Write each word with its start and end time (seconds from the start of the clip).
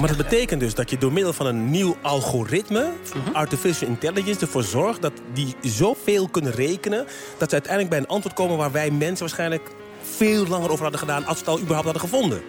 Maar 0.00 0.08
dat 0.08 0.18
betekent 0.18 0.60
dus 0.60 0.74
dat 0.74 0.90
je 0.90 0.98
door 0.98 1.12
middel 1.12 1.32
van 1.32 1.46
een 1.46 1.70
nieuw 1.70 1.96
algoritme, 2.02 2.92
artificial 3.32 3.88
intelligence, 3.88 4.40
ervoor 4.40 4.62
zorgt 4.62 5.02
dat 5.02 5.12
die 5.32 5.54
zoveel 5.60 6.28
kunnen 6.28 6.52
rekenen, 6.52 7.06
dat 7.38 7.48
ze 7.48 7.54
uiteindelijk 7.54 7.90
bij 7.90 7.98
een 7.98 8.06
antwoord 8.06 8.34
komen 8.34 8.56
waar 8.56 8.72
wij 8.72 8.90
mensen 8.90 9.18
waarschijnlijk 9.18 9.70
veel 10.02 10.46
langer 10.46 10.70
over 10.70 10.82
hadden 10.82 11.00
gedaan 11.00 11.24
als 11.24 11.38
we 11.38 11.44
het 11.44 11.48
al 11.48 11.58
überhaupt 11.58 11.84
hadden 11.84 12.02
gevonden. 12.10 12.42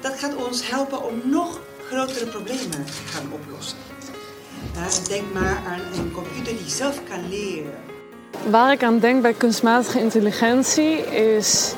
Dat 0.00 0.18
gaat 0.18 0.34
ons 0.34 0.70
helpen 0.70 1.04
om 1.04 1.20
nog 1.24 1.60
grotere 1.90 2.26
problemen 2.26 2.70
te 2.70 2.92
gaan 3.12 3.32
oplossen. 3.32 3.78
Ja, 4.74 5.08
denk 5.08 5.32
maar 5.32 5.62
aan 5.66 5.80
een 5.98 6.12
computer 6.12 6.56
die 6.56 6.70
zelf 6.70 7.00
kan 7.08 7.28
leren. 7.28 7.74
Waar 8.50 8.72
ik 8.72 8.82
aan 8.82 8.98
denk 8.98 9.22
bij 9.22 9.32
kunstmatige 9.32 10.00
intelligentie 10.00 10.96
is 11.06 11.74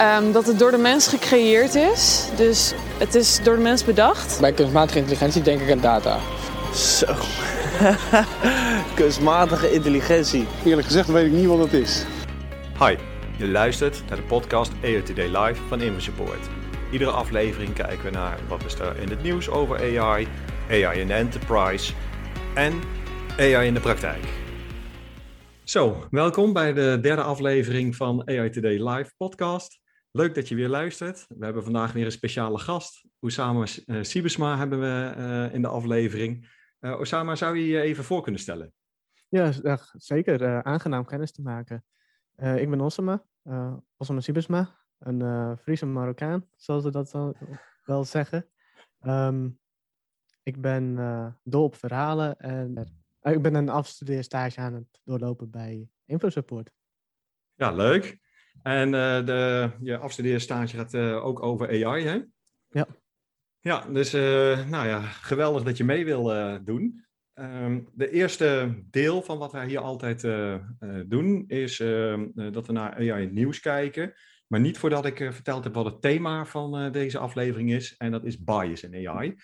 ehm, 0.00 0.32
dat 0.32 0.46
het 0.46 0.58
door 0.58 0.70
de 0.70 0.78
mens 0.78 1.08
gecreëerd 1.08 1.74
is. 1.74 2.28
Dus 2.36 2.72
het 2.98 3.14
is 3.14 3.42
door 3.42 3.56
de 3.56 3.62
mens 3.62 3.84
bedacht. 3.84 4.40
Bij 4.40 4.52
kunstmatige 4.52 4.98
intelligentie 4.98 5.42
denk 5.42 5.60
ik 5.60 5.70
aan 5.70 5.80
data. 5.80 6.18
Zo. 6.74 7.06
Kunstmatige 9.02 9.72
intelligentie. 9.72 10.46
Eerlijk 10.64 10.86
gezegd 10.86 11.08
weet 11.08 11.26
ik 11.26 11.32
niet 11.32 11.46
wat 11.46 11.58
het 11.58 11.72
is. 11.72 12.04
Hi, 12.78 12.96
je 13.38 13.48
luistert 13.48 14.02
naar 14.08 14.16
de 14.16 14.22
podcast 14.22 14.72
AI 14.84 15.02
Today 15.02 15.26
Live 15.26 15.62
van 15.68 15.80
InfoSupport. 15.80 16.48
Iedere 16.90 17.10
aflevering 17.10 17.72
kijken 17.72 18.04
we 18.04 18.10
naar 18.10 18.38
wat 18.48 18.64
is 18.64 18.74
er 18.74 18.96
in 18.96 19.08
het 19.08 19.22
nieuws 19.22 19.48
over 19.48 20.00
AI, 20.00 20.28
AI 20.70 21.00
in 21.00 21.10
enterprise 21.10 21.92
en 22.54 22.80
AI 23.38 23.66
in 23.66 23.74
de 23.74 23.80
praktijk. 23.80 24.24
Zo, 25.64 26.06
welkom 26.10 26.52
bij 26.52 26.72
de 26.72 26.98
derde 27.00 27.22
aflevering 27.22 27.96
van 27.96 28.28
AI 28.28 28.50
Today 28.50 28.88
Live 28.88 29.12
podcast. 29.16 29.79
Leuk 30.12 30.34
dat 30.34 30.48
je 30.48 30.54
weer 30.54 30.68
luistert. 30.68 31.26
We 31.28 31.44
hebben 31.44 31.62
vandaag 31.62 31.92
weer 31.92 32.04
een 32.04 32.12
speciale 32.12 32.58
gast. 32.58 33.04
Osama 33.18 33.66
uh, 33.86 34.02
Sibesma 34.02 34.58
hebben 34.58 34.80
we 34.80 35.14
uh, 35.16 35.54
in 35.54 35.62
de 35.62 35.68
aflevering. 35.68 36.48
Uh, 36.80 37.00
Osama, 37.00 37.34
zou 37.34 37.56
je 37.56 37.66
je 37.66 37.80
even 37.80 38.04
voor 38.04 38.22
kunnen 38.22 38.40
stellen? 38.40 38.72
Ja, 39.28 39.52
zeker. 39.92 40.62
aangenaam 40.62 41.04
kennis 41.04 41.32
te 41.32 41.42
maken. 41.42 41.84
ik 42.36 42.70
ben 42.70 42.80
Osama, 42.80 43.24
Osama 43.96 44.20
Sibesma, 44.20 44.76
een 44.98 45.56
Friese 45.58 45.86
Marokkaan, 45.86 46.48
zoals 46.56 46.82
ze 46.82 46.90
dat 46.90 47.34
wel 47.84 48.04
zeggen. 48.04 48.48
Um, 49.02 49.58
ik 50.42 50.60
ben 50.60 50.94
dol 51.42 51.64
op 51.64 51.74
verhalen 51.74 52.38
en 52.38 52.92
ik 53.22 53.42
ben 53.42 53.54
een 53.54 53.68
afstudeerstage 53.68 54.60
aan 54.60 54.74
het 54.74 55.00
doorlopen 55.04 55.50
bij 55.50 55.88
InfoSupport. 56.04 56.70
Ja, 57.54 57.72
leuk. 57.72 58.18
En 58.62 58.86
uh, 58.86 59.26
de, 59.26 59.70
je 59.80 59.98
afstudeerstage 59.98 60.76
gaat 60.76 60.94
uh, 60.94 61.24
ook 61.24 61.42
over 61.42 61.86
AI, 61.86 62.04
hè? 62.04 62.18
Ja. 62.68 62.86
Ja, 63.60 63.86
dus 63.92 64.14
uh, 64.14 64.68
nou 64.68 64.86
ja, 64.86 65.00
geweldig 65.00 65.62
dat 65.62 65.76
je 65.76 65.84
mee 65.84 66.04
wil 66.04 66.24
doen. 66.64 67.04
Um, 67.34 67.88
de 67.92 68.10
eerste 68.10 68.78
deel 68.90 69.22
van 69.22 69.38
wat 69.38 69.52
wij 69.52 69.66
hier 69.66 69.78
altijd 69.78 70.22
doen, 71.08 71.44
is 71.46 71.76
dat 72.34 72.66
we 72.66 72.72
naar 72.72 72.94
AI 72.94 73.26
nieuws 73.26 73.60
kijken. 73.60 74.12
Maar 74.46 74.60
niet 74.60 74.78
voordat 74.78 75.06
ik 75.06 75.16
verteld 75.16 75.64
heb 75.64 75.74
wat 75.74 75.84
het 75.84 76.00
thema 76.00 76.44
van 76.44 76.92
deze 76.92 77.18
aflevering 77.18 77.72
is. 77.72 77.96
En 77.96 78.10
dat 78.10 78.24
is 78.24 78.44
bias 78.44 78.82
in 78.82 79.08
AI. 79.08 79.36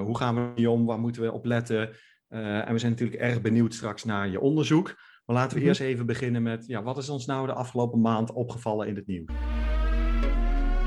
hoe 0.00 0.16
gaan 0.16 0.34
we 0.34 0.52
hier 0.54 0.68
om? 0.68 0.86
Waar 0.86 0.98
moeten 0.98 1.22
we 1.22 1.32
op 1.32 1.44
letten? 1.44 1.96
en 2.28 2.72
we 2.72 2.78
zijn 2.78 2.92
natuurlijk 2.92 3.20
erg 3.20 3.40
benieuwd 3.40 3.74
straks 3.74 4.04
naar 4.04 4.28
je 4.28 4.40
onderzoek. 4.40 4.96
Maar 5.30 5.38
laten 5.38 5.56
we 5.56 5.64
mm 5.64 5.70
-hmm. 5.70 5.80
eerst 5.80 5.92
even 5.92 6.06
beginnen 6.06 6.42
met, 6.42 6.66
ja, 6.66 6.82
wat 6.82 6.98
is 6.98 7.08
ons 7.08 7.26
nou 7.26 7.46
de 7.46 7.52
afgelopen 7.52 8.00
maand 8.00 8.32
opgevallen 8.32 8.88
in 8.88 8.96
het 8.96 9.06
nieuws? 9.06 9.30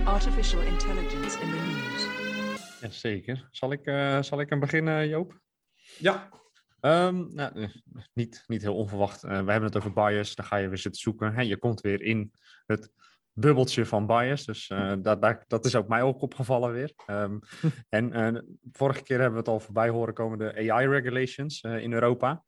Artificial 0.06 0.62
intelligence 0.62 1.40
in 1.40 1.50
the 1.50 1.56
news. 1.56 2.08
Jazeker. 2.82 3.48
Zal 3.52 3.72
ik, 3.72 3.88
uh, 3.88 4.22
zal 4.22 4.40
ik 4.40 4.50
hem 4.50 4.60
beginnen, 4.60 5.08
Joop? 5.08 5.40
Ja. 6.00 6.30
Um, 6.82 7.34
nou, 7.34 7.70
niet, 8.14 8.44
niet 8.48 8.62
heel 8.62 8.76
onverwacht. 8.76 9.24
Uh, 9.24 9.30
we 9.30 9.36
hebben 9.36 9.64
het 9.64 9.78
over 9.78 9.94
bias. 9.94 10.36
Dan 10.36 10.46
ga 10.46 10.56
je 10.56 10.68
weer 10.68 10.78
zitten 10.78 11.02
zoeken. 11.02 11.34
Hè, 11.34 11.42
je 11.42 11.58
komt 11.58 11.82
weer 11.82 12.02
in 12.02 12.32
het 12.66 12.92
bubbeltje 13.32 13.86
van 13.86 14.08
bias. 14.08 14.46
Dus 14.46 14.70
uh, 14.70 14.94
dat, 15.02 15.22
dat, 15.22 15.44
dat 15.48 15.66
is 15.66 15.76
ook 15.76 15.88
mij 15.88 16.02
ook 16.02 16.22
opgevallen 16.22 16.72
weer. 16.72 16.94
Um, 17.08 17.40
en 17.90 18.58
vorige 18.72 19.04
keer 19.04 19.20
hebben 19.20 19.44
we 19.44 19.50
het 19.50 19.54
al 19.54 19.60
voorbij 19.60 19.90
horen 19.90 20.14
komen, 20.14 20.38
de 20.38 20.72
AI-regulations 20.72 21.62
in 21.62 21.94
Europa. 21.94 22.44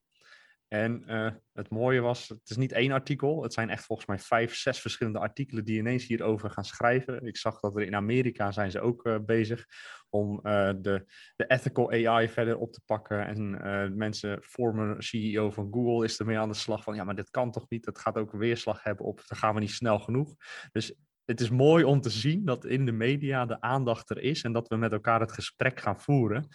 En 0.76 1.04
uh, 1.08 1.32
het 1.54 1.70
mooie 1.70 2.02
was, 2.02 2.30
het 2.30 2.50
is 2.50 2.58
niet 2.58 2.72
één 2.72 2.92
artikel. 2.92 3.44
Het 3.44 3.54
zijn 3.54 3.70
echt 3.70 3.86
volgens 3.86 4.08
mij 4.08 4.20
vijf, 4.20 4.56
zes 4.56 4.80
verschillende 4.80 5.20
artikelen 5.20 5.66
die 5.66 5.78
ineens 5.78 6.06
hierover 6.06 6.50
gaan 6.50 6.66
schrijven. 6.66 7.26
Ik 7.26 7.38
zag 7.38 7.60
dat 7.60 7.76
er 7.76 7.82
in 7.82 7.96
Amerika 7.96 8.52
zijn 8.52 8.72
ze 8.72 8.80
ook 8.80 9.06
uh, 9.06 9.16
bezig 9.26 9.66
om 10.10 10.40
uh, 10.44 10.72
de, 10.78 11.06
de 11.36 11.46
ethical 11.48 11.92
AI 11.92 12.30
verder 12.30 12.58
op 12.58 12.72
te 12.72 12.82
pakken. 12.86 13.26
En 13.26 13.98
mensen, 13.98 14.44
former 14.44 15.04
CEO 15.04 15.52
van 15.52 15.68
Google 15.72 16.06
is 16.06 16.20
ermee 16.20 16.40
aan 16.40 16.50
de 16.50 16.56
slag 16.56 16.84
van, 16.84 16.96
ja, 16.96 17.04
maar 17.04 17.16
dit 17.16 17.30
kan 17.30 17.52
toch 17.52 17.70
niet? 17.70 17.86
Dat 17.86 18.00
gaat 18.00 18.18
ook 18.18 18.32
weerslag 18.32 18.84
hebben 18.84 19.06
op, 19.06 19.22
dan 19.28 19.38
gaan 19.38 19.54
we 19.54 19.60
niet 19.60 19.72
snel 19.72 20.00
genoeg. 20.00 20.36
Dus 20.72 20.96
het 21.26 21.42
is 21.42 21.50
mooi 21.50 21.84
om 21.84 22.02
te 22.02 22.10
zien 22.10 22.46
dat 22.46 22.66
in 22.66 22.86
de 22.86 22.92
media 22.92 23.46
de 23.46 23.62
aandacht 23.62 24.10
er 24.10 24.22
is 24.22 24.44
en 24.44 24.54
dat 24.54 24.68
we 24.68 24.76
met 24.76 24.92
elkaar 24.92 25.20
het 25.20 25.32
gesprek 25.32 25.80
gaan 25.80 26.00
voeren. 26.00 26.48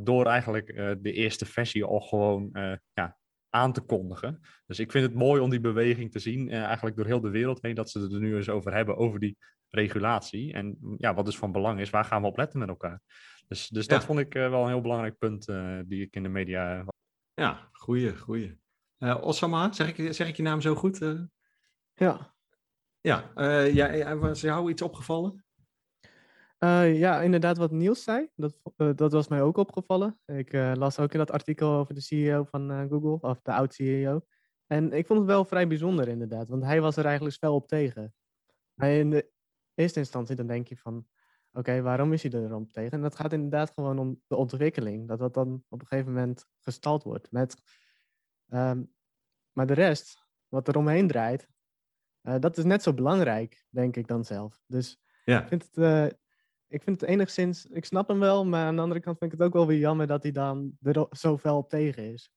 door 0.00 0.26
eigenlijk 0.26 0.66
de 1.02 1.12
eerste 1.12 1.46
versie 1.46 1.84
al 1.84 2.00
gewoon 2.00 2.50
ja, 2.92 3.19
aan 3.50 3.72
te 3.72 3.80
kondigen. 3.80 4.40
Dus 4.66 4.78
ik 4.78 4.90
vind 4.90 5.04
het 5.06 5.14
mooi 5.14 5.40
om 5.40 5.50
die 5.50 5.60
beweging 5.60 6.12
te 6.12 6.18
zien, 6.18 6.48
eh, 6.48 6.62
eigenlijk 6.62 6.96
door 6.96 7.06
heel 7.06 7.20
de 7.20 7.30
wereld 7.30 7.62
heen, 7.62 7.74
dat 7.74 7.90
ze 7.90 8.00
het 8.00 8.12
er 8.12 8.20
nu 8.20 8.36
eens 8.36 8.48
over 8.48 8.74
hebben, 8.74 8.96
over 8.96 9.20
die 9.20 9.36
regulatie. 9.68 10.52
En 10.52 10.78
ja, 10.96 11.14
wat 11.14 11.24
dus 11.24 11.38
van 11.38 11.52
belang 11.52 11.80
is, 11.80 11.90
waar 11.90 12.04
gaan 12.04 12.22
we 12.22 12.28
op 12.28 12.36
letten 12.36 12.58
met 12.58 12.68
elkaar? 12.68 13.00
Dus, 13.48 13.68
dus 13.68 13.86
dat 13.86 14.04
vond 14.04 14.18
ik 14.18 14.34
uh, 14.34 14.48
wel 14.48 14.62
een 14.62 14.68
heel 14.68 14.80
belangrijk 14.80 15.18
punt 15.18 15.48
uh, 15.48 15.78
die 15.86 16.02
ik 16.02 16.14
in 16.14 16.22
de 16.22 16.28
media... 16.28 16.84
Ja, 17.34 17.68
goeie, 17.72 18.18
goeie. 18.18 18.58
Uh, 18.98 19.22
Osama, 19.22 19.72
zeg 19.72 19.98
ik, 19.98 20.14
zeg 20.14 20.28
ik 20.28 20.36
je 20.36 20.42
naam 20.42 20.60
zo 20.60 20.74
goed? 20.74 20.98
Ja. 21.94 22.34
Ja, 23.00 23.30
ja, 23.64 24.16
was 24.16 24.40
jou 24.40 24.70
iets 24.70 24.82
opgevallen? 24.82 25.44
Uh, 26.64 26.98
ja, 26.98 27.20
inderdaad, 27.20 27.56
wat 27.56 27.70
Niels 27.70 28.02
zei, 28.02 28.28
dat, 28.36 28.58
uh, 28.76 28.90
dat 28.94 29.12
was 29.12 29.28
mij 29.28 29.42
ook 29.42 29.56
opgevallen. 29.56 30.20
Ik 30.26 30.52
uh, 30.52 30.72
las 30.74 30.98
ook 30.98 31.12
in 31.12 31.18
dat 31.18 31.30
artikel 31.30 31.72
over 31.72 31.94
de 31.94 32.00
CEO 32.00 32.44
van 32.44 32.88
Google, 32.88 33.28
of 33.28 33.40
de 33.42 33.52
oud-CEO. 33.52 34.26
En 34.66 34.92
ik 34.92 35.06
vond 35.06 35.18
het 35.18 35.28
wel 35.28 35.44
vrij 35.44 35.66
bijzonder, 35.66 36.08
inderdaad, 36.08 36.48
want 36.48 36.62
hij 36.62 36.80
was 36.80 36.96
er 36.96 37.04
eigenlijk 37.04 37.36
fel 37.36 37.54
op 37.54 37.68
tegen. 37.68 38.14
Maar 38.74 38.90
in 38.90 39.10
de 39.10 39.30
eerste 39.74 39.98
instantie 39.98 40.36
dan 40.36 40.46
denk 40.46 40.68
je 40.68 40.76
van, 40.76 40.96
oké, 40.96 41.58
okay, 41.58 41.82
waarom 41.82 42.12
is 42.12 42.22
hij 42.22 42.32
er 42.32 42.54
op 42.54 42.72
tegen? 42.72 42.92
En 42.92 43.02
dat 43.02 43.16
gaat 43.16 43.32
inderdaad 43.32 43.70
gewoon 43.74 43.98
om 43.98 44.22
de 44.26 44.36
ontwikkeling, 44.36 45.08
dat 45.08 45.18
dat 45.18 45.34
dan 45.34 45.64
op 45.68 45.80
een 45.80 45.86
gegeven 45.86 46.12
moment 46.12 46.46
gestald 46.58 47.02
wordt. 47.02 47.32
Met, 47.32 47.62
um, 48.48 48.92
maar 49.52 49.66
de 49.66 49.74
rest, 49.74 50.26
wat 50.48 50.68
er 50.68 50.76
omheen 50.76 51.06
draait, 51.06 51.48
dat 52.20 52.58
is 52.58 52.64
net 52.64 52.82
zo 52.82 52.94
belangrijk, 52.94 53.66
denk 53.68 53.96
ik 53.96 54.06
dan 54.06 54.24
zelf. 54.24 54.62
Dus 54.66 55.00
ja. 55.24 55.42
ik 55.42 55.48
vind 55.48 55.68
het 55.72 56.19
ik 56.70 56.82
vind 56.82 57.00
het 57.00 57.10
enigszins, 57.10 57.66
ik 57.66 57.84
snap 57.84 58.08
hem 58.08 58.18
wel, 58.18 58.44
maar 58.44 58.66
aan 58.66 58.76
de 58.76 58.82
andere 58.82 59.00
kant 59.00 59.18
vind 59.18 59.32
ik 59.32 59.38
het 59.38 59.46
ook 59.46 59.54
wel 59.54 59.66
weer 59.66 59.78
jammer 59.78 60.06
dat 60.06 60.22
hij 60.22 60.32
dan 60.32 60.76
er 60.82 61.06
zo 61.10 61.38
fel 61.38 61.56
op 61.56 61.68
tegen 61.68 62.12
is. 62.12 62.30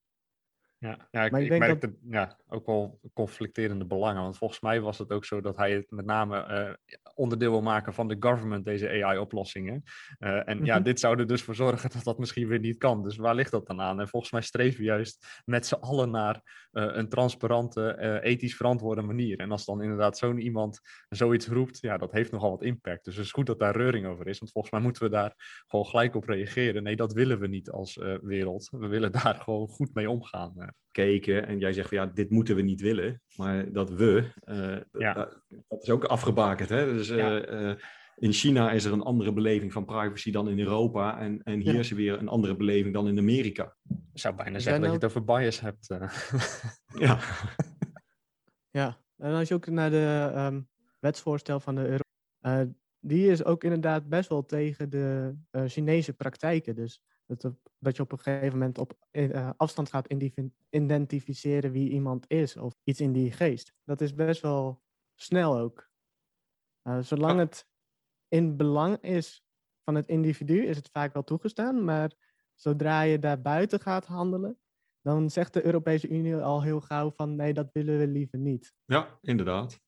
Ja, 0.83 1.07
ja 1.11 1.25
ik, 1.25 1.31
maar 1.31 1.41
ik, 1.41 1.51
ik 1.51 1.59
merk 1.59 1.81
dat... 1.81 1.91
ja, 2.09 2.37
ook 2.47 2.65
wel 2.65 2.99
conflicterende 3.13 3.85
belangen. 3.85 4.21
Want 4.21 4.37
volgens 4.37 4.59
mij 4.61 4.81
was 4.81 4.97
het 4.97 5.11
ook 5.11 5.25
zo 5.25 5.41
dat 5.41 5.57
hij 5.57 5.71
het 5.71 5.91
met 5.91 6.05
name 6.05 6.47
uh, 6.49 6.95
onderdeel 7.15 7.51
wil 7.51 7.61
maken 7.61 7.93
van 7.93 8.07
de 8.07 8.15
government, 8.19 8.65
deze 8.65 8.89
AI-oplossingen. 8.89 9.83
Uh, 10.19 10.49
en 10.49 10.65
ja, 10.65 10.79
dit 10.79 10.99
zou 10.99 11.19
er 11.19 11.27
dus 11.27 11.43
voor 11.43 11.55
zorgen 11.55 11.89
dat 11.91 12.03
dat 12.03 12.17
misschien 12.17 12.47
weer 12.47 12.59
niet 12.59 12.77
kan. 12.77 13.03
Dus 13.03 13.15
waar 13.15 13.35
ligt 13.35 13.51
dat 13.51 13.67
dan 13.67 13.81
aan? 13.81 13.99
En 13.99 14.07
volgens 14.07 14.31
mij 14.31 14.41
streven 14.41 14.79
we 14.79 14.85
juist 14.85 15.41
met 15.45 15.65
z'n 15.65 15.73
allen 15.73 16.11
naar 16.11 16.35
uh, 16.71 16.85
een 16.87 17.09
transparante, 17.09 18.21
ethisch 18.21 18.55
verantwoorde 18.55 19.01
manier. 19.01 19.39
En 19.39 19.51
als 19.51 19.65
dan 19.65 19.81
inderdaad 19.81 20.17
zo'n 20.17 20.39
iemand 20.39 20.79
zoiets 21.09 21.47
roept, 21.47 21.79
ja, 21.79 21.97
dat 21.97 22.11
heeft 22.11 22.31
nogal 22.31 22.49
wat 22.49 22.63
impact. 22.63 23.05
Dus 23.05 23.15
het 23.15 23.25
is 23.25 23.31
goed 23.31 23.45
dat 23.45 23.59
daar 23.59 23.75
reuring 23.75 24.05
over 24.05 24.27
is. 24.27 24.39
Want 24.39 24.51
volgens 24.51 24.73
mij 24.73 24.83
moeten 24.83 25.03
we 25.03 25.09
daar 25.09 25.33
gewoon 25.67 25.85
gelijk 25.85 26.15
op 26.15 26.25
reageren. 26.25 26.83
Nee, 26.83 26.95
dat 26.95 27.13
willen 27.13 27.39
we 27.39 27.47
niet 27.47 27.69
als 27.69 27.99
wereld. 28.21 28.69
We 28.71 28.87
willen 28.87 29.11
daar 29.23 29.35
gewoon 29.35 29.67
goed 29.67 29.93
mee 29.93 30.09
omgaan 30.09 30.72
keken 30.91 31.47
en 31.47 31.59
jij 31.59 31.73
zegt 31.73 31.87
van 31.89 31.97
ja, 31.97 32.05
dit 32.05 32.29
moeten 32.29 32.55
we 32.55 32.61
niet 32.61 32.81
willen, 32.81 33.21
maar 33.35 33.71
dat 33.71 33.89
we, 33.89 34.31
uh, 34.45 34.77
ja. 35.01 35.13
dat, 35.13 35.41
dat, 35.67 35.81
is 35.83 35.89
ook 35.89 36.03
afgebakend. 36.03 36.69
Hè? 36.69 36.93
Dus 36.93 37.09
uh, 37.09 37.17
ja. 37.17 37.49
uh, 37.49 37.75
in 38.15 38.31
China 38.33 38.71
is 38.71 38.85
er 38.85 38.93
een 38.93 39.01
andere 39.01 39.33
beleving 39.33 39.73
van 39.73 39.85
privacy 39.85 40.31
dan 40.31 40.49
in 40.49 40.59
Europa. 40.59 41.19
En, 41.19 41.43
en 41.43 41.59
hier 41.59 41.73
Ja. 41.73 41.79
is 41.79 41.89
er 41.89 41.95
weer 41.95 42.19
een 42.19 42.27
andere 42.27 42.55
beleving 42.55 42.93
dan 42.93 43.07
in 43.07 43.17
Amerika. 43.17 43.75
Ik 44.13 44.19
zou 44.19 44.35
bijna 44.35 44.59
zeggen 44.59 44.81
dat 44.81 44.89
je 44.89 44.95
het 44.95 45.05
over 45.05 45.23
bias 45.23 45.59
hebt. 45.59 45.89
eh. 45.89 46.13
Ja, 46.99 47.19
Ja, 48.71 48.97
en 49.17 49.33
als 49.33 49.47
je 49.47 49.53
ook 49.53 49.67
naar 49.67 49.89
de 49.89 50.31
ehm, 50.33 50.61
wetsvoorstel 50.99 51.59
van 51.59 51.75
de 51.75 51.87
Euro... 51.87 52.03
eh, 52.39 52.61
die 52.99 53.27
is 53.27 53.43
ook 53.43 53.63
inderdaad 53.63 54.09
best 54.09 54.29
wel 54.29 54.45
tegen 54.45 54.89
de 54.89 55.35
eh, 55.51 55.63
Chinese 55.65 56.13
praktijken. 56.13 56.75
Dus 56.75 57.01
dat, 57.25 57.53
dat 57.79 57.95
je 57.95 58.01
op 58.01 58.11
een 58.11 58.19
gegeven 58.19 58.57
moment 58.57 58.77
op 58.77 58.97
eh, 59.11 59.49
afstand 59.57 59.89
gaat 59.89 60.13
identificeren 60.69 61.71
wie 61.71 61.89
iemand 61.89 62.25
is 62.27 62.57
of 62.57 62.73
iets 62.83 62.99
in 63.01 63.11
die 63.11 63.31
geest. 63.31 63.73
Dat 63.83 64.01
is 64.01 64.13
best 64.13 64.41
wel 64.41 64.81
snel 65.15 65.57
ook. 65.57 65.89
Eh, 66.81 66.99
zolang 66.99 67.33
Ja. 67.33 67.39
het 67.39 67.67
in 68.27 68.57
belang 68.57 68.97
is 68.97 69.45
van 69.83 69.95
het 69.95 70.07
individu, 70.07 70.65
is 70.65 70.75
het 70.77 70.89
vaak 70.91 71.13
wel 71.13 71.23
toegestaan. 71.23 71.83
Maar 71.83 72.11
zodra 72.53 73.01
je 73.01 73.19
daar 73.19 73.41
buiten 73.41 73.79
gaat 73.79 74.05
handelen, 74.05 74.59
dan 75.01 75.29
zegt 75.29 75.53
de 75.53 75.65
Europese 75.65 76.07
Unie 76.07 76.35
al 76.35 76.61
heel 76.63 76.81
gauw 76.81 77.11
van 77.11 77.35
nee, 77.35 77.53
dat 77.53 77.69
willen 77.71 77.99
we 77.99 78.07
liever 78.07 78.37
niet. 78.39 78.73
ja 78.85 79.17
inderdaad. 79.21 79.79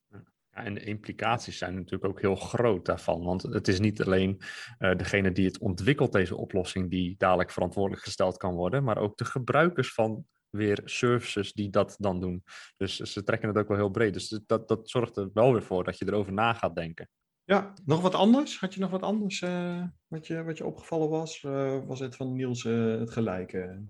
Ja, 0.55 0.63
en 0.63 0.73
de 0.73 0.83
implicaties 0.83 1.57
zijn 1.57 1.75
natuurlijk 1.75 2.05
ook 2.05 2.21
heel 2.21 2.35
groot 2.35 2.85
daarvan. 2.85 3.23
Want 3.23 3.41
het 3.41 3.67
is 3.67 3.79
niet 3.79 4.03
alleen 4.03 4.41
eh, 4.77 4.95
degene 4.95 5.31
die 5.31 5.45
het 5.45 5.59
ontwikkelt, 5.59 6.11
deze 6.11 6.35
oplossing, 6.35 6.89
die 6.89 7.15
dadelijk 7.17 7.51
verantwoordelijk 7.51 8.03
gesteld 8.03 8.37
kan 8.37 8.55
worden, 8.55 8.83
maar 8.83 8.97
ook 8.97 9.17
de 9.17 9.25
gebruikers 9.25 9.93
van 9.93 10.25
weer 10.49 10.81
services 10.85 11.53
die 11.53 11.69
dat 11.69 11.95
dan 11.99 12.19
doen. 12.19 12.43
Dus 12.77 12.95
ze 12.95 13.23
trekken 13.23 13.47
het 13.47 13.57
ook 13.57 13.67
wel 13.67 13.77
heel 13.77 13.89
breed. 13.89 14.13
Dus 14.13 14.41
dat, 14.45 14.67
dat 14.67 14.89
zorgt 14.89 15.17
er 15.17 15.29
wel 15.33 15.51
weer 15.51 15.63
voor 15.63 15.83
dat 15.83 15.97
je 15.97 16.05
erover 16.07 16.33
na 16.33 16.53
gaat 16.53 16.75
denken. 16.75 17.09
Ja, 17.43 17.73
nog 17.85 18.01
wat 18.01 18.15
anders? 18.15 18.59
Had 18.59 18.73
je 18.73 18.79
nog 18.79 18.89
wat 18.89 19.01
anders 19.01 19.41
eh, 19.41 19.83
wat, 20.07 20.27
je, 20.27 20.43
wat 20.43 20.57
je 20.57 20.65
opgevallen 20.65 21.09
was? 21.09 21.43
Eh, 21.43 21.85
was 21.85 21.99
het 21.99 22.15
van 22.15 22.33
Niels 22.33 22.65
eh, 22.65 22.99
het 22.99 23.11
gelijke? 23.11 23.85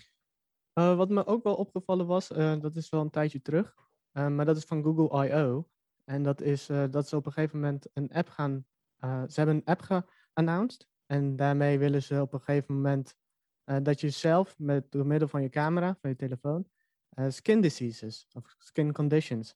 Eh, 0.73 0.95
wat 0.95 1.09
me 1.09 1.25
ook 1.25 1.43
wel 1.43 1.55
opgevallen 1.55 2.05
was, 2.05 2.31
eh, 2.31 2.59
dat 2.59 2.75
is 2.75 2.89
wel 2.89 3.01
een 3.01 3.09
tijdje 3.09 3.41
terug, 3.41 3.75
eh, 4.11 4.27
maar 4.27 4.45
dat 4.45 4.57
is 4.57 4.65
van 4.65 4.83
Google 4.83 5.27
I.O. 5.27 5.67
En 6.05 6.23
dat 6.23 6.41
is 6.41 6.69
eh, 6.69 6.83
dat 6.89 7.07
ze 7.07 7.15
op 7.15 7.25
een 7.25 7.31
gegeven 7.31 7.59
moment 7.59 7.87
een 7.93 8.11
app 8.11 8.29
gaan. 8.29 8.65
eh, 8.95 9.23
ze 9.27 9.33
hebben 9.39 9.55
een 9.55 9.65
app 9.65 9.81
geannounced. 10.33 10.87
En 11.05 11.35
daarmee 11.35 11.79
willen 11.79 12.03
ze 12.03 12.21
op 12.21 12.33
een 12.33 12.39
gegeven 12.39 12.75
moment 12.75 13.15
eh, 13.63 13.77
dat 13.83 14.01
je 14.01 14.09
zelf 14.09 14.59
met, 14.59 14.91
door 14.91 15.05
middel 15.05 15.27
van 15.27 15.41
je 15.41 15.49
camera, 15.49 15.97
van 16.01 16.09
je 16.09 16.15
telefoon, 16.15 16.67
skin 17.29 17.61
diseases 17.61 18.27
of 18.33 18.55
skin 18.57 18.91
conditions 18.93 19.55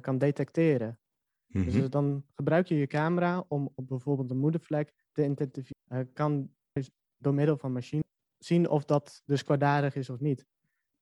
kan 0.00 0.18
detecteren. 0.18 0.98
Dus 1.46 1.74
Mhm. 1.74 1.88
dan 1.88 2.24
gebruik 2.34 2.66
je 2.66 2.74
je 2.74 2.86
camera 2.86 3.44
om 3.48 3.72
op 3.74 3.86
bijvoorbeeld 3.88 4.30
een 4.30 4.38
moedervlek 4.38 4.94
te 5.12 5.24
identificeren. 5.24 6.12
Kan 6.12 6.54
dus 6.72 6.90
door 7.16 7.34
middel 7.34 7.56
van 7.56 7.72
machine 7.72 8.04
zien 8.38 8.68
of 8.68 8.84
dat 8.84 9.22
dus 9.24 9.44
kwaadaardig 9.44 9.94
is 9.94 10.10
of 10.10 10.20
niet. 10.20 10.46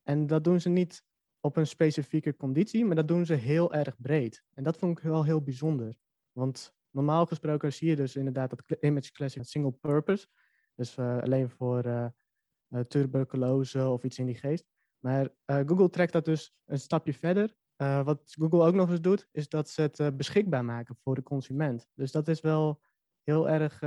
En 0.02 0.26
dat 0.26 0.44
doen 0.44 0.60
ze 0.60 0.68
niet 0.68 1.04
op 1.44 1.56
een 1.56 1.66
specifieke 1.66 2.36
conditie, 2.36 2.84
maar 2.84 2.96
dat 2.96 3.08
doen 3.08 3.26
ze 3.26 3.34
heel 3.34 3.72
erg 3.74 4.00
breed. 4.00 4.44
En 4.54 4.62
dat 4.62 4.76
vond 4.76 4.98
ik 4.98 5.04
wel 5.04 5.24
heel 5.24 5.42
bijzonder. 5.42 5.96
Want 6.32 6.74
normaal 6.90 7.26
gesproken 7.26 7.72
zie 7.72 7.88
je 7.88 7.96
dus 7.96 8.16
inderdaad 8.16 8.50
dat 8.50 8.82
image 8.82 9.12
classic 9.12 9.44
single 9.44 9.72
purpose. 9.72 10.26
Dus 10.74 10.96
eh, 10.96 11.18
alleen 11.18 11.50
voor 11.50 11.84
eh, 11.84 12.80
tuberculose 12.80 13.88
of 13.88 14.04
iets 14.04 14.18
in 14.18 14.26
die 14.26 14.34
geest. 14.34 14.64
Maar 14.98 15.28
Google 15.44 15.90
trekt 15.90 16.12
dat 16.12 16.24
dus 16.24 16.54
een 16.64 16.78
stapje 16.78 17.14
verder. 17.14 17.54
Wat 17.76 18.34
Google 18.38 18.64
ook 18.66 18.74
nog 18.74 18.90
eens 18.90 19.00
doet, 19.00 19.28
is 19.32 19.48
dat 19.48 19.68
ze 19.68 19.82
het 19.82 20.16
beschikbaar 20.16 20.64
maken 20.64 20.96
voor 20.96 21.14
de 21.14 21.22
consument. 21.22 21.88
Dus 21.94 22.12
dat 22.12 22.28
is 22.28 22.40
wel 22.40 22.80
heel 23.22 23.48
erg 23.48 23.80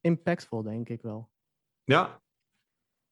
impactvol, 0.00 0.62
denk 0.62 0.88
ik 0.88 1.02
wel. 1.02 1.30
Ja. 1.84 2.22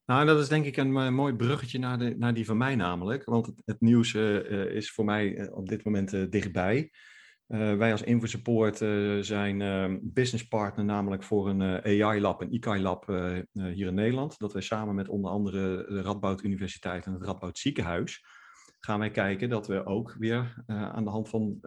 Nou, 0.09 0.25
dat 0.25 0.39
is 0.39 0.47
denk 0.47 0.65
ik 0.65 0.77
een 0.77 0.97
eh, 0.97 1.09
mooi 1.09 1.33
bruggetje 1.33 1.79
naar, 1.79 1.99
de, 1.99 2.15
naar 2.17 2.33
die 2.33 2.45
van 2.45 2.57
mij 2.57 2.75
namelijk. 2.75 3.25
Want 3.25 3.51
het, 3.65 3.81
nieuws 3.81 4.13
eh, 4.13 4.37
eh, 4.37 4.75
is 4.75 4.91
voor 4.91 5.05
mij 5.05 5.51
op 5.51 5.69
dit 5.69 5.83
moment 5.83 6.31
dichtbij. 6.31 6.91
Wij 7.47 7.91
als 7.91 8.01
InfoSupport 8.01 8.77
zijn 9.25 9.61
eh, 9.61 9.95
businesspartner 10.01 10.85
namelijk 10.85 11.23
voor 11.23 11.49
een 11.49 11.61
AI-lab, 11.83 12.41
een 12.41 12.51
eh, 12.51 13.73
hier 13.73 13.87
in 13.87 13.93
Nederland. 13.93 14.39
Dat 14.39 14.53
wij 14.53 14.61
samen 14.61 14.95
met 14.95 15.09
onder 15.09 15.31
andere 15.31 15.85
de 15.89 16.01
Radboud 16.01 16.43
Universiteit 16.43 17.05
en 17.05 17.13
het 17.13 17.23
Radboud 17.23 17.57
Ziekenhuis 17.57 18.25
gaan 18.79 18.99
wij 18.99 19.11
kijken 19.11 19.49
dat 19.49 19.67
we 19.67 19.85
ook 19.85 20.15
weer 20.19 20.63
aan 20.67 21.03
de 21.03 21.09
hand 21.09 21.29
van 21.29 21.57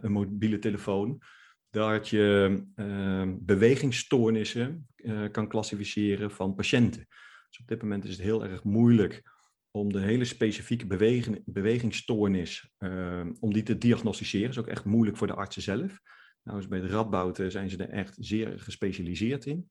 een 0.00 0.12
mobiele 0.12 0.58
telefoon 0.58 1.22
dat 1.70 2.08
je 2.08 2.56
eh, 2.74 3.28
bewegingsstoornissen 3.38 4.88
kan 5.30 5.48
klassificeren 5.48 6.30
van 6.30 6.54
patiënten. 6.54 7.06
Dus 7.50 7.60
op 7.60 7.66
dit 7.66 7.82
moment 7.82 8.04
is 8.04 8.10
het 8.10 8.20
heel 8.20 8.44
erg 8.44 8.64
moeilijk 8.64 9.22
om 9.70 9.92
de 9.92 10.00
hele 10.00 10.24
specifieke 10.24 10.86
beweging, 10.86 11.42
bewegingsstoornis, 11.44 12.70
eh, 12.78 13.26
om 13.40 13.52
die 13.52 13.62
te 13.62 13.78
diagnosticeren. 13.78 14.46
Dat 14.46 14.56
is 14.56 14.62
ook 14.62 14.76
echt 14.76 14.84
moeilijk 14.84 15.16
voor 15.16 15.26
de 15.26 15.34
artsen 15.34 15.62
zelf. 15.62 16.00
Nou, 16.42 16.58
dus 16.58 16.68
bij 16.68 16.80
de 16.80 16.88
Radboud 16.88 17.38
eh, 17.38 17.48
zijn 17.48 17.70
ze 17.70 17.76
er 17.76 17.90
echt 17.90 18.16
zeer 18.18 18.58
gespecialiseerd 18.58 19.46
in. 19.46 19.68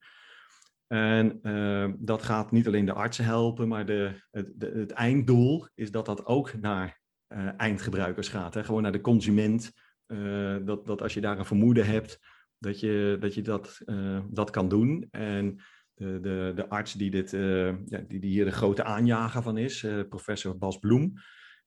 En 0.91 1.39
eh, 1.41 1.89
dat 1.97 2.23
gaat 2.23 2.51
niet 2.51 2.67
alleen 2.67 2.85
de 2.85 2.93
artsen 2.93 3.25
helpen, 3.25 3.67
maar 3.67 3.85
de, 3.85 4.11
het, 4.31 4.47
het 4.59 4.91
einddoel 4.91 5.67
is 5.75 5.91
dat 5.91 6.05
dat 6.05 6.25
ook 6.25 6.53
naar 6.53 6.99
eh, 7.27 7.47
eindgebruikers 7.57 8.27
gaat. 8.27 8.53
Hè? 8.53 8.63
Gewoon 8.63 8.81
naar 8.81 8.91
de 8.91 9.01
consument. 9.01 9.71
Eh, 10.05 10.57
dat, 10.65 10.85
dat 10.85 11.01
als 11.01 11.13
je 11.13 11.21
daar 11.21 11.39
een 11.39 11.45
vermoeden 11.45 11.85
hebt, 11.85 12.19
dat 12.57 12.79
je 12.79 13.17
dat, 13.19 13.33
je 13.33 13.41
dat, 13.41 13.81
dat 14.29 14.49
kan 14.49 14.69
doen. 14.69 15.07
En 15.11 15.61
de, 15.99 16.19
de, 16.21 16.51
de 16.55 16.69
arts 16.69 16.93
die, 16.93 17.11
dit, 17.11 17.33
eh, 17.33 17.65
ja, 17.85 17.99
die, 18.07 18.19
die 18.19 18.29
hier 18.29 18.45
de 18.45 18.51
grote 18.51 18.83
aanjager 18.83 19.41
van 19.41 19.57
is, 19.57 19.83
eh, 19.83 19.99
professor 20.09 20.57
Bas 20.57 20.77
Bloem, 20.77 21.13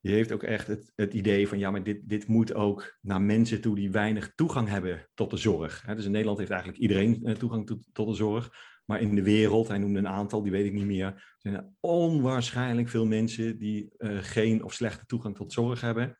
die 0.00 0.12
heeft 0.12 0.32
ook 0.32 0.42
echt 0.42 0.66
het, 0.66 0.92
het 0.94 1.14
idee 1.14 1.48
van 1.48 1.58
ja, 1.58 1.70
maar 1.70 1.82
dit, 1.82 2.08
dit 2.08 2.26
moet 2.26 2.54
ook 2.54 2.98
naar 3.00 3.22
mensen 3.22 3.60
toe 3.60 3.74
die 3.74 3.90
weinig 3.90 4.32
toegang 4.34 4.68
hebben 4.68 5.08
tot 5.14 5.30
de 5.30 5.36
zorg. 5.36 5.84
Dus 5.86 6.04
in 6.04 6.10
Nederland 6.10 6.38
heeft 6.38 6.50
eigenlijk 6.50 6.80
iedereen 6.80 7.24
eh, 7.24 7.34
toegang 7.34 7.66
tot, 7.92 8.06
de 8.08 8.14
zorg. 8.14 8.50
Maar 8.84 9.00
in 9.00 9.14
de 9.14 9.22
wereld, 9.22 9.68
hij 9.68 9.78
noemde 9.78 9.98
een 9.98 10.08
aantal, 10.08 10.42
die 10.42 10.52
weet 10.52 10.66
ik 10.66 10.72
niet 10.72 10.84
meer, 10.84 11.36
zijn 11.38 11.54
er 11.54 11.68
onwaarschijnlijk 11.80 12.88
veel 12.88 13.06
mensen 13.06 13.58
die 13.58 13.94
geen 14.20 14.62
of 14.62 14.72
slechte 14.72 15.06
toegang 15.06 15.36
tot 15.36 15.52
zorg 15.52 15.80
hebben. 15.80 16.18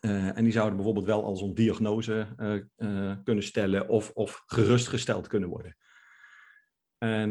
En 0.00 0.44
die 0.44 0.52
zouden 0.52 0.76
bijvoorbeeld 0.76 1.06
wel 1.06 1.24
al 1.24 1.36
zo'n 1.36 1.54
diagnose 1.54 2.26
kunnen 3.24 3.44
stellen 3.44 3.88
of, 3.88 4.10
of 4.10 4.42
gerustgesteld 4.46 5.26
kunnen 5.26 5.48
worden. 5.48 5.76
En 6.98 7.30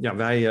ja, 0.00 0.16
wij, 0.16 0.42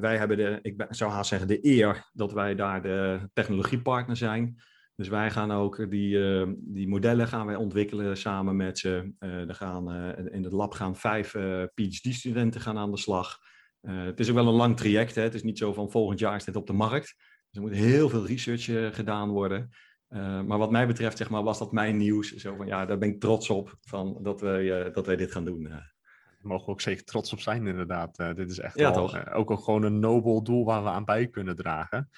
wij 0.00 0.16
hebben 0.16 0.36
de, 0.36 0.58
ik 0.62 0.86
zou 0.88 1.10
haast 1.10 1.28
zeggen, 1.28 1.48
de 1.48 1.66
eer 1.66 2.10
dat 2.12 2.32
wij 2.32 2.54
daar 2.54 2.82
de 2.82 3.28
technologiepartner 3.32 4.16
zijn. 4.16 4.60
Dus 4.96 5.08
wij 5.08 5.30
gaan 5.30 5.52
ook 5.52 5.90
die, 5.90 6.18
die 6.58 6.88
modellen 6.88 7.28
gaan 7.28 7.46
wij 7.46 7.56
ontwikkelen 7.56 8.16
samen 8.16 8.56
met 8.56 8.78
ze. 8.78 9.12
er 9.18 9.54
gaan, 9.54 9.92
in 10.30 10.44
het 10.44 10.52
lab 10.52 10.72
gaan 10.72 10.96
vijf 10.96 11.30
PhD-studenten 11.74 12.60
gaan 12.60 12.78
aan 12.78 12.90
de 12.90 12.98
slag. 12.98 13.38
het 13.80 14.20
is 14.20 14.28
ook 14.28 14.34
wel 14.34 14.48
een 14.48 14.54
lang 14.54 14.76
traject. 14.76 15.14
Hè? 15.14 15.22
Het 15.22 15.34
is 15.34 15.42
niet 15.42 15.58
zo 15.58 15.72
van 15.72 15.90
volgend 15.90 16.18
jaar 16.18 16.36
is 16.36 16.44
dit 16.44 16.56
op 16.56 16.66
de 16.66 16.72
markt. 16.72 17.14
Dus 17.50 17.56
er 17.56 17.60
moet 17.60 17.72
heel 17.72 18.08
veel 18.08 18.26
research 18.26 18.94
gedaan 18.94 19.28
worden. 19.28 19.70
Maar 20.46 20.58
wat 20.58 20.70
mij 20.70 20.86
betreft, 20.86 21.16
zeg 21.16 21.30
maar, 21.30 21.42
was 21.42 21.58
dat 21.58 21.72
mijn 21.72 21.96
nieuws. 21.96 22.34
Zo 22.34 22.56
van, 22.56 22.66
ja, 22.66 22.86
daar 22.86 22.98
ben 22.98 23.08
ik 23.08 23.20
trots 23.20 23.50
op 23.50 23.76
van 23.80 24.18
dat, 24.22 24.40
wij, 24.40 24.90
dat 24.90 25.06
wij 25.06 25.16
dit 25.16 25.32
gaan 25.32 25.44
doen. 25.44 25.68
Mogen 26.46 26.66
we 26.66 26.72
ook 26.72 26.80
zeker 26.80 27.04
trots 27.04 27.32
op 27.32 27.40
zijn, 27.40 27.66
inderdaad. 27.66 28.16
dit 28.16 28.50
is 28.50 28.58
echt 28.58 28.78
ja, 28.78 28.92
eh, 28.92 29.02
ook, 29.36 29.50
ook 29.50 29.60
gewoon 29.60 29.82
een 29.82 29.98
nobel 29.98 30.42
doel 30.42 30.64
waar 30.64 30.82
we 30.82 30.88
aan 30.88 31.04
bij 31.04 31.26
kunnen 31.26 31.56
dragen. 31.56 32.10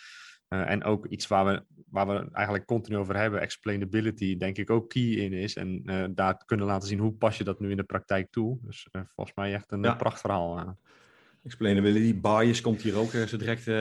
Eh, 0.49 0.71
en 0.71 0.85
ook 0.85 1.07
iets 1.07 1.27
waar 1.27 1.45
we, 1.45 1.65
waar 1.91 2.07
we 2.07 2.29
eigenlijk 2.33 2.67
continu 2.67 2.97
over 2.97 3.17
hebben, 3.17 3.41
explainability, 3.41 4.37
denk 4.37 4.57
ik 4.57 4.71
ook 4.71 4.89
key 4.89 5.03
in 5.03 5.33
is. 5.33 5.57
En 5.57 5.83
eh, 5.85 6.05
daar 6.11 6.45
kunnen 6.45 6.67
laten 6.67 6.89
zien 6.89 6.99
hoe 6.99 7.13
pas 7.13 7.39
je 7.39 7.45
dat 7.45 7.61
nu 7.61 7.71
in 7.71 7.77
de 7.77 7.85
praktijk 7.85 8.31
toe. 8.31 8.59
Dus 8.63 8.89
volgens 8.93 9.37
mij 9.37 9.55
echt 9.55 9.73
een 9.73 9.83
ja. 9.83 9.95
prachtverhaal. 9.95 10.79
Explainability 11.43 12.21
bias 12.21 12.61
komt 12.61 12.83
hier 12.83 12.97
ook 12.97 13.11
zo 13.11 13.37
direct 13.37 13.67
uh, 13.67 13.75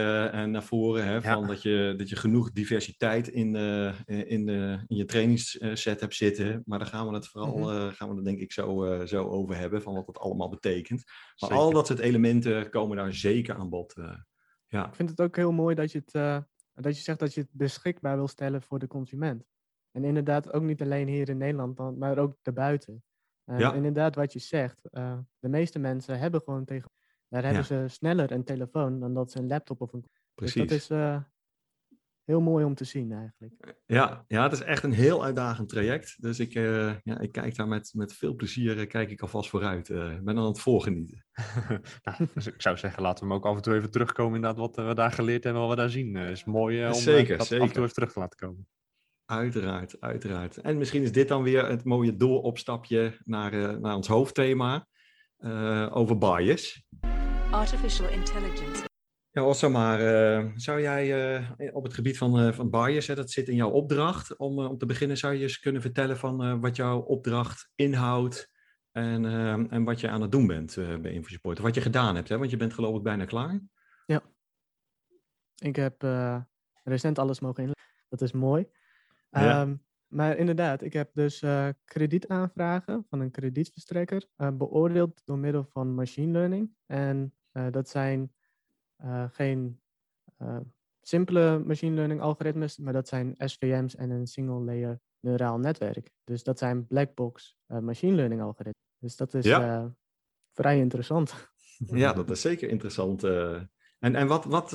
naar 0.43 0.63
voren. 0.63 1.05
Hè, 1.05 1.21
van 1.21 1.41
ja. 1.41 1.47
dat, 1.47 1.61
je, 1.61 1.93
dat 1.97 2.09
je 2.09 2.15
genoeg 2.15 2.51
diversiteit 2.51 3.27
in, 3.27 3.55
uh, 3.55 3.93
in, 4.05 4.45
de, 4.45 4.83
in 4.87 4.95
je 4.95 5.05
trainingsset 5.05 5.99
hebt 5.99 6.15
zitten. 6.15 6.61
Maar 6.65 6.79
daar 6.79 6.87
gaan 6.87 7.07
we 7.07 7.13
het 7.13 7.27
vooral, 7.27 7.57
mm 7.57 7.63
-hmm. 7.63 7.87
uh, 7.87 7.93
gaan 7.93 8.09
we 8.09 8.15
het 8.15 8.25
denk 8.25 8.39
ik 8.39 8.51
zo, 8.51 9.05
zo 9.05 9.27
over 9.27 9.57
hebben. 9.57 9.81
Van 9.81 9.93
wat 9.93 10.07
het 10.07 10.19
allemaal 10.19 10.49
betekent. 10.49 11.03
Maar 11.05 11.49
zeker. 11.49 11.55
al 11.55 11.71
dat 11.71 11.87
soort 11.87 11.99
elementen 11.99 12.69
komen 12.69 12.97
daar 12.97 13.13
zeker 13.13 13.55
aan 13.55 13.69
bod. 13.69 13.93
ja. 14.67 14.87
Ik 14.87 14.95
vind 14.95 15.09
het 15.09 15.21
ook 15.21 15.35
heel 15.35 15.51
mooi 15.51 15.75
dat 15.75 15.91
je, 15.91 16.01
het, 16.05 16.43
dat 16.73 16.95
je 16.97 17.01
zegt 17.01 17.19
dat 17.19 17.33
je 17.33 17.41
het 17.41 17.49
beschikbaar 17.51 18.15
wil 18.15 18.27
stellen 18.27 18.61
voor 18.61 18.79
de 18.79 18.87
consument. 18.87 19.45
En 19.91 20.03
inderdaad 20.03 20.53
ook 20.53 20.63
niet 20.63 20.81
alleen 20.81 21.07
hier 21.07 21.29
in 21.29 21.37
Nederland, 21.37 21.97
maar 21.97 22.17
ook 22.17 22.35
daarbuiten. 22.41 23.03
Ja. 23.43 23.73
Inderdaad 23.73 24.15
wat 24.15 24.33
je 24.33 24.39
zegt. 24.39 24.79
de 25.39 25.49
meeste 25.49 25.79
mensen 25.79 26.19
hebben 26.19 26.41
gewoon 26.41 26.65
tegen 26.65 26.89
daar 27.29 27.43
hebben 27.43 27.61
ja. 27.61 27.67
ze 27.67 27.83
sneller 27.87 28.31
een 28.31 28.43
telefoon 28.43 28.99
dan 28.99 29.13
dat 29.13 29.31
ze 29.31 29.39
een 29.39 29.47
laptop 29.47 29.81
of 29.81 29.93
een. 29.93 30.05
Precies. 30.33 30.67
Dus 30.67 30.69
dat 30.69 30.77
is 30.77 30.89
uh, 30.89 31.19
heel 32.27 32.41
mooi 32.41 32.65
om 32.65 32.75
te 32.75 32.83
zien 32.83 33.11
eigenlijk. 33.11 33.75
Ja, 33.85 34.25
ja, 34.27 34.43
het 34.43 34.51
is 34.51 34.61
echt 34.61 34.83
een 34.83 34.91
heel 34.91 35.23
uitdagend 35.23 35.69
traject. 35.69 36.21
Dus 36.21 36.39
ik, 36.39 36.55
eh, 36.55 36.93
ja, 37.03 37.19
ik 37.19 37.31
kijk 37.31 37.55
daar 37.55 37.67
met, 37.67 37.91
met 37.93 38.13
veel 38.13 38.35
plezier 38.35 38.77
uh, 38.77 38.87
kijk 38.87 39.11
ik 39.11 39.21
alvast 39.21 39.49
vooruit. 39.49 39.89
Uh, 39.89 40.11
ik 40.11 40.23
ben 40.23 40.37
aan 40.37 40.45
het 40.45 40.59
voorgenieten. 40.59 41.25
nou, 42.03 42.27
dus 42.33 42.47
ik 42.47 42.61
zou 42.61 42.77
zeggen, 42.77 43.01
laten 43.01 43.23
we 43.23 43.29
hem 43.29 43.37
ook 43.37 43.45
af 43.45 43.55
en 43.55 43.61
toe 43.61 43.75
even 43.75 43.91
terugkomen. 43.91 44.35
Inderdaad, 44.35 44.59
wat 44.59 44.87
we 44.87 44.93
daar 44.93 45.11
geleerd 45.11 45.43
hebben, 45.43 45.61
wat 45.61 45.71
we 45.71 45.77
daar 45.77 45.89
zien. 45.89 46.15
Het 46.15 46.29
is 46.29 46.45
mooi 46.45 46.87
om 46.87 46.93
zeker, 46.93 47.37
dat 47.37 47.47
zeker. 47.47 47.63
af 47.63 47.69
en 47.69 47.73
toe 47.73 47.83
even 47.83 47.95
terug 47.95 48.11
te 48.11 48.19
laten 48.19 48.39
komen. 48.39 48.67
Uiteraard, 49.25 50.01
uiteraard. 50.01 50.57
En 50.57 50.77
misschien 50.77 51.03
is 51.03 51.11
dit 51.11 51.27
dan 51.27 51.43
weer 51.43 51.65
het 51.65 51.83
mooie 51.83 52.15
dooropstapje 52.15 53.17
naar, 53.23 53.79
naar 53.79 53.95
ons 53.95 54.07
hoofdthema 54.07 54.87
over 55.91 56.17
bias. 56.17 56.85
Artificial 57.51 58.09
intelligence. 58.09 58.85
Ja, 59.31 59.43
Ossa, 59.43 59.69
maar 59.69 60.01
uh, 60.01 60.51
zou 60.55 60.81
jij 60.81 61.37
uh, 61.57 61.75
op 61.75 61.83
het 61.83 61.93
gebied 61.93 62.17
van, 62.17 62.39
uh, 62.39 62.53
van 62.53 62.69
bias, 62.69 63.07
hè, 63.07 63.15
dat 63.15 63.31
zit 63.31 63.47
in 63.47 63.55
jouw 63.55 63.69
opdracht, 63.69 64.37
om, 64.37 64.59
om 64.59 64.77
te 64.77 64.85
beginnen 64.85 65.17
zou 65.17 65.33
je 65.33 65.41
eens 65.41 65.59
kunnen 65.59 65.81
vertellen 65.81 66.17
van 66.17 66.59
wat 66.59 66.75
jouw 66.75 66.99
opdracht 66.99 67.69
inhoudt 67.75 68.51
en, 68.91 69.25
en 69.69 69.83
wat 69.83 69.99
je 69.99 70.09
aan 70.09 70.21
het 70.21 70.31
doen 70.31 70.47
bent 70.47 70.75
bij 71.01 71.11
InfoSupport, 71.11 71.57
of 71.57 71.63
wat 71.63 71.75
je 71.75 71.81
gedaan 71.81 72.15
hebt, 72.15 72.29
hè? 72.29 72.37
want 72.37 72.49
je 72.51 72.57
bent 72.57 72.73
geloof 72.73 72.97
ik 72.97 73.03
bijna 73.03 73.25
klaar. 73.25 73.59
Ja, 74.05 74.21
ik 75.55 75.75
heb 75.75 76.01
recent 76.83 77.19
alles 77.19 77.39
mogen 77.39 77.63
inleggen, 77.63 78.05
dat 78.09 78.21
is 78.21 78.31
mooi. 78.31 78.67
Ja. 79.29 79.77
Maar 80.07 80.37
inderdaad, 80.37 80.81
ik 80.81 80.93
heb 80.93 81.09
dus 81.13 81.43
kredietaanvragen 81.85 83.05
van 83.09 83.19
een 83.19 83.31
kredietverstrekker 83.31 84.27
beoordeeld 84.53 85.21
door 85.25 85.37
middel 85.37 85.63
van 85.63 85.95
machine 85.95 86.31
learning. 86.31 86.71
En 86.85 87.33
dat 87.71 87.89
zijn 87.89 88.31
uh, 89.03 89.23
geen 89.31 89.81
uh, 90.41 90.57
simpele 91.01 91.59
machine 91.65 91.95
learning 91.95 92.21
algoritmes, 92.21 92.77
maar 92.77 92.93
dat 92.93 93.07
zijn 93.07 93.33
SVM's 93.37 93.95
en 93.95 94.09
een 94.09 94.27
single 94.27 94.59
layer 94.59 94.99
neuraal 95.19 95.57
netwerk. 95.57 96.11
Dus 96.23 96.43
dat 96.43 96.59
zijn 96.59 96.87
black 96.87 97.15
box 97.15 97.57
uh, 97.67 97.79
machine 97.79 98.15
learning 98.15 98.41
algoritmes. 98.41 98.83
Dus 98.99 99.15
dat 99.15 99.33
is 99.33 99.45
Ja. 99.45 99.95
vrij 100.53 100.77
interessant. 100.77 101.33
Ja, 101.77 102.13
dat 102.13 102.29
is 102.29 102.41
zeker 102.41 102.69
interessant. 102.69 103.23
en 103.23 103.69
en 103.99 104.27
wat, 104.27 104.45
wat, 104.45 104.69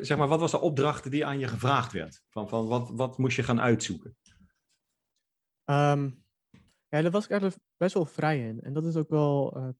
zeg 0.00 0.16
maar, 0.18 0.28
wat 0.28 0.40
was 0.40 0.50
de 0.50 0.60
opdracht 0.60 1.10
die 1.10 1.26
aan 1.26 1.38
je 1.38 1.48
gevraagd 1.48 1.92
werd? 1.92 2.22
Van, 2.28 2.48
van 2.48 2.66
wat, 2.66 2.90
wat 2.90 3.18
moest 3.18 3.36
je 3.36 3.42
gaan 3.42 3.60
uitzoeken? 3.60 4.16
Um, 5.72 6.24
ja, 6.88 7.02
daar 7.02 7.10
was 7.10 7.24
ik 7.24 7.30
eigenlijk 7.30 7.60
best 7.76 7.94
wel 7.94 8.04
vrij 8.04 8.48
in. 8.48 8.60
En 8.60 8.72
dat 8.72 8.84
is 8.84 8.96
ook 8.96 9.08
wel 9.08 9.74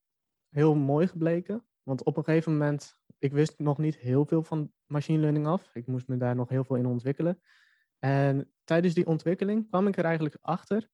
heel 0.49 0.75
mooi 0.75 1.07
gebleken. 1.07 1.67
Want 1.83 2.05
op 2.05 2.17
een 2.17 2.25
gegeven 2.25 2.53
moment, 2.53 2.97
ik 3.19 3.33
wist 3.33 3.59
nog 3.59 3.79
niet 3.79 3.97
heel 3.97 4.27
veel 4.27 4.43
van 4.43 4.73
machine 4.87 5.21
learning 5.21 5.47
af. 5.47 5.75
Ik 5.75 5.87
moest 5.87 6.09
me 6.09 6.17
daar 6.17 6.35
nog 6.35 6.49
heel 6.49 6.65
veel 6.65 6.77
in 6.77 6.87
ontwikkelen. 6.87 7.41
En 7.99 8.53
tijdens 8.65 8.95
die 8.95 9.07
ontwikkeling 9.07 9.69
kwam 9.69 9.87
ik 9.87 9.97
er 9.97 10.05
eigenlijk 10.05 10.39
achter 10.41 10.91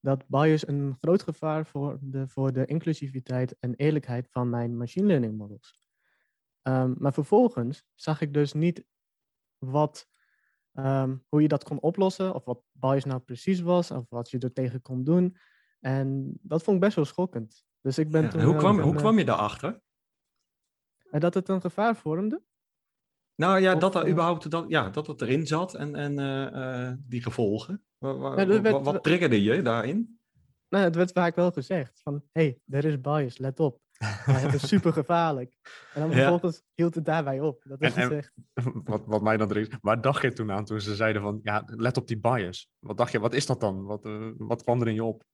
dat 0.00 0.28
bias 0.28 0.66
een 0.66 0.96
groot 1.00 1.22
gevaar 1.22 1.66
voor 1.66 1.98
de, 2.00 2.28
voor 2.28 2.52
de 2.52 2.64
inclusiviteit 2.64 3.58
en 3.58 3.74
eerlijkheid 3.74 4.28
van 4.30 4.50
mijn 4.50 4.76
machine 4.76 5.06
learning 5.06 5.36
models. 5.36 5.80
Um, 6.62 6.94
maar 6.98 7.12
vervolgens 7.12 7.84
zag 7.94 8.20
ik 8.20 8.34
dus 8.34 8.52
niet 8.52 8.84
wat, 9.58 10.08
um, 10.72 11.24
hoe 11.28 11.42
je 11.42 11.48
dat 11.48 11.64
kon 11.64 11.80
oplossen, 11.80 12.34
of 12.34 12.44
wat 12.44 12.62
bias 12.72 13.04
nou 13.04 13.20
precies 13.20 13.60
was, 13.60 13.90
of 13.90 14.04
wat 14.08 14.30
je 14.30 14.38
er 14.38 14.52
tegen 14.52 14.82
kon 14.82 15.04
doen. 15.04 15.36
En 15.80 16.38
dat 16.42 16.62
vond 16.62 16.76
ik 16.76 16.82
best 16.82 16.96
wel 16.96 17.04
schokkend. 17.04 17.64
Dus 17.80 17.98
ik 17.98 18.10
ben 18.10 18.22
Ja, 18.22 18.28
toen 18.28 18.42
hoe, 18.42 18.56
kwam, 18.56 18.76
een, 18.78 18.84
hoe 18.84 18.92
eh, 18.92 18.98
kwam 18.98 19.18
je 19.18 19.24
daarachter? 19.24 19.80
en 21.10 21.20
dat 21.20 21.34
het 21.34 21.48
een 21.48 21.60
gevaar 21.60 21.96
vormde? 21.96 22.42
Nou 23.34 23.60
ja, 23.60 23.74
Of, 23.74 23.80
dat, 23.80 23.94
er 23.94 24.02
eh, 24.04 24.10
überhaupt, 24.10 24.50
dat, 24.50 24.64
ja, 24.68 24.90
dat 24.90 25.06
het 25.06 25.20
erin 25.20 25.46
zat 25.46 25.74
en, 25.74 25.94
en 25.94 26.18
eh, 26.18 26.86
eh, 26.88 26.96
die 26.98 27.22
gevolgen. 27.22 27.84
Wa- 27.98 28.16
wa- 28.16 28.30
Ja, 28.30 28.36
er 28.36 28.62
werd- 28.62 28.74
wa- 28.74 28.82
wat 28.92 29.02
triggerde 29.02 29.42
je 29.42 29.62
daarin? 29.62 30.20
Nou, 30.68 30.84
het 30.84 30.94
werd 30.94 31.12
vaak 31.12 31.34
wel 31.36 31.50
gezegd 31.50 32.00
van, 32.02 32.22
hé, 32.32 32.42
hey, 32.42 32.60
er 32.78 32.84
is 32.84 33.00
bias, 33.00 33.38
let 33.38 33.60
op. 33.60 33.80
Het 34.06 34.54
is 34.54 34.68
super 34.68 34.92
gevaarlijk. 34.92 35.56
En 35.94 36.00
dan 36.00 36.10
Ja. 36.10 36.16
vervolgens 36.16 36.62
hield 36.74 36.94
het 36.94 37.04
daarbij 37.04 37.40
op. 37.40 37.62
Dat 37.64 37.80
is 37.80 37.94
En- 37.94 38.02
en- 38.10 38.16
echt... 38.16 38.32
Wat, 38.84 39.02
wat 39.06 39.22
mij 39.22 39.36
dan 39.36 39.50
er 39.50 39.56
is. 39.56 39.68
Waar 39.80 40.00
dacht 40.00 40.22
je 40.22 40.32
toen 40.32 40.50
aan 40.50 40.64
toen 40.64 40.80
ze 40.80 40.94
zeiden 40.94 41.22
van, 41.22 41.40
ja, 41.42 41.62
let 41.66 41.96
op 41.96 42.06
die 42.06 42.20
bias. 42.20 42.70
Wat 42.78 42.96
dacht 42.96 43.12
je, 43.12 43.18
wat 43.20 43.34
is 43.34 43.46
dat 43.46 43.60
dan? 43.60 43.84
Wat, 43.84 44.04
eh, 44.04 44.28
wat 44.36 44.62
kwam 44.62 44.80
er 44.80 44.88
in 44.88 44.94
je 44.94 45.04
op? 45.04 45.24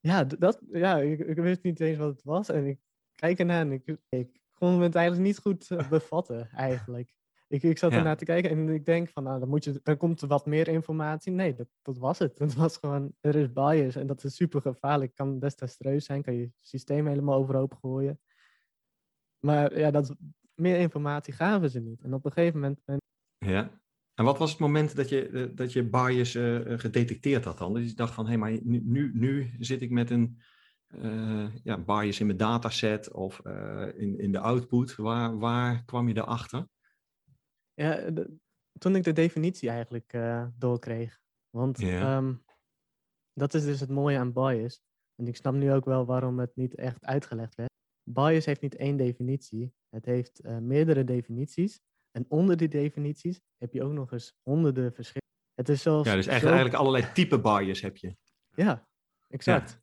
Ja, 0.00 0.24
dat, 0.24 0.60
ja 0.70 0.98
ik, 0.98 1.18
ik 1.20 1.36
wist 1.36 1.62
niet 1.62 1.80
eens 1.80 1.98
wat 1.98 2.08
het 2.08 2.22
was. 2.22 2.48
En 2.48 2.66
ik 2.66 2.78
kijk 3.14 3.38
ernaar 3.38 3.60
en 3.60 3.72
ik, 3.72 3.96
ik 4.08 4.40
kon 4.54 4.80
het 4.80 4.94
eigenlijk 4.94 5.26
niet 5.26 5.38
goed 5.38 5.70
eh, 5.70 5.88
bevatten, 5.88 6.48
eigenlijk. 6.50 7.14
Ik, 7.52 7.62
ik 7.62 7.78
zat 7.78 7.90
Ja. 7.90 7.96
ernaar 7.96 8.16
te 8.16 8.24
kijken 8.24 8.50
en 8.50 8.68
ik 8.68 8.84
denk 8.84 9.08
van, 9.08 9.22
nou, 9.22 9.40
dan, 9.40 9.48
moet 9.48 9.64
je, 9.64 9.80
dan 9.82 9.96
komt 9.96 10.20
er 10.20 10.28
wat 10.28 10.46
meer 10.46 10.68
informatie. 10.68 11.32
Nee, 11.32 11.54
dat, 11.54 11.68
dat 11.82 11.98
was 11.98 12.18
het. 12.18 12.38
Het 12.38 12.54
was 12.54 12.76
gewoon, 12.76 13.12
er 13.20 13.36
is 13.36 13.52
bias 13.52 13.96
en 13.96 14.06
dat 14.06 14.24
is 14.24 14.36
super 14.36 14.60
gevaarlijk. 14.60 15.14
Kan 15.14 15.38
desastreus 15.38 16.04
zijn, 16.04 16.22
kan 16.22 16.34
je 16.34 16.50
systeem 16.60 17.06
helemaal 17.06 17.34
overhoop 17.34 17.74
gooien. 17.74 18.20
Maar 19.38 19.78
ja, 19.78 19.90
dat, 19.90 20.16
meer 20.54 20.78
informatie 20.78 21.32
gaven 21.32 21.70
ze 21.70 21.80
niet. 21.80 22.02
En 22.02 22.14
op 22.14 22.24
een 22.24 22.32
gegeven 22.32 22.60
moment 22.60 22.80
ben 22.84 22.98
Ja. 23.38 23.80
En 24.14 24.24
wat 24.24 24.38
was 24.38 24.50
het 24.50 24.60
moment 24.60 24.96
dat 24.96 25.08
je, 25.08 25.28
eh, 25.28 25.56
dat 25.56 25.72
je 25.72 25.88
bias 25.88 26.34
eh, 26.34 26.72
eh, 26.72 26.78
gedetecteerd 26.78 27.44
had 27.44 27.58
dan? 27.58 27.74
Dus 27.74 27.88
je 27.88 27.94
dacht 27.94 28.14
van, 28.14 28.24
hé, 28.24 28.30
hey, 28.30 28.38
maar 28.38 28.58
nu, 28.62 28.80
nu, 28.84 29.10
nu 29.14 29.50
zit 29.58 29.82
ik 29.82 29.90
met 29.90 30.10
een 30.10 30.40
ja, 31.62 31.78
bias 31.78 32.20
in 32.20 32.26
mijn 32.26 32.38
dataset 32.38 33.12
of 33.12 33.40
in, 33.96 34.18
in 34.18 34.32
de 34.32 34.38
output. 34.38 34.96
Waar, 34.96 35.38
waar 35.38 35.84
kwam 35.84 36.08
je 36.08 36.14
daarachter? 36.14 36.66
Ja, 37.82 38.10
de- 38.10 38.36
toen 38.78 38.96
ik 38.96 39.04
de 39.04 39.12
definitie 39.12 39.68
eigenlijk 39.70 40.12
eh, 40.12 40.46
doorkreeg. 40.58 41.20
Want 41.50 41.78
ehm, 42.00 42.34
dat 43.32 43.54
is 43.54 43.64
dus 43.64 43.80
het 43.80 43.90
mooie 43.90 44.18
aan 44.18 44.32
bias. 44.32 44.82
En 45.16 45.26
ik 45.26 45.36
snap 45.36 45.54
nu 45.54 45.72
ook 45.72 45.84
wel 45.84 46.04
waarom 46.06 46.38
het 46.38 46.56
niet 46.56 46.74
echt 46.74 47.04
uitgelegd 47.04 47.54
werd. 47.54 47.70
Bias 48.10 48.44
heeft 48.44 48.60
niet 48.60 48.76
één 48.76 48.96
definitie. 48.96 49.74
Het 49.88 50.04
heeft 50.04 50.40
eh, 50.40 50.58
meerdere 50.58 51.04
definities. 51.04 51.80
En 52.10 52.24
onder 52.28 52.56
die 52.56 52.68
definities 52.68 53.40
heb 53.58 53.72
je 53.72 53.82
ook 53.82 53.92
nog 53.92 54.12
eens 54.12 54.34
honderden 54.42 54.92
verschillen. 54.92 55.28
Het 55.54 55.68
is 55.68 55.82
zelfs 55.82 56.08
Ja, 56.08 56.14
dus 56.14 56.26
echt 56.26 56.40
zo- 56.40 56.46
eigenlijk 56.46 56.76
allerlei 56.76 57.12
type 57.12 57.40
bias 57.40 57.80
heb 57.80 57.96
je. 57.96 58.16
Ja, 58.54 58.88
exact. 59.28 59.80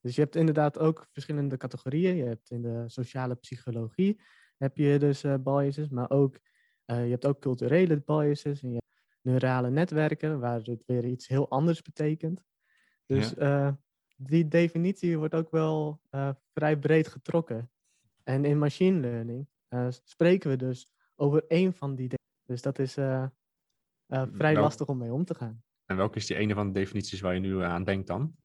Dus 0.00 0.14
je 0.14 0.20
hebt 0.20 0.36
inderdaad 0.36 0.78
ook 0.78 1.06
verschillende 1.10 1.56
categorieën. 1.56 2.16
Je 2.16 2.24
hebt 2.24 2.50
in 2.50 2.62
de 2.62 2.84
sociale 2.88 3.34
psychologie 3.34 4.20
heb 4.56 4.76
je 4.76 4.98
dus 4.98 5.24
eh, 5.24 5.34
biases, 5.34 5.88
maar 5.88 6.10
ook 6.10 6.38
eh, 6.86 7.04
je 7.04 7.10
hebt 7.10 7.26
ook 7.26 7.40
culturele 7.40 7.96
biases 8.00 8.62
en 8.62 8.68
je 8.68 8.74
hebt 8.74 9.02
neurale 9.20 9.70
netwerken 9.70 10.40
waar 10.40 10.60
het 10.62 10.82
weer 10.86 11.04
iets 11.04 11.28
heel 11.28 11.50
anders 11.50 11.82
betekent. 11.82 12.44
Dus 13.06 13.34
eh, 13.34 13.72
die 14.16 14.48
definitie 14.48 15.18
wordt 15.18 15.34
ook 15.34 15.50
wel 15.50 16.00
eh, 16.10 16.30
vrij 16.52 16.78
breed 16.78 17.08
getrokken. 17.08 17.70
En 18.24 18.44
in 18.44 18.58
machine 18.58 19.00
learning 19.00 19.48
spreken 20.04 20.50
we 20.50 20.56
dus 20.56 20.90
over 21.16 21.44
één 21.46 21.72
van 21.72 21.94
die. 21.94 22.10
Dus 22.44 22.62
dat 22.62 22.78
is 22.78 22.92
vrij 22.92 23.30
Nou- 24.36 24.56
lastig 24.56 24.86
om 24.86 24.98
mee 24.98 25.12
om 25.12 25.24
te 25.24 25.34
gaan. 25.34 25.64
En 25.84 25.96
welke 25.96 26.16
is 26.16 26.26
die 26.26 26.36
ene 26.36 26.54
van 26.54 26.66
de 26.66 26.72
definities 26.72 27.20
waar 27.20 27.34
je 27.34 27.40
nu 27.40 27.62
aan 27.62 27.84
denkt 27.84 28.06
dan? 28.06 28.36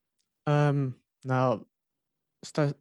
Ehm, 0.44 0.90
nou, 1.22 1.64
sta- 2.40 2.74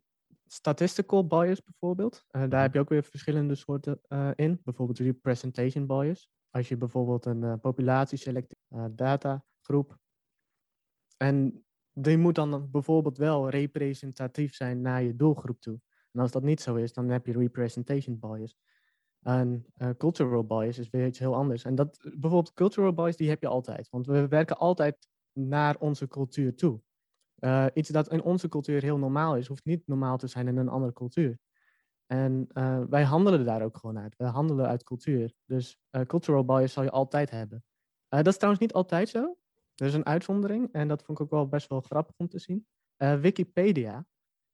statistical 0.53 1.27
bias 1.27 1.63
bijvoorbeeld. 1.63 2.25
Eh, 2.29 2.49
daar 2.49 2.63
heb 2.63 2.75
je 2.75 2.81
ook 2.81 2.89
weer 2.89 3.03
verschillende 3.03 3.55
soorten 3.55 4.01
eh, 4.03 4.31
in. 4.35 4.61
Bijvoorbeeld 4.65 4.99
representation 4.99 5.87
bias. 5.87 6.31
Als 6.51 6.69
je 6.69 6.77
bijvoorbeeld 6.77 7.27
een 7.27 7.45
eh, 7.45 7.55
populatie 7.61 8.19
selecteert, 8.19 8.61
datagroep. 8.91 9.99
En 11.17 11.65
die 11.93 12.19
moet 12.19 12.35
dan 12.35 12.71
bijvoorbeeld 12.71 13.19
wel 13.19 13.49
representatief 13.49 14.55
zijn 14.55 14.81
naar 14.81 15.03
je 15.03 15.17
doelgroep 15.17 15.61
toe. 15.61 15.81
En 16.13 16.21
als 16.21 16.31
dat 16.31 16.43
niet 16.43 16.61
zo 16.61 16.75
is, 16.75 16.93
dan 16.93 17.09
heb 17.09 17.27
je 17.27 17.33
representation 17.33 18.19
bias. 18.19 18.57
En 19.21 19.67
cultural 19.97 20.45
bias 20.45 20.79
is 20.79 20.91
weer 20.91 21.07
iets 21.07 21.19
heel 21.19 21.35
anders. 21.35 21.65
En 21.65 21.75
dat, 21.75 21.99
bijvoorbeeld 22.03 22.53
cultural 22.53 22.93
bias, 22.93 23.17
die 23.17 23.29
heb 23.29 23.41
je 23.41 23.49
altijd. 23.49 23.89
Want 23.89 24.07
we 24.07 24.29
werken 24.29 24.59
altijd 24.59 25.09
naar 25.33 25.79
onze 25.79 26.09
cultuur 26.09 26.55
toe. 26.55 26.81
Eh, 27.41 27.67
iets 27.75 27.89
dat 27.89 28.09
in 28.13 28.23
onze 28.23 28.49
cultuur 28.49 28.83
heel 28.83 28.99
normaal 28.99 29.37
is, 29.37 29.47
hoeft 29.47 29.65
niet 29.65 29.87
normaal 29.87 30.17
te 30.19 30.27
zijn 30.27 30.49
in 30.49 30.57
een 30.57 30.69
andere 30.69 30.93
cultuur. 30.93 31.39
En 32.07 32.47
eh, 32.53 32.83
wij 32.89 33.03
handelen 33.05 33.45
daar 33.45 33.63
ook 33.63 33.77
gewoon 33.77 33.99
uit. 33.99 34.17
We 34.17 34.25
handelen 34.25 34.67
uit 34.67 34.85
cultuur. 34.85 35.33
Dus 35.45 35.79
eh, 35.91 36.03
cultural 36.03 36.45
bias 36.45 36.73
zal 36.73 36.83
je 36.83 36.91
altijd 36.91 37.31
hebben. 37.31 37.65
Dat 38.09 38.27
is 38.27 38.35
trouwens 38.37 38.63
niet 38.63 38.73
altijd 38.73 39.09
zo. 39.09 39.37
Er 39.75 39.87
is 39.87 39.95
een 39.95 40.07
uitzondering 40.07 40.73
en 40.73 40.89
dat 40.89 41.03
vond 41.03 41.19
ik 41.19 41.25
ook 41.25 41.31
wel 41.31 41.49
best 41.49 41.69
wel 41.69 41.81
grappig 41.81 42.15
om 42.17 42.29
te 42.29 42.39
zien. 42.39 42.67
Wikipedia, 43.21 44.07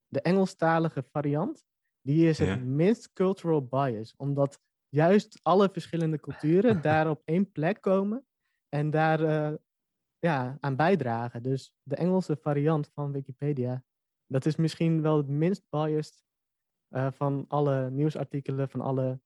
de 0.07 0.21
Engelstalige 0.21 1.03
variant, 1.03 1.65
die 2.01 2.29
is 2.29 2.39
het 2.39 2.49
Ja. 2.49 2.57
minst 2.57 3.13
cultural 3.13 3.67
bias. 3.67 4.15
Omdat 4.17 4.61
juist 4.89 5.39
alle 5.43 5.69
verschillende 5.73 6.21
culturen 6.21 6.81
daar 6.91 7.11
op 7.11 7.23
één 7.25 7.53
plek 7.53 7.81
komen 7.81 8.27
en 8.69 8.91
daar 8.91 9.57
ja, 10.27 10.57
aan 10.61 10.77
bijdragen. 10.77 11.43
Dus 11.43 11.75
de 11.83 11.97
Engelse 11.97 12.37
variant 12.37 12.91
van 12.95 13.13
Wikipedia, 13.13 13.85
dat 14.27 14.47
is 14.47 14.57
misschien 14.57 15.03
wel 15.03 15.17
het 15.17 15.29
minst 15.29 15.63
biased 15.71 16.25
eh, 16.89 17.09
van 17.13 17.45
alle 17.49 17.91
nieuwsartikelen, 17.91 18.69
van 18.69 18.81
alle 18.81 19.21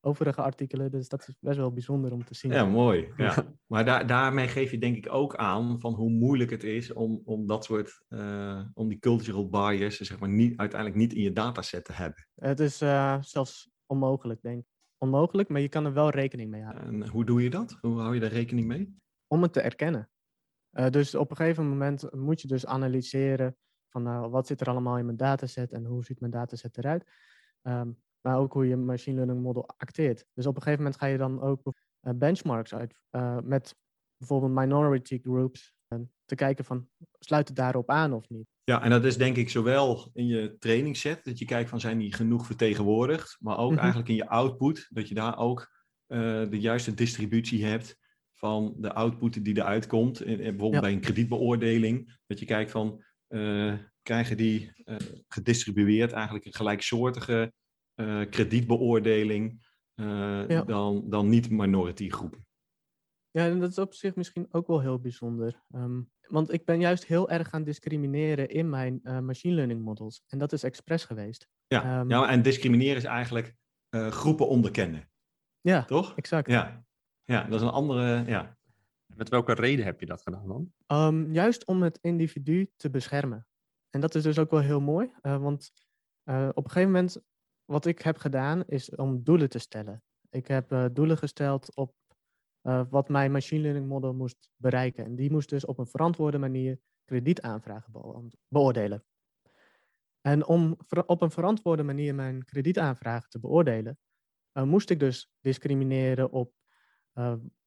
overige 0.00 0.42
artikelen. 0.42 0.90
Dus 0.90 1.08
dat 1.08 1.28
is 1.28 1.36
best 1.40 1.56
wel 1.56 1.72
bijzonder 1.72 2.12
om 2.12 2.24
te 2.24 2.34
zien. 2.34 2.52
Ja, 2.52 2.64
mooi. 2.64 3.08
Ja. 3.16 3.56
Maar 3.66 3.84
daar, 3.84 4.06
daarmee 4.06 4.48
geef 4.48 4.70
je 4.70 4.78
denk 4.78 4.96
ik 4.96 5.12
ook 5.12 5.36
aan 5.36 5.80
van 5.80 5.94
hoe 5.94 6.10
moeilijk 6.10 6.50
het 6.50 6.64
is 6.64 6.92
om, 6.92 7.22
om 7.24 7.46
dat 7.46 7.64
soort, 7.64 8.04
eh, 8.08 8.62
om 8.74 8.88
die 8.88 8.98
cultural 8.98 9.48
bias, 9.48 9.96
zeg 9.96 10.18
maar, 10.18 10.28
niet, 10.28 10.56
uiteindelijk 10.56 11.00
niet 11.00 11.12
in 11.12 11.22
je 11.22 11.32
dataset 11.32 11.84
te 11.84 11.92
hebben. 11.92 12.28
Het 12.34 12.60
is 12.60 12.80
eh, 12.80 13.22
zelfs 13.22 13.70
onmogelijk, 13.86 14.42
denk 14.42 14.58
ik. 14.58 14.66
Onmogelijk, 14.98 15.48
maar 15.48 15.60
je 15.60 15.68
kan 15.68 15.84
er 15.84 15.92
wel 15.92 16.10
rekening 16.10 16.50
mee 16.50 16.62
houden. 16.62 16.84
En 16.84 17.08
hoe 17.08 17.24
doe 17.24 17.42
je 17.42 17.50
dat? 17.50 17.78
Hoe 17.80 18.00
hou 18.00 18.14
je 18.14 18.20
daar 18.20 18.30
rekening 18.30 18.66
mee? 18.66 18.96
Om 19.26 19.42
het 19.42 19.52
te 19.52 19.60
erkennen. 19.60 20.10
Uh, 20.78 20.90
dus 20.90 21.14
op 21.14 21.30
een 21.30 21.36
gegeven 21.36 21.68
moment 21.68 22.14
moet 22.14 22.40
je 22.40 22.48
dus 22.48 22.66
analyseren 22.66 23.56
van 23.88 24.02
nou, 24.02 24.30
wat 24.30 24.46
zit 24.46 24.60
er 24.60 24.68
allemaal 24.68 24.98
in 24.98 25.04
mijn 25.04 25.16
dataset 25.16 25.72
en 25.72 25.84
hoe 25.84 26.04
ziet 26.04 26.20
mijn 26.20 26.32
dataset 26.32 26.78
eruit. 26.78 27.04
Um, 27.62 27.98
maar 28.20 28.38
ook 28.38 28.52
hoe 28.52 28.66
je 28.66 28.76
machine 28.76 29.16
learning 29.16 29.42
model 29.42 29.68
acteert. 29.76 30.26
Dus 30.34 30.46
op 30.46 30.56
een 30.56 30.62
gegeven 30.62 30.82
moment 30.82 31.00
ga 31.00 31.06
je 31.06 31.18
dan 31.18 31.40
ook 31.40 31.60
uh, 31.64 32.12
benchmarks 32.14 32.74
uit 32.74 32.94
uh, 33.10 33.38
met 33.40 33.76
bijvoorbeeld 34.16 34.52
minority 34.52 35.20
groups 35.22 35.74
te 36.24 36.34
kijken 36.34 36.64
van 36.64 36.88
sluit 37.18 37.48
het 37.48 37.56
daarop 37.56 37.90
aan 37.90 38.12
of 38.12 38.28
niet. 38.28 38.46
Ja, 38.64 38.82
en 38.82 38.90
dat 38.90 39.04
is 39.04 39.16
denk 39.16 39.36
ik 39.36 39.50
zowel 39.50 40.10
in 40.12 40.26
je 40.26 40.56
training 40.58 40.96
set, 40.96 41.24
dat 41.24 41.38
je 41.38 41.44
kijkt 41.44 41.68
van 41.68 41.80
zijn 41.80 41.98
die 41.98 42.12
genoeg 42.12 42.46
vertegenwoordigd, 42.46 43.36
maar 43.40 43.58
ook 43.58 43.64
mm 43.64 43.70
-hmm. 43.70 43.78
eigenlijk 43.78 44.08
in 44.08 44.14
je 44.14 44.28
output, 44.28 44.86
dat 44.90 45.08
je 45.08 45.14
daar 45.14 45.38
ook 45.38 45.74
de 46.06 46.60
juiste 46.60 46.94
distributie 46.94 47.64
hebt 47.64 47.98
van 48.38 48.74
de 48.78 48.92
output 48.92 49.44
die 49.44 49.56
eruit 49.56 49.86
komt. 49.86 50.24
Bijvoorbeeld 50.24 50.72
ja. 50.72 50.80
bij 50.80 50.92
een 50.92 51.00
kredietbeoordeling, 51.00 52.18
dat 52.26 52.38
je 52.38 52.44
kijkt 52.44 52.70
van 52.70 53.04
uh, 53.28 53.74
krijgen 54.02 54.36
die 54.36 54.72
uh, 54.84 54.96
gedistribueerd 55.28 56.12
eigenlijk 56.12 56.44
een 56.44 56.54
gelijksoortige 56.54 57.52
kredietbeoordeling 58.30 59.64
ja. 59.94 60.62
dan, 60.62 61.10
dan 61.10 61.28
niet-minority 61.28 62.10
groepen. 62.10 62.46
Ja, 63.30 63.46
en 63.46 63.60
dat 63.60 63.70
is 63.70 63.78
op 63.78 63.94
zich 63.94 64.14
misschien 64.14 64.46
ook 64.50 64.66
wel 64.66 64.80
heel 64.80 64.98
bijzonder. 64.98 65.62
Um, 65.74 66.10
want 66.20 66.52
ik 66.52 66.64
ben 66.64 66.80
juist 66.80 67.06
heel 67.06 67.30
erg 67.30 67.48
gaan 67.48 67.64
discrimineren 67.64 68.48
in 68.48 68.70
mijn 68.70 69.00
machine 69.02 69.54
learning 69.54 69.82
models. 69.82 70.22
En 70.26 70.38
dat 70.38 70.52
is 70.52 70.62
expres 70.62 71.04
geweest. 71.04 71.48
Ja, 71.66 72.00
um, 72.00 72.10
ja 72.10 72.28
en 72.28 72.42
discrimineren 72.42 72.96
is 72.96 73.04
eigenlijk 73.04 73.54
groepen 73.90 74.48
onderkennen. 74.48 75.10
Ja, 75.60 75.84
toch? 75.84 76.16
Exact. 76.16 76.50
Ja. 76.50 76.85
Ja, 77.26 77.42
dat 77.42 77.60
is 77.60 77.66
een 77.66 77.72
andere. 77.72 78.24
Ja. 78.26 78.56
Met 79.06 79.28
welke 79.28 79.52
reden 79.52 79.84
heb 79.84 80.00
je 80.00 80.06
dat 80.06 80.22
gedaan 80.22 80.48
dan? 80.48 80.72
Um, 80.86 81.32
juist 81.32 81.66
om 81.66 81.82
het 81.82 81.98
individu 82.00 82.72
te 82.76 82.90
beschermen. 82.90 83.46
En 83.90 84.00
dat 84.00 84.14
is 84.14 84.22
dus 84.22 84.38
ook 84.38 84.50
wel 84.50 84.60
heel 84.60 84.80
mooi. 84.80 85.12
Uh, 85.22 85.42
want 85.42 85.72
op 86.28 86.64
een 86.64 86.70
gegeven 86.70 86.92
moment, 86.92 87.22
wat 87.64 87.86
ik 87.86 88.02
heb 88.02 88.16
gedaan, 88.16 88.64
is 88.66 88.94
om 88.94 89.22
doelen 89.22 89.48
te 89.48 89.58
stellen. 89.58 90.02
Ik 90.30 90.46
heb 90.46 90.90
doelen 90.92 91.18
gesteld 91.18 91.76
op 91.76 91.94
uh, 92.62 92.82
wat 92.90 93.08
mijn 93.08 93.32
machine 93.32 93.62
learning 93.62 93.86
model 93.86 94.14
moest 94.14 94.50
bereiken. 94.56 95.04
En 95.04 95.16
die 95.16 95.30
moest 95.30 95.48
dus 95.48 95.64
op 95.64 95.78
een 95.78 95.86
verantwoorde 95.86 96.38
manier 96.38 96.78
kredietaanvragen 97.04 97.92
be 97.92 98.30
beoordelen. 98.48 99.04
En 100.20 100.46
om 100.46 100.76
op 101.06 101.22
een 101.22 101.30
verantwoorde 101.30 101.82
manier 101.82 102.14
mijn 102.14 102.44
kredietaanvragen 102.44 103.30
te 103.30 103.40
beoordelen, 103.40 103.98
uh, 104.52 104.62
moest 104.62 104.90
ik 104.90 105.00
dus 105.00 105.30
discrimineren 105.40 106.30
op 106.30 106.52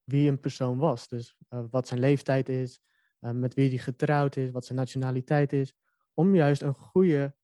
wie 0.04 0.30
een 0.30 0.40
persoon 0.40 0.78
was. 0.78 1.08
Dus 1.08 1.38
wat 1.48 1.88
zijn 1.88 2.00
leeftijd 2.00 2.50
is, 2.50 2.82
met 3.20 3.54
wie 3.54 3.70
hij 3.70 3.78
getrouwd 3.78 4.36
is, 4.36 4.52
wat 4.52 4.66
zijn 4.66 4.78
nationaliteit 4.78 5.54
is, 5.54 5.74
om 6.14 6.36
juist 6.36 6.62
een 6.62 6.74
goede 6.74 7.36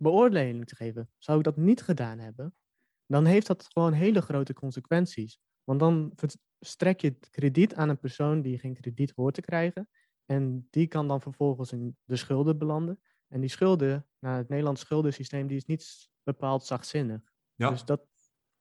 beoordeling 0.00 0.66
te 0.66 0.76
geven. 0.76 1.10
Zou 1.18 1.38
ik 1.38 1.44
dat 1.44 1.56
niet 1.56 1.82
gedaan 1.82 2.18
hebben, 2.18 2.54
dan 3.06 3.24
heeft 3.24 3.46
dat 3.46 3.66
gewoon 3.72 3.92
hele 3.92 4.20
grote 4.20 4.54
consequenties. 4.54 5.40
Want 5.64 5.80
dan 5.80 6.12
strek 6.60 7.00
je 7.00 7.08
het 7.08 7.30
krediet 7.30 7.74
aan 7.74 7.88
een 7.88 7.98
persoon 7.98 8.42
die 8.42 8.58
geen 8.58 8.74
krediet 8.74 9.12
hoort 9.14 9.34
te 9.34 9.40
krijgen. 9.40 9.88
En 10.24 10.66
die 10.70 10.86
kan 10.86 11.08
dan 11.08 11.20
vervolgens 11.20 11.72
in 11.72 11.96
de 12.04 12.16
schulden 12.16 12.58
belanden. 12.58 13.00
En 13.28 13.40
die 13.40 13.50
schulden, 13.50 14.06
nou, 14.18 14.36
het 14.36 14.48
Nederlands 14.48 14.80
schuldensysteem, 14.80 15.46
die 15.46 15.56
is 15.56 15.64
niet 15.64 16.10
bepaald 16.22 16.64
zachtzinnig. 16.64 17.20
Ja. 17.54 17.70
Dus 17.70 17.84
dat, 17.84 18.06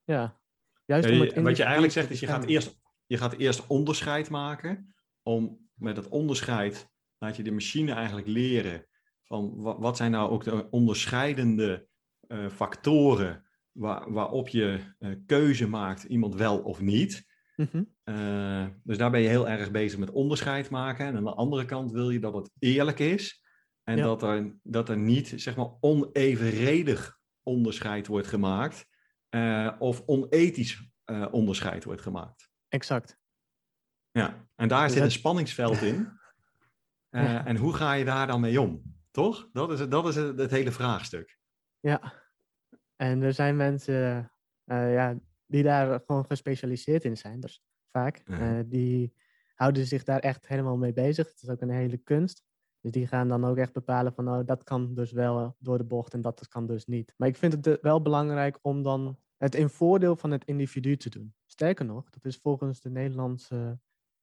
ja. 0.04 0.42
Juist 0.88 1.36
om 1.36 1.44
wat 1.44 1.58
je 1.58 1.64
eigenlijk 1.64 1.94
zegt 1.94 2.10
is, 2.10 2.20
je 2.20 2.28
gaat, 2.28 2.46
eerst, 2.46 2.80
je 3.06 3.18
gaat 3.18 3.34
eerst 3.34 3.68
onderscheid 3.68 4.30
maken. 4.30 4.96
Om 5.24 5.70
met 5.74 5.96
dat 5.96 6.08
onderscheid 6.08 6.90
laat 7.18 7.36
je 7.36 7.44
de 7.44 7.52
machine 7.52 7.92
eigenlijk 7.92 8.28
leren 8.28 8.88
van 9.24 9.56
wat, 9.56 9.78
wat 9.80 9.98
zijn 9.98 10.12
nou 10.12 10.30
ook 10.30 10.44
de 10.44 10.70
onderscheidende 10.70 11.88
uh, 12.28 12.50
factoren 12.50 13.46
waar, 13.72 14.12
waarop 14.12 14.48
je 14.48 14.80
uh, 15.00 15.16
keuze 15.26 15.68
maakt, 15.68 16.04
iemand 16.04 16.36
wel 16.36 16.60
of 16.60 16.82
niet. 16.82 17.26
Mhm. 17.56 17.84
Uh, 18.04 18.66
dus 18.84 18.98
daar 18.98 19.12
ben 19.12 19.22
je 19.22 19.28
heel 19.28 19.50
erg 19.50 19.72
bezig 19.72 20.00
met 20.00 20.12
onderscheid 20.12 20.70
maken. 20.70 21.06
En 21.06 21.16
aan 21.16 21.24
de 21.24 21.34
andere 21.34 21.66
kant 21.66 21.92
wil 21.92 22.10
je 22.10 22.20
dat 22.20 22.34
het 22.34 22.52
eerlijk 22.60 23.00
is. 23.00 23.44
En 23.84 23.98
Ja. 23.98 24.04
dat, 24.04 24.24
er, 24.24 24.56
dat 24.64 24.90
er 24.90 24.98
niet, 24.98 25.34
zeg 25.36 25.56
maar, 25.56 25.70
onevenredig 25.80 27.18
onderscheid 27.44 28.08
wordt 28.08 28.28
gemaakt. 28.28 28.86
Eh, 29.30 29.76
of 29.80 30.04
onethisch 30.06 30.92
eh, 31.04 31.28
onderscheid 31.32 31.84
wordt 31.84 32.02
gemaakt. 32.02 32.50
Exact. 32.68 33.20
Ja, 34.12 34.48
en 34.56 34.68
daar 34.68 34.84
Dus 34.84 34.94
zit 34.94 35.04
een 35.04 35.12
spanningsveld 35.12 35.82
in. 35.82 36.10
Eh, 37.10 37.24
Ja. 37.24 37.46
En 37.46 37.56
hoe 37.56 37.74
ga 37.74 37.94
je 37.94 38.06
daar 38.06 38.28
dan 38.28 38.42
mee 38.42 38.62
om? 38.62 38.96
Toch? 39.12 39.50
Dat 39.54 39.72
is, 39.72 39.80
het, 39.80 39.92
dat 39.92 40.08
is 40.08 40.16
het, 40.16 40.40
het 40.40 40.52
hele 40.52 40.72
vraagstuk. 40.72 41.40
Ja. 41.80 42.14
En 42.96 43.22
er 43.22 43.34
zijn 43.34 43.56
mensen 43.56 44.32
ja, 44.66 45.20
die 45.46 45.64
daar 45.64 46.02
gewoon 46.06 46.26
gespecialiseerd 46.26 47.04
in 47.04 47.18
zijn, 47.18 47.40
dus 47.40 47.64
vaak. 47.92 48.22
Ja. 48.26 48.64
Die 48.64 49.14
houden 49.56 49.86
zich 49.86 50.04
daar 50.04 50.20
echt 50.20 50.48
helemaal 50.48 50.78
mee 50.78 50.94
bezig. 50.94 51.28
Het 51.28 51.42
is 51.42 51.50
ook 51.50 51.62
een 51.62 51.70
hele 51.70 51.98
kunst. 51.98 52.44
Dus 52.88 52.96
die 52.96 53.08
gaan 53.08 53.28
dan 53.28 53.46
ook 53.46 53.58
echt 53.58 53.74
bepalen 53.74 54.14
van, 54.14 54.24
nou, 54.24 54.46
dat 54.46 54.64
kan 54.64 54.94
dus 54.94 55.12
wel 55.12 55.56
door 55.60 55.78
de 55.78 55.84
bocht 55.84 56.14
en 56.14 56.22
dat 56.22 56.48
kan 56.48 56.66
dus 56.66 56.86
niet. 56.86 57.14
Maar 57.18 57.28
ik 57.28 57.36
vind 57.36 57.54
het 57.54 57.68
eh, 57.68 57.74
wel 57.82 58.02
belangrijk 58.02 58.60
om 58.62 58.84
dan 58.84 59.18
het 59.38 59.56
in 59.56 59.70
voordeel 59.70 60.16
van 60.16 60.32
het 60.32 60.46
individu 60.46 60.98
te 60.98 61.10
doen. 61.10 61.34
Sterker 61.46 61.86
nog, 61.86 62.10
dat 62.10 62.26
is 62.26 62.38
volgens 62.38 62.82
de 62.82 62.90
Nederlandse 62.90 63.80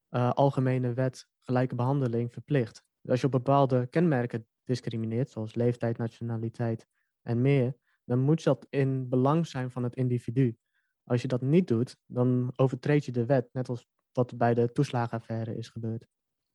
eh, 0.09 0.33
algemene 0.33 0.93
wet 0.93 1.29
gelijke 1.41 1.75
behandeling 1.75 2.33
verplicht. 2.33 2.85
Dus 3.01 3.11
als 3.11 3.21
je 3.21 3.27
op 3.27 3.33
bepaalde 3.33 3.87
kenmerken 3.87 4.47
discrimineert, 4.63 5.31
zoals 5.31 5.55
leeftijd, 5.55 5.99
nationaliteit 5.99 6.87
en 7.23 7.41
meer, 7.41 7.77
dan 8.05 8.19
moet 8.19 8.45
dat 8.45 8.67
in 8.71 9.09
belang 9.09 9.47
zijn 9.47 9.71
van 9.71 9.83
het 9.83 9.97
individu. 9.97 10.59
Als 11.05 11.23
je 11.23 11.29
dat 11.29 11.41
niet 11.41 11.69
doet, 11.69 11.97
dan 12.07 12.53
overtreed 12.57 13.05
je 13.05 13.13
de 13.13 13.27
wet, 13.27 13.49
net 13.53 13.69
als 13.69 13.87
wat 14.13 14.37
bij 14.37 14.55
de 14.55 14.73
toeslagenaffaire 14.73 15.57
is 15.57 15.69
gebeurd. 15.69 16.07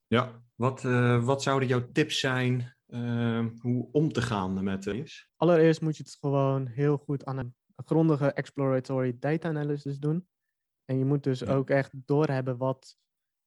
Ja. 0.10 0.44
Wat, 0.56 0.86
eh, 0.86 1.24
wat 1.26 1.44
zouden 1.44 1.68
jouw 1.68 1.92
tips 1.92 2.20
zijn 2.20 2.76
eh, 2.86 3.46
hoe 3.62 3.90
om 3.92 4.12
te 4.12 4.22
gaan 4.22 4.64
met 4.64 4.86
is? 4.86 5.30
Allereerst 5.36 5.82
moet 5.82 5.98
je 5.98 6.04
het 6.04 6.18
gewoon 6.20 6.68
heel 6.68 6.98
goed 6.98 7.26
aan 7.26 7.38
een 7.38 7.56
grondige 7.86 8.32
exploratory 8.34 9.16
data 9.20 9.48
analysis 9.50 10.00
doen. 10.00 10.28
En 10.86 10.98
je 10.98 11.06
moet 11.06 11.24
dus 11.24 11.40
Ja. 11.40 11.54
ook 11.54 11.70
echt 11.70 11.92
doorhebben 12.06 12.58
wat, 12.58 12.98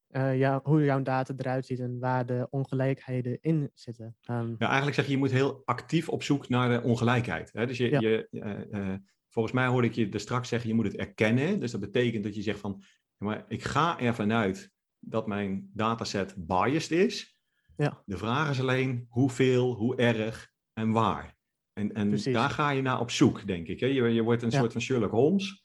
eh, 0.06 0.38
ja, 0.38 0.60
hoe 0.62 0.84
jouw 0.84 1.02
data 1.02 1.34
eruit 1.36 1.66
ziet 1.66 1.80
en 1.80 1.98
waar 1.98 2.26
de 2.26 2.46
ongelijkheden 2.50 3.38
in 3.40 3.70
zitten. 3.74 4.16
Ehm, 4.22 4.50
Ja, 4.58 4.66
eigenlijk 4.66 4.94
zeg 4.94 5.04
je, 5.06 5.12
je 5.12 5.18
moet 5.18 5.30
heel 5.30 5.62
actief 5.64 6.08
op 6.08 6.22
zoek 6.22 6.48
naar 6.48 6.68
de 6.68 6.82
ongelijkheid. 6.86 7.50
Hè? 7.52 7.66
Dus 7.66 7.76
je, 7.76 7.90
Ja. 7.90 8.00
je, 8.00 8.28
eh, 8.30 8.92
eh, 8.92 8.98
volgens 9.28 9.54
mij 9.54 9.66
hoorde 9.66 9.86
ik 9.86 9.94
je 9.94 10.08
er 10.08 10.20
straks 10.20 10.48
zeggen, 10.48 10.68
je 10.68 10.74
moet 10.74 10.84
het 10.86 10.96
erkennen. 10.96 11.60
Dus 11.60 11.70
dat 11.70 11.80
betekent 11.80 12.24
dat 12.24 12.34
je 12.34 12.42
zegt 12.42 12.60
van, 12.60 12.82
maar 13.16 13.44
ik 13.48 13.62
ga 13.64 13.98
ervan 14.00 14.32
uit 14.32 14.70
dat 15.04 15.26
mijn 15.26 15.70
dataset 15.74 16.34
biased 16.36 16.90
is. 16.90 17.36
Ja. 17.76 18.02
De 18.06 18.16
vraag 18.16 18.50
is 18.50 18.60
alleen 18.60 19.06
hoeveel, 19.08 19.74
hoe 19.74 19.96
erg 19.96 20.50
en 20.72 20.90
waar. 20.90 21.36
En, 21.72 21.92
en 21.92 22.08
Precies. 22.08 22.32
daar 22.34 22.50
ga 22.50 22.70
je 22.70 22.82
naar 22.82 23.00
op 23.00 23.10
zoek, 23.10 23.46
denk 23.46 23.66
ik. 23.66 23.80
Hè? 23.80 23.86
Je, 23.86 24.02
je 24.08 24.22
wordt 24.22 24.42
een 24.42 24.50
Ja. 24.50 24.58
soort 24.58 24.72
van 24.72 24.80
Sherlock 24.80 25.10
Holmes. 25.10 25.62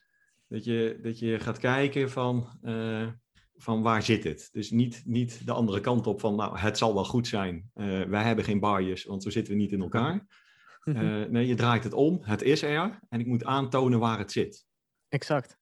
Dat 0.48 0.64
je, 0.64 0.98
dat 1.02 1.18
je 1.18 1.40
gaat 1.40 1.58
kijken 1.58 2.10
van, 2.10 2.58
eh, 2.62 3.06
van 3.56 3.82
waar 3.82 4.02
zit 4.02 4.24
het. 4.24 4.48
Dus 4.52 4.70
niet, 4.70 5.02
niet 5.04 5.46
de 5.46 5.52
andere 5.52 5.80
kant 5.80 6.06
op 6.06 6.20
van, 6.20 6.36
nou, 6.36 6.58
het 6.58 6.78
zal 6.78 6.94
wel 6.94 7.04
goed 7.04 7.26
zijn. 7.26 7.70
Eh, 7.74 8.02
wij 8.02 8.22
hebben 8.22 8.44
geen 8.44 8.60
bias, 8.60 9.04
want 9.04 9.22
zo 9.22 9.30
zitten 9.30 9.52
we 9.52 9.58
niet 9.58 9.72
in 9.72 9.80
elkaar. 9.80 10.26
mhm, 10.84 10.96
Eh, 10.96 11.28
nee, 11.28 11.46
je 11.46 11.54
draait 11.54 11.84
het 11.84 11.92
om. 11.92 12.18
Het 12.22 12.42
is 12.42 12.62
er. 12.62 12.98
En 13.08 13.20
ik 13.20 13.26
moet 13.26 13.44
aantonen 13.44 13.98
waar 13.98 14.18
het 14.18 14.32
zit. 14.32 14.66
exact. 15.08 15.57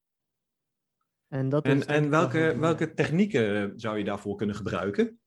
En, 1.29 1.49
dat 1.49 1.65
En, 1.65 1.77
is 1.77 1.85
en 1.85 2.11
welke, 2.11 2.57
welke 2.59 2.95
technieken 2.95 3.73
zou 3.81 3.99
je 3.99 4.05
daarvoor 4.05 4.37
kunnen 4.37 4.57
gebruiken? 4.57 5.21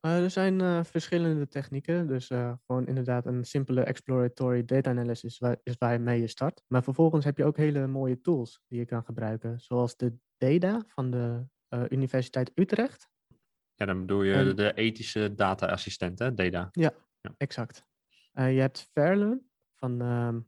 Eh, 0.00 0.22
er 0.22 0.30
zijn 0.30 0.60
eh, 0.60 0.84
verschillende 0.84 1.48
technieken. 1.48 2.06
Dus 2.06 2.30
eh, 2.30 2.52
gewoon 2.66 2.86
inderdaad 2.86 3.26
een 3.26 3.44
simpele 3.44 3.82
exploratory 3.82 4.64
data 4.64 4.90
analysis 4.90 5.38
waar, 5.38 5.56
is 5.62 5.74
waarmee 5.78 6.20
je 6.20 6.26
start. 6.26 6.62
Maar 6.66 6.82
vervolgens 6.82 7.24
heb 7.24 7.36
je 7.36 7.44
ook 7.44 7.56
hele 7.56 7.86
mooie 7.86 8.20
tools 8.20 8.60
die 8.68 8.78
je 8.78 8.84
kan 8.84 9.04
gebruiken. 9.04 9.60
Zoals 9.60 9.96
de 9.96 10.14
DADA 10.36 10.84
van 10.86 11.10
de 11.10 11.46
eh, 11.68 11.82
Universiteit 11.88 12.50
Utrecht. 12.54 13.08
Ja, 13.74 13.86
dan 13.86 14.00
bedoel 14.00 14.22
je 14.22 14.34
En- 14.34 14.56
de 14.56 14.74
ethische 14.74 15.34
data-assistent, 15.34 16.18
hè, 16.18 16.34
DADA. 16.34 16.70
Exact. 17.36 17.84
Eh, 18.32 18.54
je 18.54 18.60
hebt 18.60 18.88
Fairlearn 18.92 19.50
van 19.74 20.00
ehm, 20.00 20.40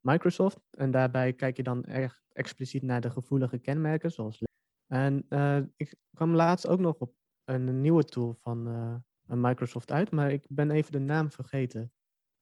Microsoft. 0.00 0.60
En 0.70 0.90
daarbij 0.90 1.32
kijk 1.32 1.56
je 1.56 1.62
dan 1.62 1.84
echt 1.84 2.22
expliciet 2.32 2.82
naar 2.82 3.00
de 3.00 3.10
gevoelige 3.10 3.58
kenmerken, 3.58 4.10
zoals. 4.10 4.42
En 4.86 5.24
eh, 5.28 5.58
ik 5.76 5.94
kwam 6.14 6.34
laatst 6.34 6.66
ook 6.66 6.80
nog 6.80 6.98
op 6.98 7.14
een 7.44 7.80
nieuwe 7.80 8.04
tool 8.04 8.38
van 8.42 8.68
eh, 8.68 9.36
Microsoft 9.36 9.90
uit, 9.90 10.10
maar 10.10 10.32
ik 10.32 10.44
ben 10.48 10.70
even 10.70 10.92
de 10.92 10.98
naam 10.98 11.30
vergeten. 11.30 11.92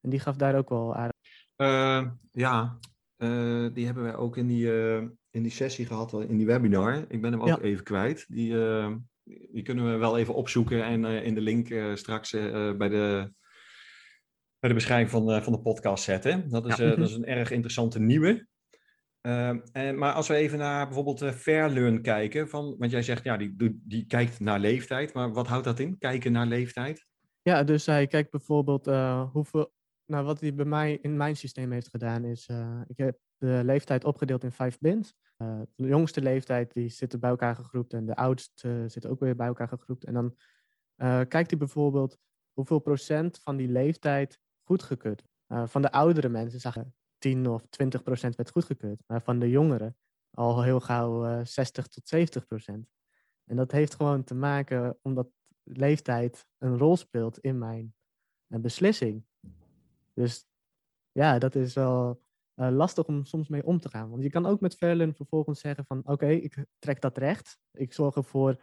En 0.01 0.11
die 0.11 0.21
gaf 0.21 0.37
daar 0.37 0.57
ook 0.57 0.69
wel 0.69 0.95
aardig. 0.95 1.17
Eh, 1.57 2.11
ja, 2.33 2.79
die 3.73 3.85
hebben 3.85 4.03
wij 4.03 4.15
ook 4.17 4.37
in 4.37 4.47
die, 4.47 4.71
in 5.31 5.43
die 5.43 5.51
sessie 5.51 5.87
gehad, 5.87 6.13
in 6.13 6.37
die 6.37 6.47
webinar. 6.47 7.05
Ik 7.09 7.21
ben 7.21 7.33
hem 7.33 7.41
ook 7.41 7.49
Ja. 7.49 7.61
even 7.61 7.85
kwijt. 7.85 8.27
Die, 8.29 8.53
die 9.53 9.63
kunnen 9.63 9.93
we 9.93 9.97
wel 9.97 10.19
even 10.19 10.35
opzoeken 10.35 10.85
en 10.85 11.05
in 11.05 11.35
de 11.35 11.41
link 11.41 11.97
straks 11.97 12.31
bij, 12.77 12.89
de, 12.89 13.33
bij 14.61 14.69
de 14.69 14.75
beschrijving 14.75 15.11
van, 15.11 15.27
de- 15.27 15.43
van 15.43 15.53
de 15.53 15.61
podcast 15.61 16.05
zetten. 16.05 16.49
Dat 16.51 16.67
is, 16.67 16.77
Ja. 16.77 16.85
eh, 16.85 16.91
Mhm. 16.91 17.01
dat 17.01 17.09
is 17.09 17.15
een 17.15 17.25
erg 17.27 17.51
interessante 17.51 18.01
nieuwe. 18.01 18.47
Ehm, 19.21 19.59
en, 19.73 19.99
maar 19.99 20.13
als 20.13 20.29
we 20.29 20.35
even 20.35 20.59
naar 20.59 20.85
bijvoorbeeld 20.87 21.23
eh, 21.23 21.31
Fairlearn 21.33 22.03
kijken, 22.03 22.49
van, 22.49 22.75
want 22.79 22.91
jij 22.91 23.03
zegt 23.03 23.25
ja, 23.25 23.37
die, 23.37 23.57
die, 23.57 23.81
die 23.85 24.07
kijkt 24.07 24.41
naar 24.41 24.59
leeftijd, 24.61 25.13
maar 25.15 25.33
wat 25.33 25.47
houdt 25.47 25.65
dat 25.65 25.79
in? 25.79 25.99
Kijken 25.99 26.33
naar 26.33 26.47
leeftijd? 26.47 27.07
Ja, 27.43 27.65
dus 27.65 27.87
hij 27.87 28.07
kijkt 28.07 28.31
bijvoorbeeld 28.31 28.87
eh, 28.87 29.31
hoeveel. 29.31 29.73
Nou, 30.07 30.25
wat 30.25 30.41
hij 30.41 30.55
bij 30.55 30.65
mij 30.65 30.99
in 31.03 31.17
mijn 31.17 31.37
systeem 31.37 31.73
heeft 31.73 31.89
gedaan 31.89 32.25
is. 32.25 32.47
eh, 32.47 32.81
ik 32.87 32.97
heb 32.99 33.19
de 33.37 33.61
leeftijd 33.65 34.05
opgedeeld 34.05 34.45
in 34.45 34.53
vijf 34.53 34.79
bins. 34.79 35.15
Eh, 35.37 35.61
de 35.75 35.87
jongste 35.87 36.23
leeftijd 36.23 36.73
die 36.73 36.89
zitten 36.89 37.21
bij 37.21 37.31
elkaar 37.31 37.55
gegroept 37.57 37.93
en 37.93 38.07
de 38.07 38.17
oudste 38.17 38.85
zitten 38.87 39.11
ook 39.11 39.21
weer 39.21 39.37
bij 39.37 39.47
elkaar 39.47 39.69
gegroept. 39.69 40.05
En 40.05 40.15
dan 40.15 40.37
eh, 40.97 41.21
kijkt 41.29 41.51
hij 41.51 41.59
bijvoorbeeld 41.59 42.19
hoeveel 42.53 42.79
procent 42.79 43.39
van 43.43 43.57
die 43.57 43.69
leeftijd 43.69 44.39
goedgekeurd. 44.69 45.23
Eh 45.47 45.67
van 45.67 45.83
de 45.83 45.93
oudere 45.93 46.29
mensen 46.29 46.61
zagen 46.61 46.95
10 47.19 47.49
of 47.49 47.67
20 47.71 48.03
procent 48.03 48.37
werd 48.37 48.51
goedgekeurd, 48.51 49.03
maar 49.07 49.23
van 49.23 49.39
de 49.39 49.51
jongeren 49.51 49.97
al 50.31 50.63
heel 50.63 50.81
gauw 50.81 51.25
eh 51.25 51.45
60 51.45 51.87
tot 51.87 52.09
70 52.09 52.47
procent. 52.47 52.89
En 53.45 53.57
dat 53.57 53.73
heeft 53.73 53.95
gewoon 53.95 54.25
te 54.25 54.35
maken 54.35 54.99
omdat 55.03 55.29
leeftijd 55.63 56.47
een 56.59 56.79
rol 56.79 56.97
speelt 56.97 57.39
in 57.39 57.59
mijn 57.59 57.95
eh, 58.47 58.61
beslissing. 58.61 59.25
Dus 60.15 60.47
ja, 61.13 61.39
dat 61.39 61.55
is 61.55 61.75
wel 61.75 62.27
lastig 62.55 63.05
om 63.05 63.25
soms 63.25 63.49
mee 63.49 63.65
om 63.65 63.81
te 63.81 63.89
gaan. 63.89 64.11
Want 64.11 64.23
je 64.23 64.31
kan 64.31 64.47
ook 64.47 64.61
met 64.61 64.77
Fairlearn 64.77 65.15
vervolgens 65.15 65.61
zeggen 65.61 65.85
van 65.85 66.01
oké, 66.05 66.27
ik 66.27 66.65
trek 66.79 67.01
dat 67.01 67.19
recht. 67.19 67.59
Ik 67.73 67.93
zorg 67.93 68.17
ervoor 68.17 68.63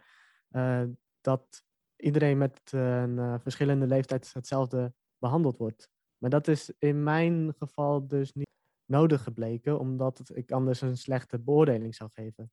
dat 1.20 1.64
iedereen 1.96 2.38
met 2.38 2.72
een 2.72 3.40
verschillende 3.40 3.86
leeftijd 3.86 4.32
hetzelfde 4.32 4.94
behandeld 5.18 5.56
wordt. 5.56 5.90
Maar 6.18 6.30
dat 6.30 6.48
is 6.48 6.72
in 6.78 7.02
mijn 7.02 7.54
geval 7.58 8.06
dus 8.06 8.32
niet 8.32 8.48
nodig 8.84 9.22
gebleken, 9.22 9.78
omdat 9.78 10.18
het- 10.18 10.36
ik 10.36 10.50
anders 10.52 10.80
een 10.80 10.96
slechte 10.96 11.38
beoordeling 11.38 11.94
zou 11.94 12.10
geven. 12.12 12.50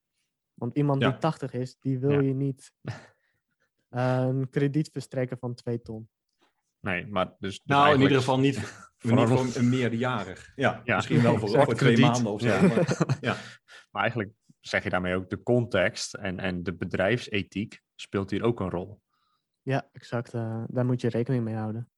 Want 0.54 0.76
iemand 0.76 1.02
Ja. 1.02 1.10
die 1.10 1.18
80 1.20 1.54
is, 1.54 1.78
die 1.80 2.00
wil 2.00 2.12
Ja. 2.12 2.20
je 2.22 2.34
niet 2.34 2.72
een 3.90 4.50
krediet 4.50 4.90
verstrekken 4.92 5.38
van 5.38 5.54
2 5.54 5.82
ton. 5.82 6.10
Nee, 6.80 7.08
maar 7.08 7.26
dus... 7.26 7.36
dus 7.40 7.62
Nou, 7.64 7.94
in 7.96 8.02
ieder 8.02 8.18
geval 8.18 8.40
niet, 8.40 8.58
Vooral 8.98 9.28
voor 9.28 9.56
een 9.62 9.70
meerderjarig. 9.70 10.52
Ja, 10.56 10.82
Ja. 10.84 10.96
misschien 10.96 11.22
wel 11.22 11.38
voor, 11.38 11.50
voor 11.50 11.64
twee 11.66 11.76
Krediet. 11.76 12.06
maanden 12.06 12.32
of 12.32 12.42
zo. 12.42 12.48
Ja. 12.48 12.62
Maar, 12.62 13.18
ja. 13.22 13.36
Maar 13.92 14.02
eigenlijk 14.02 14.32
zeg 14.60 14.84
je 14.84 14.90
daarmee 14.90 15.16
ook 15.16 15.30
de 15.30 15.44
context 15.44 16.14
en, 16.14 16.40
en 16.40 16.64
de 16.64 16.74
bedrijfsethiek 16.76 17.82
speelt 17.96 18.30
hier 18.30 18.44
ook 18.44 18.60
een 18.60 18.70
rol. 18.70 19.02
Ja, 19.62 19.90
exact. 19.92 20.34
eh, 20.34 20.64
daar 20.68 20.86
moet 20.86 21.02
je 21.02 21.10
rekening 21.10 21.44
mee 21.44 21.56
houden. 21.56 21.90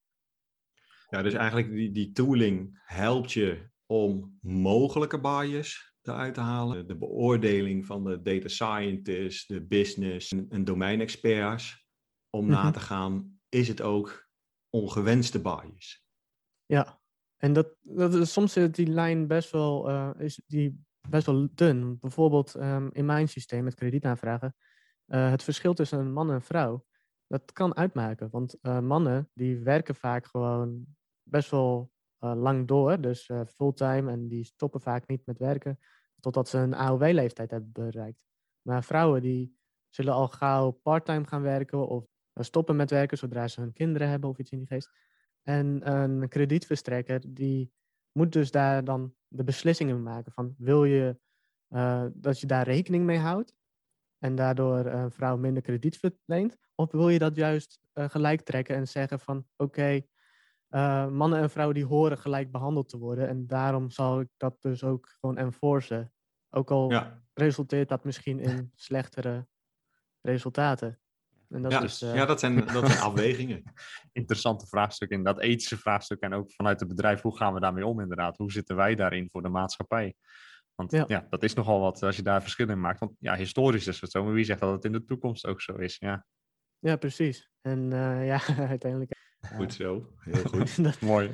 Ja, 1.10 1.22
dus 1.22 1.34
eigenlijk 1.34 1.72
die, 1.72 1.91
die 1.91 2.12
tooling 2.12 2.82
helpt 2.84 3.32
je 3.32 3.70
om 3.86 4.38
mogelijke 4.41 5.20
bias 5.20 5.94
eruit 6.02 6.34
te 6.34 6.39
halen. 6.39 6.88
De 6.88 6.98
beoordeling 6.98 7.86
van 7.86 8.04
de 8.04 8.22
data 8.22 8.48
scientists, 8.48 9.48
de 9.48 9.65
business 9.65 10.34
en, 10.50 10.63
domeinexperts. 10.63 11.84
Om 12.30 12.48
na 12.48 12.63
Mhm. 12.63 12.72
te 12.72 12.80
gaan, 12.80 13.39
is 13.50 13.68
het 13.68 13.82
ook 13.82 14.30
ongewenste 14.70 15.41
bias? 15.41 16.06
Ja, 16.65 17.02
en 17.38 17.54
dat, 17.54 17.76
dat 17.82 18.13
is, 18.13 18.34
soms 18.34 18.54
zit 18.54 18.76
die 18.76 18.88
lijn 18.88 19.28
best 19.28 19.52
wel, 19.52 19.89
eh, 19.89 20.10
is 20.18 20.41
die 20.48 20.84
best 21.10 21.26
wel 21.26 21.48
dun. 21.52 21.98
Bijvoorbeeld 22.00 22.56
ehm, 22.56 22.88
in 22.91 23.06
mijn 23.06 23.28
systeem 23.28 23.63
met 23.63 23.76
kredietaanvragen, 23.76 24.56
eh, 25.06 25.30
het 25.30 25.44
verschil 25.44 25.74
tussen 25.74 26.00
een 26.00 26.13
man 26.13 26.30
en 26.30 26.36
een 26.36 26.41
vrouw, 26.41 26.86
dat 27.39 27.52
kan 27.52 27.76
uitmaken. 27.76 28.30
Want 28.30 28.60
eh, 28.62 28.80
mannen 28.80 29.30
die 29.34 29.60
werken 29.60 29.95
vaak 29.95 30.26
gewoon 30.26 30.86
best 31.24 31.52
wel 31.52 31.91
eh, 32.17 32.34
lang 32.36 32.67
door, 32.67 33.02
dus 33.02 33.28
eh, 33.28 33.41
fulltime, 33.45 34.12
en 34.12 34.28
die 34.28 34.43
stoppen 34.43 34.82
vaak 34.82 35.08
niet 35.08 35.26
met 35.26 35.38
werken 35.38 35.80
totdat 36.19 36.50
ze 36.50 36.58
een 36.58 36.74
AOW-leeftijd 36.74 37.52
hebben 37.52 37.71
bereikt. 37.71 38.19
Maar 38.62 38.84
vrouwen 38.84 39.21
die 39.21 39.58
zullen 39.89 40.13
al 40.13 40.28
gauw 40.28 40.71
parttime 40.71 41.28
gaan 41.28 41.41
werken 41.41 41.88
of 41.88 42.06
stoppen 42.34 42.76
met 42.76 42.89
werken 42.89 43.17
zodra 43.17 43.48
ze 43.48 43.62
hun 43.62 43.74
kinderen 43.74 44.10
hebben 44.10 44.30
of 44.30 44.38
iets 44.38 44.52
in 44.52 44.58
die 44.58 44.67
geest. 44.67 44.89
En 45.43 45.91
een 45.91 46.28
kredietverstrekker 46.30 47.21
die 47.28 47.71
moet 48.12 48.32
dus 48.32 48.52
daar 48.52 48.84
dan 48.84 49.15
de 49.28 49.43
beslissingen 49.43 50.04
maken 50.04 50.32
van 50.32 50.56
wil 50.58 50.84
je 50.84 51.17
dat 52.13 52.39
je 52.39 52.48
daar 52.48 52.63
rekening 52.63 53.06
mee 53.06 53.17
houdt 53.17 53.54
en 54.26 54.36
daardoor 54.36 54.86
een 54.86 55.12
vrouw 55.12 55.38
minder 55.38 55.62
krediet 55.62 55.98
verleent? 55.98 56.58
Of 56.76 56.92
wil 56.92 57.10
je 57.10 57.20
dat 57.20 57.36
juist 57.36 57.80
eh, 57.94 58.10
gelijk 58.10 58.42
trekken 58.42 58.76
en 58.76 58.88
zeggen 58.88 59.20
van 59.20 59.46
oké, 59.58 60.02
eh, 60.68 61.08
mannen 61.08 61.40
en 61.40 61.50
vrouwen 61.50 61.76
die 61.76 61.86
horen 61.86 62.18
gelijk 62.18 62.52
behandeld 62.52 62.90
te 62.90 62.98
worden 62.98 63.28
en 63.28 63.48
daarom 63.48 63.90
zal 63.90 64.20
ik 64.20 64.28
dat 64.38 64.62
dus 64.62 64.84
ook 64.84 65.10
gewoon 65.20 65.38
enforcen. 65.38 66.14
Ook 66.50 66.72
al 66.72 66.92
Ja, 66.92 67.24
resulteert 67.34 67.90
dat 67.90 68.04
misschien 68.04 68.40
in 68.40 68.72
slechtere 68.88 69.48
resultaten. 70.22 71.00
En 71.50 71.62
dat 71.62 71.72
ja, 71.72 71.82
is, 71.82 72.02
eh, 72.02 72.16
ja 72.16 72.26
dat, 72.26 72.40
zijn, 72.40 72.56
dat 72.66 72.88
zijn 72.88 73.00
afwegingen. 73.10 73.64
Interessante 74.12 74.68
vraagstuk 74.68 75.10
in 75.10 75.24
dat 75.24 75.40
ethische 75.40 75.78
vraagstuk 75.78 76.20
en 76.20 76.34
ook 76.34 76.52
vanuit 76.52 76.80
het 76.80 76.90
bedrijf, 76.90 77.22
hoe 77.22 77.38
gaan 77.38 77.54
we 77.54 77.60
daarmee 77.60 77.86
om 77.86 78.00
inderdaad? 78.00 78.38
Hoe 78.38 78.52
zitten 78.52 78.76
wij 78.76 78.96
daarin 78.96 79.30
voor 79.32 79.42
de 79.42 79.50
maatschappij? 79.50 80.16
Want 80.76 80.92
Ja. 80.92 81.06
ja. 81.08 81.28
dat 81.30 81.44
is 81.44 81.54
nogal 81.54 81.80
wat 81.80 82.04
als 82.04 82.16
je 82.16 82.22
daar 82.22 82.42
verschil 82.42 82.70
in 82.70 82.80
maakt. 82.80 83.00
Want 83.00 83.12
ja, 83.20 83.36
historisch 83.36 83.88
is 83.88 84.02
het 84.02 84.12
zo, 84.12 84.24
maar 84.24 84.34
wie 84.34 84.44
zegt 84.46 84.60
dat 84.60 84.72
het 84.72 84.86
in 84.86 84.92
de 84.92 85.06
toekomst 85.06 85.46
ook 85.48 85.62
zo 85.62 85.76
is? 85.76 85.98
Ja, 86.00 86.26
ja, 86.80 86.96
precies. 86.96 87.50
En 87.62 87.94
eh, 87.94 88.26
ja, 88.26 88.42
uiteindelijk. 88.76 89.12
eh, 89.40 89.52
Goed 89.58 89.74
zo, 89.74 90.14
heel 90.20 90.44
goed. 90.54 90.84
dat- 90.84 91.02
mooi. 91.02 91.32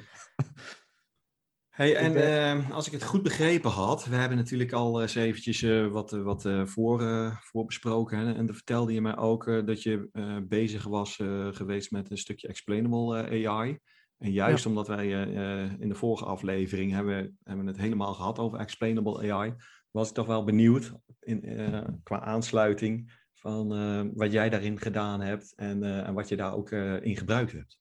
Hey, 1.70 1.96
en 1.96 2.14
ben- 2.14 2.62
eh, 2.64 2.72
als 2.72 2.88
ik 2.88 2.94
het 2.94 3.04
goed 3.04 3.24
begrepen 3.24 3.70
had, 3.72 4.06
we 4.06 4.16
hebben 4.16 4.38
natuurlijk 4.38 4.72
al 4.72 5.02
eens 5.02 5.16
eventjes 5.16 5.62
eh, 5.62 5.88
wat, 5.88 6.14
eh, 6.14 6.22
wat 6.22 6.46
eh, 6.46 6.66
voor, 6.66 7.02
eh, 7.02 7.36
voorbesproken. 7.40 8.18
Hè? 8.18 8.34
En 8.34 8.46
dan 8.46 8.56
vertelde 8.56 8.94
je 8.94 9.02
mij 9.02 9.18
ook 9.18 9.48
eh, 9.48 9.66
dat 9.66 9.84
je 9.84 10.10
eh, 10.12 10.38
bezig 10.44 10.84
was 10.84 11.20
eh, 11.20 11.48
geweest 11.52 11.92
met 11.92 12.12
een 12.12 12.18
stukje 12.18 12.48
explainable 12.48 13.22
eh, 13.24 13.50
AI. 13.50 13.80
En 14.22 14.32
juist 14.32 14.66
omdat 14.66 14.88
wij 14.88 15.06
eh, 15.06 15.64
eh, 15.64 15.72
in 15.80 15.90
de 15.90 15.96
vorige 15.96 16.26
aflevering 16.26 16.92
hebben, 16.92 17.38
hebben 17.44 17.68
het 17.68 17.78
helemaal 17.78 18.14
gehad 18.14 18.40
over 18.40 18.60
explainable 18.60 19.32
AI, 19.32 19.54
was 19.92 20.10
ik 20.10 20.16
toch 20.16 20.26
wel 20.26 20.44
benieuwd 20.44 20.94
in, 21.20 21.44
eh, 21.44 21.88
qua 22.04 22.20
aansluiting 22.20 23.20
van 23.34 23.68
wat 24.16 24.32
jij 24.32 24.50
daarin 24.50 24.80
gedaan 24.80 25.22
hebt 25.22 25.54
en, 25.56 25.84
en 25.84 26.14
wat 26.14 26.30
je 26.30 26.36
daar 26.36 26.54
ook 26.54 26.72
in 27.02 27.18
gebruikt 27.18 27.52
hebt. 27.52 27.80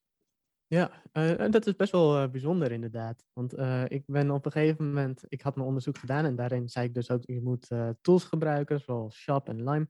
Ja, 0.66 1.02
en 1.12 1.50
dat 1.50 1.66
is 1.66 1.76
best 1.76 1.92
wel 1.92 2.30
bijzonder 2.30 2.72
inderdaad. 2.72 3.24
Want 3.32 3.58
ik 3.92 4.02
ben 4.06 4.30
op 4.30 4.46
een 4.46 4.52
gegeven 4.52 4.86
moment, 4.86 5.24
ik 5.28 5.40
had 5.40 5.54
mijn 5.54 5.66
onderzoek 5.66 5.98
gedaan 5.98 6.24
en 6.24 6.36
daarin 6.36 6.68
zei 6.68 6.86
ik 6.86 6.94
dus 6.94 7.10
ook, 7.10 7.22
je 7.24 7.42
moet 7.42 7.68
tools 8.00 8.24
gebruiken 8.24 8.80
zoals 8.80 9.16
Shop 9.16 9.48
en 9.48 9.70
Lime. 9.70 9.88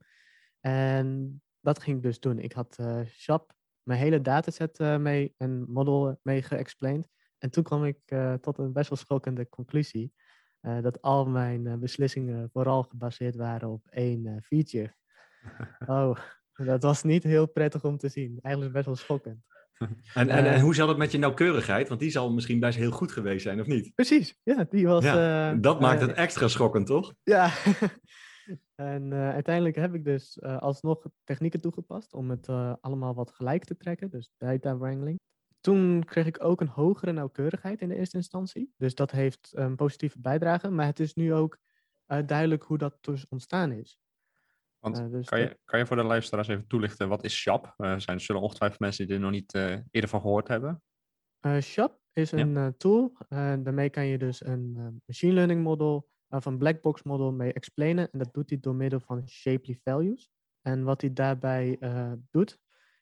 En 0.61 1.41
dat 1.61 1.83
ging 1.83 1.97
ik 1.97 2.03
dus 2.03 2.21
doen. 2.21 2.39
Ik 2.39 2.53
had 2.53 2.79
Shop, 3.07 3.55
mijn 3.91 4.03
hele 4.03 4.21
dataset 4.21 4.79
eh, 4.79 4.97
mee 4.97 5.35
en 5.37 5.65
model 5.69 6.21
mee 6.23 6.43
geëxplained. 6.43 7.09
En 7.39 7.51
toen 7.51 7.63
kwam 7.65 7.85
ik 7.85 7.99
eh, 8.07 8.35
tot 8.35 8.59
een 8.59 8.73
best 8.73 8.89
wel 8.89 8.99
schokkende 8.99 9.49
conclusie. 9.49 10.13
eh, 10.61 10.81
dat 10.83 11.03
al 11.03 11.27
mijn 11.27 11.67
eh, 11.67 11.75
beslissingen 11.75 12.51
vooral 12.53 12.83
gebaseerd 12.83 13.37
waren 13.37 13.69
op 13.69 13.87
één 13.91 14.27
eh, 14.27 14.33
feature. 14.43 14.95
Oh, 15.87 16.17
dat 16.55 16.83
was 16.83 17.03
niet 17.03 17.23
heel 17.23 17.47
prettig 17.47 17.85
om 17.85 17.97
te 17.99 18.09
zien. 18.09 18.39
Eigenlijk 18.43 18.75
best 18.75 18.87
wel 18.87 18.97
schokkend. 18.97 19.45
En, 20.15 20.29
en, 20.29 20.45
Eh. 20.45 20.55
en 20.55 20.61
hoe 20.61 20.75
zat 20.75 20.89
het 20.89 20.97
met 20.97 21.13
je 21.13 21.19
nauwkeurigheid? 21.19 21.89
Want 21.89 22.01
die 22.01 22.11
zal 22.11 22.33
misschien 22.33 22.61
best 22.61 22.79
heel 22.79 22.91
goed 22.91 23.13
geweest 23.13 23.43
zijn, 23.43 23.61
of 23.61 23.67
niet? 23.67 23.95
Precies, 23.95 24.39
ja, 24.43 24.67
die 24.71 24.87
was. 24.87 25.05
Ja, 25.05 25.51
eh, 25.53 25.59
dat 25.61 25.81
maakt 25.81 26.01
eh, 26.01 26.07
het 26.07 26.17
extra 26.17 26.49
schokkend, 26.49 26.87
toch? 26.87 27.15
Ja, 27.23 27.51
en 28.81 29.13
eh, 29.13 29.31
uiteindelijk 29.31 29.77
heb 29.77 29.95
ik 29.95 30.05
dus 30.05 30.39
eh, 30.39 30.59
alsnog 30.59 31.07
technieken 31.25 31.61
toegepast 31.61 32.13
om 32.13 32.31
het 32.31 32.49
eh, 32.49 32.75
allemaal 32.81 33.15
wat 33.15 33.31
gelijk 33.31 33.65
te 33.65 33.77
trekken, 33.77 34.11
dus 34.11 34.31
data 34.37 34.79
wrangling. 34.79 35.21
Toen 35.61 36.05
kreeg 36.05 36.27
ik 36.27 36.45
ook 36.45 36.61
een 36.61 36.69
hogere 36.69 37.13
nauwkeurigheid 37.13 37.81
in 37.81 37.89
de 37.89 37.95
eerste 37.95 38.17
instantie, 38.17 38.73
dus 38.77 38.95
dat 38.95 39.11
heeft 39.11 39.51
een 39.55 39.77
positieve 39.77 40.21
bijdrage, 40.21 40.71
maar 40.71 40.87
het 40.87 41.01
is 41.01 41.15
nu 41.15 41.35
ook 41.35 41.59
duidelijk 42.07 42.63
hoe 42.63 42.79
dat 42.79 42.97
dus 43.01 43.29
ontstaan 43.29 43.73
is. 43.73 43.99
Want 44.79 45.11
dus 45.11 45.29
kan, 45.29 45.41
je, 45.41 45.59
kan 45.65 45.79
je 45.79 45.87
voor 45.87 45.97
de 45.97 46.03
luisteraars 46.03 46.49
even 46.49 46.67
toelichten, 46.67 47.09
wat 47.09 47.25
is 47.25 47.41
SHAP? 47.41 47.75
Er 47.77 48.01
zijn, 48.01 48.21
zullen 48.21 48.43
ongetwijfeld 48.43 48.81
mensen 48.81 49.07
die 49.07 49.15
er 49.15 49.21
nog 49.21 49.31
niet 49.31 49.55
eerder 49.91 50.09
van 50.09 50.21
gehoord 50.21 50.49
hebben. 50.49 50.83
SHAP 51.61 52.01
is 52.13 52.33
een 52.33 52.75
tool. 52.77 53.17
daarmee 53.29 53.91
kan 53.91 54.07
je 54.07 54.19
dus 54.19 54.45
een 54.45 55.01
machine 55.07 55.33
learning 55.33 55.63
model 55.63 56.09
of 56.31 56.45
een 56.45 56.59
black 56.59 56.81
box 56.81 57.03
model 57.03 57.33
mee 57.33 57.53
explainen. 57.53 58.11
En 58.11 58.19
dat 58.19 58.35
doet 58.35 58.51
hij 58.51 58.61
door 58.61 58.75
middel 58.75 59.01
van 59.01 59.29
shapely 59.29 59.79
values. 59.85 60.31
En 60.63 60.85
wat 60.85 61.01
hij 61.01 61.13
daarbij 61.13 61.77
eh, 61.81 62.13
doet, 62.31 62.59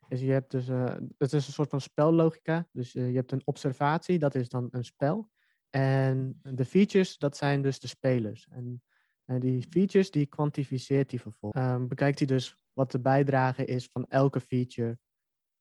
is 0.09 0.21
je 0.21 0.31
hebt 0.31 0.51
dus, 0.51 0.69
eh, 0.69 0.95
het 1.19 1.33
is 1.33 1.47
een 1.47 1.53
soort 1.53 1.71
van 1.71 1.81
spellogica. 1.81 2.69
Dus 2.73 2.95
eh, 2.95 3.09
je 3.09 3.17
hebt 3.17 3.33
een 3.33 3.43
observatie, 3.45 4.19
dat 4.19 4.35
is 4.35 4.49
dan 4.49 4.69
een 4.71 4.85
spel. 4.85 5.31
En 5.71 6.41
de 6.43 6.64
features, 6.64 7.19
dat 7.19 7.37
zijn 7.37 7.62
dus 7.62 7.79
de 7.79 7.88
spelers. 7.88 8.49
En, 8.51 8.83
en 9.25 9.41
die 9.41 9.62
features, 9.71 10.11
die 10.11 10.27
kwantificeert 10.27 11.11
hij 11.11 11.21
vervolgens. 11.21 11.62
Ehm, 11.62 11.87
bekijkt 11.87 12.19
hij 12.19 12.27
dus 12.27 12.57
wat 12.73 12.91
de 12.91 13.01
bijdrage 13.01 13.64
is 13.64 13.88
van 13.93 14.07
elke 14.09 14.41
feature 14.41 14.99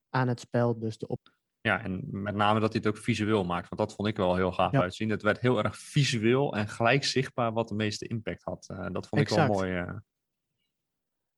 aan 0.10 0.27
het 0.27 0.39
spel. 0.39 0.80
Dus 0.80 0.97
de 0.97 1.08
op 1.08 1.37
Ja, 1.67 1.84
en 1.84 2.08
met 2.12 2.36
name 2.36 2.60
dat 2.60 2.73
hij 2.73 2.82
het 2.84 2.95
ook 2.95 3.03
visueel 3.03 3.43
maakt. 3.45 3.69
Want 3.69 3.82
dat 3.82 3.95
vond 3.95 4.08
ik 4.08 4.17
wel 4.17 4.36
heel 4.36 4.51
gaaf 4.51 4.71
Ja. 4.71 4.82
uitzien. 4.82 5.10
Het 5.10 5.21
werd 5.21 5.39
heel 5.39 5.63
erg 5.63 5.77
visueel 5.77 6.56
en 6.56 6.67
gelijk 6.67 7.03
zichtbaar 7.03 7.53
wat 7.53 7.67
de 7.67 7.75
meeste 7.75 8.08
impact 8.08 8.43
had. 8.43 8.69
Eh, 8.69 8.88
dat 8.91 9.08
vond 9.08 9.21
ik 9.21 9.30
wel 9.30 9.47
mooi. 9.47 9.73
eh. 9.73 9.93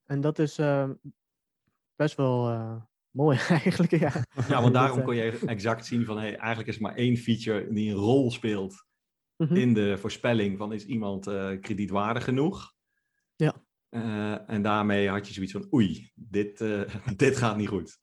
En 0.06 0.22
dat 0.22 0.40
is 0.40 0.58
eh, 0.58 0.90
best 1.96 2.16
wel 2.16 2.50
eh, 2.50 2.82
mooi 3.10 3.38
eigenlijk. 3.64 3.92
Ja, 3.92 4.12
Ja, 4.48 4.62
want 4.62 4.74
daarom 4.74 5.04
kon 5.04 5.16
je 5.16 5.40
exact 5.46 5.86
zien 5.86 6.06
van 6.06 6.18
hey, 6.18 6.36
eigenlijk 6.38 6.70
is 6.70 6.76
er 6.76 6.82
maar 6.82 6.96
één 6.96 7.18
feature 7.18 7.74
die 7.74 7.90
een 7.90 7.96
rol 7.98 8.32
speelt 8.32 8.86
mhm. 9.38 9.56
in 9.56 9.74
de 9.74 9.98
voorspelling 9.98 10.58
van 10.58 10.74
is 10.74 10.86
iemand 10.86 11.28
eh, 11.28 11.60
kredietwaardig 11.62 12.24
genoeg. 12.24 12.74
Ja. 13.36 13.64
Eh, 13.90 14.50
en 14.50 14.62
daarmee 14.62 15.10
had 15.10 15.28
je 15.28 15.34
zoiets 15.34 15.52
van 15.52 15.68
oei, 15.74 16.12
dit, 16.16 16.62
eh, 16.62 16.82
dit 17.24 17.38
gaat 17.38 17.58
niet 17.58 17.68
goed. 17.68 17.98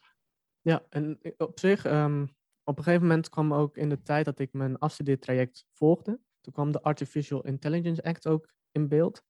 Ja, 0.66 0.82
en 0.88 1.18
i- 1.26 1.34
op 1.36 1.58
zich, 1.60 1.84
ehm, 1.84 2.26
op 2.64 2.78
een 2.78 2.84
gegeven 2.84 3.06
moment 3.06 3.28
kwam 3.28 3.54
ook 3.54 3.76
in 3.76 3.88
de 3.88 4.02
tijd 4.02 4.24
dat 4.24 4.38
ik 4.38 4.52
mijn 4.52 4.78
afstudeertraject 4.78 5.66
volgde, 5.72 6.20
toen 6.40 6.52
kwam 6.52 6.72
de 6.72 6.82
Artificial 6.82 7.44
Intelligence 7.44 8.02
Act 8.02 8.26
ook 8.26 8.52
in 8.72 8.88
beeld. 8.88 9.22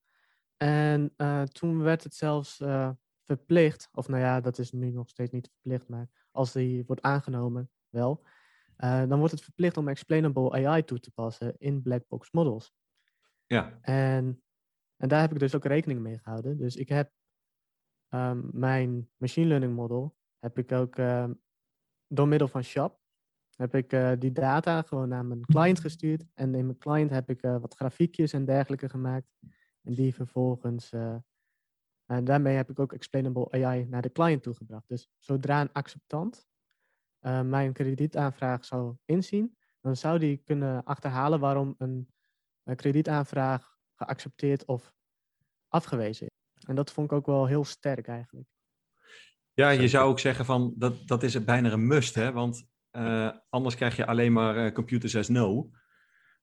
En 0.57 1.13
eh, 1.17 1.43
toen 1.43 1.79
werd 1.83 2.05
het 2.05 2.15
zelfs 2.15 2.61
eh, 2.61 2.91
verplicht, 3.25 3.89
of 3.93 4.09
nou 4.09 4.23
ja, 4.23 4.41
dat 4.41 4.59
is 4.59 4.73
nu 4.73 4.91
nog 4.91 5.09
steeds 5.09 5.31
niet 5.31 5.49
verplicht, 5.49 5.89
maar 5.89 6.29
als 6.31 6.53
die 6.53 6.85
wordt 6.87 7.03
aangenomen, 7.03 7.71
wel, 7.89 8.27
eh, 8.77 9.09
dan 9.09 9.19
wordt 9.19 9.33
het 9.33 9.43
verplicht 9.43 9.77
om 9.77 9.89
explainable 9.89 10.67
AI 10.67 10.85
toe 10.85 11.01
te 11.01 11.11
passen 11.11 11.55
in 11.59 11.83
black 11.83 12.09
box 12.09 12.31
models. 12.33 12.73
Ja, 13.47 13.79
En, 13.81 14.43
en 14.97 15.09
daar 15.09 15.21
heb 15.21 15.33
ik 15.33 15.39
dus 15.39 15.55
ook 15.55 15.65
rekening 15.65 16.01
mee 16.01 16.19
gehouden. 16.19 16.59
Dus 16.59 16.77
ik 16.77 16.89
heb 16.89 17.13
ehm, 18.09 18.41
mijn 18.53 19.11
machine 19.17 19.47
learning 19.47 19.75
model, 19.75 20.16
heb 20.39 20.59
ik 20.59 20.73
ook 20.73 20.97
ehm, 20.97 21.33
door 22.07 22.29
middel 22.29 22.49
van 22.49 22.63
Shop, 22.63 23.01
heb 23.57 23.75
ik 23.75 23.93
eh, 23.93 24.13
die 24.19 24.33
data 24.33 24.83
gewoon 24.83 25.09
naar 25.09 25.25
mijn 25.25 25.45
client 25.45 25.81
gestuurd. 25.81 26.25
En 26.35 26.55
in 26.55 26.67
mijn 26.67 26.79
client 26.79 27.11
heb 27.11 27.31
ik 27.31 27.43
eh, 27.43 27.59
wat 27.61 27.75
grafiekjes 27.75 28.33
en 28.33 28.45
dergelijke 28.45 28.89
gemaakt. 28.89 29.33
En 29.83 29.95
die 29.95 30.15
vervolgens, 30.15 30.93
eh, 30.93 31.17
en 32.07 32.25
daarmee 32.25 32.57
heb 32.57 32.71
ik 32.71 32.79
ook 32.79 32.93
explainable 32.93 33.51
AI 33.51 33.87
naar 33.87 34.03
de 34.03 34.13
client 34.13 34.43
toegebracht. 34.43 34.89
Dus 34.89 35.11
zodra 35.19 35.61
een 35.61 35.73
acceptant 35.73 36.47
mijn 37.45 37.73
kredietaanvraag 37.73 38.65
zou 38.65 38.97
inzien, 39.05 39.57
dan 39.81 39.97
zou 39.97 40.19
die 40.19 40.37
kunnen 40.37 40.85
achterhalen 40.85 41.41
waarom 41.41 41.75
een 41.79 42.09
een 42.67 42.77
kredietaanvraag 42.77 43.77
geaccepteerd 43.95 44.65
of 44.65 44.95
afgewezen 45.69 46.27
is. 46.27 46.65
En 46.65 46.75
dat 46.75 46.93
vond 46.93 47.11
ik 47.11 47.17
ook 47.17 47.27
wel 47.27 47.47
heel 47.47 47.65
sterk 47.65 48.09
eigenlijk. 48.09 48.49
Ja 49.57 49.71
je 49.71 49.89
zou 49.89 50.09
ook 50.09 50.19
zeggen 50.19 50.45
van 50.45 50.75
dat, 50.77 50.95
dat 51.07 51.23
is 51.23 51.45
bijna 51.45 51.73
een 51.73 51.87
must, 51.87 52.15
hè? 52.15 52.33
want 52.33 52.67
eh, 52.91 53.31
anders 53.49 53.75
krijg 53.75 53.97
je 53.97 54.07
alleen 54.07 54.33
maar 54.33 54.57
eh, 54.57 54.73
computer 54.73 55.09
says 55.09 55.29
no 55.29 55.71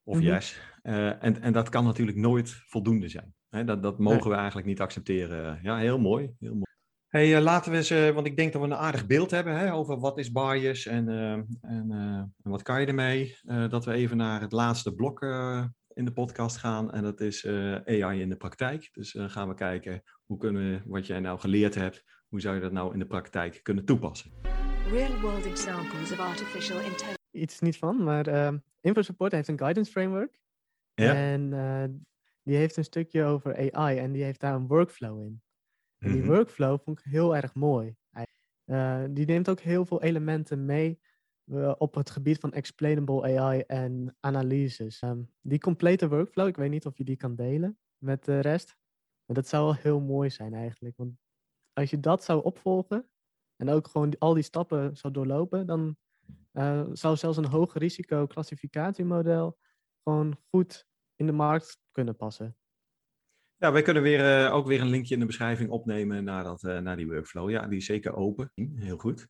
of 0.03 0.17
Mhm. 0.17 0.25
yes. 0.25 0.59
Eh, 0.81 1.23
en, 1.23 1.41
en 1.41 1.53
dat 1.53 1.69
kan 1.69 1.83
natuurlijk 1.83 2.17
nooit 2.17 2.49
voldoende 2.49 3.07
zijn. 3.07 3.33
Hè? 3.49 3.63
Dat, 3.63 3.83
dat 3.83 3.99
mogen 3.99 4.29
we 4.29 4.35
eigenlijk 4.35 4.67
niet 4.67 4.81
accepteren. 4.81 5.59
Ja, 5.61 5.77
heel 5.77 5.99
mooi. 5.99 6.35
Heel 6.39 6.53
mooi. 6.53 6.71
Hey, 7.07 7.41
laten 7.41 7.71
we 7.71 7.77
eens, 7.77 8.13
want 8.13 8.27
ik 8.27 8.37
denk 8.37 8.53
dat 8.53 8.61
we 8.61 8.67
een 8.67 8.75
aardig 8.75 9.07
beeld 9.07 9.31
hebben 9.31 9.57
hè, 9.57 9.73
over 9.73 9.99
wat 9.99 10.17
is 10.17 10.31
bias 10.31 10.85
en, 10.85 11.09
en, 11.61 11.91
en 11.91 12.51
wat 12.51 12.61
kan 12.61 12.81
je 12.81 12.87
ermee. 12.87 13.37
Dat 13.69 13.85
we 13.85 13.93
even 13.93 14.17
naar 14.17 14.41
het 14.41 14.51
laatste 14.51 14.95
blok 14.95 15.21
in 15.93 16.05
de 16.05 16.13
podcast 16.13 16.57
gaan 16.57 16.91
en 16.91 17.03
dat 17.03 17.21
is 17.21 17.47
AI 17.85 18.21
in 18.21 18.29
de 18.29 18.35
praktijk. 18.35 18.89
Dus 18.91 19.15
eh, 19.15 19.29
gaan 19.29 19.47
we 19.47 19.53
kijken 19.53 20.03
hoe 20.25 20.37
kunnen 20.37 20.71
we 20.71 20.81
wat 20.85 21.07
jij 21.07 21.19
nou 21.19 21.39
geleerd 21.39 21.75
hebt, 21.75 22.03
hoe 22.33 22.41
zou 22.41 22.55
je 22.55 22.61
dat 22.61 22.71
nou 22.71 22.93
in 22.93 22.99
de 22.99 23.05
praktijk 23.05 23.59
kunnen 23.63 23.85
toepassen. 23.85 24.31
Real-world 24.91 25.45
examples 25.45 26.11
of 26.11 26.19
artificial 26.19 26.77
intelligence. 26.79 27.17
Iets 27.31 27.59
niet 27.59 27.77
van, 27.77 28.03
maar 28.03 28.27
eh 28.27 28.53
InfoSupport 28.81 29.31
heeft 29.31 29.47
een 29.47 29.57
guidance 29.57 29.91
framework. 29.91 30.39
Ja. 30.93 31.13
En 31.15 31.53
eh, 31.53 31.83
die 32.43 32.55
heeft 32.55 32.77
een 32.77 32.83
stukje 32.83 33.23
over 33.23 33.71
AI 33.73 33.97
en 33.97 34.11
die 34.11 34.23
heeft 34.23 34.39
daar 34.39 34.53
een 34.55 34.67
workflow 34.67 35.21
in. 35.23 35.41
En 35.97 36.11
die 36.11 36.21
Mhm. 36.21 36.29
workflow 36.31 36.79
vond 36.83 36.99
ik 36.99 37.05
heel 37.11 37.35
erg 37.35 37.53
mooi. 37.53 37.95
Hij- 38.09 38.25
eh, 38.65 39.03
die 39.09 39.25
neemt 39.25 39.49
ook 39.49 39.59
heel 39.59 39.85
veel 39.85 40.01
elementen 40.01 40.65
mee 40.65 40.99
eh, 41.51 41.73
op 41.77 41.95
het 41.95 42.09
gebied 42.09 42.37
van 42.39 42.51
explainable 42.53 43.39
AI 43.39 43.59
en 43.59 44.15
analyses. 44.19 44.99
Ehm, 44.99 45.21
die 45.41 45.59
complete 45.59 46.07
workflow, 46.09 46.47
ik 46.47 46.55
weet 46.57 46.69
niet 46.69 46.85
of 46.85 46.97
je 46.97 47.03
die 47.03 47.15
kan 47.17 47.35
delen 47.35 47.77
met 47.97 48.25
de 48.25 48.39
rest. 48.39 48.77
Maar 49.25 49.35
dat 49.35 49.47
zou 49.47 49.63
wel 49.63 49.75
heel 49.75 49.99
mooi 50.01 50.29
zijn 50.29 50.53
eigenlijk. 50.53 50.97
Want 50.97 51.11
als 51.73 51.89
je 51.89 51.99
dat 51.99 52.23
zou 52.23 52.43
opvolgen 52.43 53.09
en 53.55 53.69
ook 53.69 53.87
gewoon 53.87 54.17
al 54.17 54.33
die 54.33 54.43
stappen 54.43 54.97
zou 54.97 55.13
doorlopen, 55.13 55.67
dan 55.67 55.97
eh, 56.51 56.83
zou 56.91 57.15
zelfs 57.15 57.37
een 57.37 57.45
hoog 57.45 57.73
risico 57.73 58.27
klassificatiemodel 58.27 59.57
gewoon 60.03 60.37
goed 60.49 60.87
in 61.15 61.25
de 61.25 61.31
markt 61.31 61.79
kunnen 61.91 62.15
passen. 62.15 62.57
Ja, 63.57 63.71
wij 63.71 63.81
kunnen 63.81 64.03
weer, 64.03 64.45
eh, 64.45 64.53
ook 64.53 64.67
weer 64.67 64.81
een 64.81 64.89
linkje 64.89 65.13
in 65.13 65.19
de 65.19 65.25
beschrijving 65.25 65.69
opnemen 65.69 66.23
naar, 66.23 66.43
dat, 66.43 66.63
eh, 66.63 66.77
naar 66.77 66.95
die 66.95 67.07
workflow. 67.07 67.49
Ja, 67.49 67.67
die 67.67 67.77
is 67.77 67.85
zeker 67.85 68.15
open. 68.15 68.51
Heel 68.75 68.97
goed. 68.97 69.27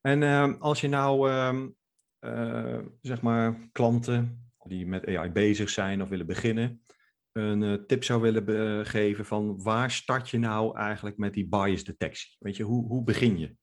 En 0.00 0.22
ehm, 0.22 0.52
als 0.58 0.80
je 0.80 0.88
nou, 0.88 1.30
ehm, 1.30 1.68
eh, 2.18 2.78
zeg 3.00 3.22
maar, 3.22 3.68
klanten 3.72 4.50
die 4.62 4.86
met 4.86 5.06
AI 5.06 5.30
bezig 5.30 5.70
zijn 5.70 6.02
of 6.02 6.08
willen 6.08 6.26
beginnen, 6.26 6.84
een 7.36 7.62
eh, 7.62 7.72
tip 7.86 8.04
zou 8.04 8.20
willen 8.20 8.44
be- 8.44 8.80
geven 8.84 9.24
van 9.24 9.62
waar 9.62 9.90
start 9.90 10.30
je 10.30 10.38
nou 10.38 10.76
eigenlijk 10.76 11.16
met 11.16 11.34
die 11.34 11.48
bias 11.48 11.84
detectie? 11.84 12.36
Weet 12.38 12.56
je, 12.56 12.62
hoe, 12.62 12.86
hoe 12.86 13.04
begin 13.04 13.38
je? 13.38 13.56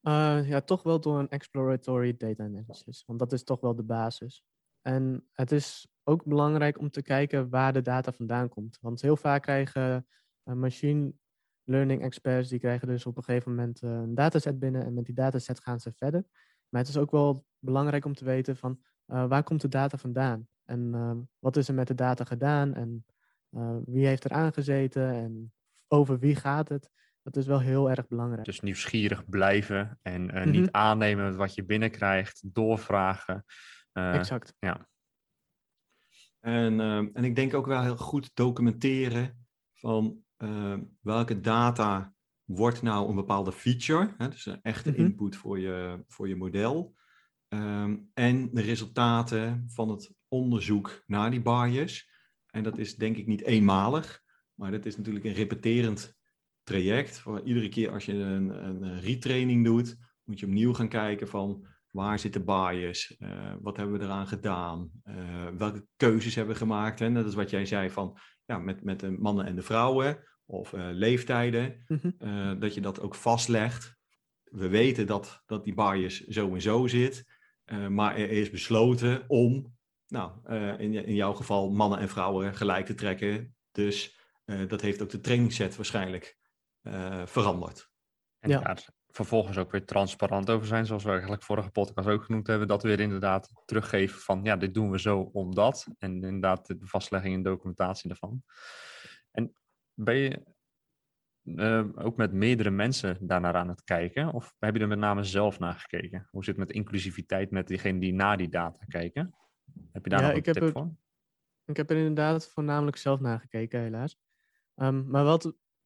Eh, 0.00 0.48
ja, 0.48 0.60
toch 0.60 0.82
wel 0.82 1.00
door 1.00 1.18
een 1.18 1.28
exploratory 1.28 2.16
data 2.16 2.44
analysis, 2.44 3.04
want 3.06 3.18
dat 3.18 3.32
is 3.32 3.44
toch 3.44 3.60
wel 3.60 3.74
de 3.74 3.82
basis. 3.82 4.44
En 4.80 5.28
het 5.32 5.52
is 5.52 5.88
ook 6.02 6.24
belangrijk 6.24 6.78
om 6.78 6.90
te 6.90 7.02
kijken 7.02 7.48
waar 7.48 7.72
de 7.72 7.82
data 7.82 8.12
vandaan 8.12 8.48
komt. 8.48 8.78
Want 8.80 9.02
heel 9.02 9.16
vaak 9.16 9.42
krijgen 9.42 10.06
eh, 10.42 10.54
machine 10.54 11.12
learning 11.64 12.02
experts, 12.02 12.48
die 12.48 12.58
krijgen 12.58 12.88
dus 12.88 13.06
op 13.06 13.16
een 13.16 13.24
gegeven 13.24 13.50
moment 13.50 13.82
eh, 13.82 13.90
een 13.90 14.14
dataset 14.14 14.58
binnen 14.58 14.84
en 14.84 14.94
met 14.94 15.04
die 15.04 15.14
dataset 15.14 15.60
gaan 15.60 15.80
ze 15.80 15.92
verder. 15.92 16.24
Maar 16.68 16.80
het 16.80 16.90
is 16.90 16.96
ook 16.96 17.10
wel 17.10 17.46
belangrijk 17.58 18.04
om 18.04 18.14
te 18.14 18.24
weten 18.24 18.56
van 18.56 18.80
eh, 19.06 19.26
waar 19.28 19.42
komt 19.42 19.60
de 19.60 19.68
data 19.68 19.98
vandaan? 19.98 20.48
En 20.64 20.94
eh, 20.94 21.12
wat 21.38 21.56
is 21.56 21.68
er 21.68 21.74
met 21.74 21.86
de 21.86 21.94
data 21.94 22.24
gedaan? 22.24 22.74
En 22.74 23.06
eh, 23.50 23.76
wie 23.84 24.06
heeft 24.06 24.24
er 24.24 24.30
aangezeten? 24.30 25.10
En 25.10 25.52
over 25.88 26.18
wie 26.18 26.34
gaat 26.36 26.68
het? 26.68 26.90
Dat 27.22 27.36
is 27.36 27.46
wel 27.46 27.60
heel 27.60 27.90
erg 27.90 28.06
belangrijk. 28.08 28.44
Dus 28.44 28.60
nieuwsgierig 28.60 29.28
blijven 29.28 29.98
en 30.02 30.30
eh, 30.30 30.40
Mhm. 30.42 30.50
niet 30.50 30.70
aannemen 30.70 31.36
wat 31.36 31.54
je 31.54 31.64
binnenkrijgt, 31.64 32.54
doorvragen. 32.54 33.44
Eh, 33.92 34.14
exact. 34.14 34.54
Ja, 34.58 34.88
En, 36.40 36.80
ehm, 36.80 37.08
en 37.12 37.24
ik 37.24 37.36
denk 37.36 37.54
ook 37.54 37.66
wel 37.66 37.82
heel 37.82 37.96
goed 37.96 38.30
documenteren 38.34 39.46
van 39.74 40.22
ehm, 40.36 40.82
welke 41.00 41.40
data 41.40 42.14
wordt 42.44 42.82
nou 42.82 43.08
een 43.08 43.14
bepaalde 43.14 43.52
feature, 43.52 44.14
hè, 44.18 44.28
dus 44.28 44.46
een 44.46 44.62
echte 44.62 44.90
Mhm. 44.90 45.00
input 45.00 45.36
voor 45.36 45.58
je, 45.58 46.04
voor 46.08 46.28
je 46.28 46.36
model. 46.36 46.94
Ehm, 47.48 47.96
en 48.14 48.50
de 48.52 48.60
resultaten 48.60 49.64
van 49.68 49.88
het 49.88 50.12
onderzoek 50.34 51.02
naar 51.06 51.30
die 51.30 51.42
bias. 51.42 52.08
En 52.46 52.62
dat 52.62 52.78
is 52.78 52.96
denk 52.96 53.16
ik 53.16 53.26
niet 53.26 53.42
eenmalig, 53.42 54.22
maar 54.54 54.70
dat 54.70 54.86
is 54.86 54.96
natuurlijk 54.96 55.24
een 55.24 55.32
repeterend 55.32 56.14
traject. 56.62 57.18
Voor 57.18 57.40
iedere 57.44 57.68
keer 57.68 57.90
als 57.90 58.04
je 58.04 58.12
een, 58.12 58.64
een 58.64 59.00
retraining 59.00 59.64
doet, 59.64 59.96
moet 60.24 60.40
je 60.40 60.46
opnieuw 60.46 60.72
gaan 60.74 60.88
kijken 60.88 61.28
van 61.28 61.66
waar 61.90 62.18
zit 62.18 62.32
de 62.32 62.44
bias, 62.44 63.16
Eh, 63.18 63.54
wat 63.60 63.76
hebben 63.76 63.98
we 63.98 64.04
eraan 64.04 64.26
gedaan, 64.26 64.90
Eh, 65.02 65.46
welke 65.58 65.86
keuzes 65.96 66.34
hebben 66.34 66.52
we 66.54 66.60
gemaakt. 66.60 67.00
En 67.00 67.14
dat 67.14 67.26
is 67.26 67.34
wat 67.34 67.50
jij 67.50 67.66
zei 67.66 67.90
van 67.90 68.18
ja, 68.44 68.58
met, 68.58 68.82
met 68.84 69.00
de 69.00 69.10
mannen 69.10 69.46
en 69.46 69.54
de 69.54 69.62
vrouwen 69.62 70.18
of 70.46 70.72
eh, 70.72 70.88
leeftijden, 70.92 71.84
Mhm. 71.88 72.58
dat 72.58 72.74
je 72.74 72.80
dat 72.80 73.00
ook 73.00 73.14
vastlegt. 73.14 73.96
We 74.44 74.68
weten 74.68 75.06
dat, 75.06 75.42
dat 75.46 75.64
die 75.64 75.74
bias 75.74 76.20
zo 76.20 76.54
en 76.54 76.62
zo 76.62 76.86
zit, 76.86 77.24
maar 77.88 78.16
er 78.16 78.30
is 78.30 78.50
besloten 78.50 79.24
om, 79.28 79.73
nou, 80.14 80.32
eh, 80.44 80.78
in, 80.78 80.94
in 80.94 81.14
jouw 81.14 81.32
geval 81.32 81.70
mannen 81.70 81.98
en 81.98 82.08
vrouwen 82.08 82.54
gelijk 82.54 82.86
te 82.86 82.94
trekken. 82.94 83.56
Dus 83.72 84.20
eh, 84.44 84.68
dat 84.68 84.80
heeft 84.80 85.02
ook 85.02 85.10
de 85.10 85.20
trainingsset 85.20 85.76
waarschijnlijk 85.76 86.38
eh, 86.80 87.26
veranderd. 87.26 87.90
en 88.38 88.50
Ja. 88.50 88.60
daar 88.60 88.88
vervolgens 89.06 89.58
ook 89.58 89.70
weer 89.70 89.84
transparant 89.84 90.50
over 90.50 90.66
zijn, 90.66 90.86
zoals 90.86 91.04
we 91.04 91.10
eigenlijk 91.10 91.42
vorige 91.42 91.70
podcast 91.70 92.08
ook 92.08 92.24
genoemd 92.24 92.46
hebben, 92.46 92.68
dat 92.68 92.82
we 92.82 92.88
weer 92.88 93.00
inderdaad 93.00 93.62
teruggeven 93.64 94.20
van 94.20 94.40
ja, 94.42 94.56
dit 94.56 94.74
doen 94.74 94.90
we 94.90 95.00
zo 95.00 95.20
omdat. 95.20 95.86
En 95.98 96.12
inderdaad 96.12 96.66
de 96.66 96.86
vastlegging 96.86 97.34
en 97.34 97.42
documentatie 97.42 98.08
daarvan. 98.08 98.42
En 99.30 99.54
ben 99.94 100.16
je 100.16 100.42
uh, 101.42 101.84
ook 101.94 102.16
met 102.16 102.32
meerdere 102.32 102.70
mensen 102.70 103.16
daarnaar 103.20 103.54
aan 103.54 103.68
het 103.68 103.84
kijken? 103.84 104.32
Of 104.32 104.54
heb 104.58 104.74
je 104.74 104.80
er 104.80 104.88
met 104.88 104.98
name 104.98 105.24
zelf 105.24 105.58
naar 105.58 105.74
gekeken? 105.74 106.28
Hoe 106.30 106.44
zit 106.44 106.56
het 106.56 106.66
met 106.66 106.76
inclusiviteit 106.76 107.50
met 107.50 107.66
diegenen 107.66 108.00
die 108.00 108.14
naar 108.14 108.36
die 108.36 108.48
data 108.48 108.84
kijken? 108.84 109.34
Heb 109.92 110.04
je 110.04 110.10
daar 110.10 110.20
Ja, 110.20 110.26
nog 110.26 110.34
een 110.34 110.40
ik 110.40 110.44
heb 110.46 110.54
tip 110.54 110.62
er- 110.64 110.72
voor? 110.72 110.96
Ik 111.64 111.76
heb 111.76 111.90
er 111.90 111.96
inderdaad 111.96 112.46
voornamelijk 112.48 112.96
zelf 112.96 113.20
naar 113.20 113.40
gekeken, 113.40 113.80
helaas. 113.80 114.18
Ehm, 114.74 115.10
maar 115.10 115.24
wat 115.24 115.42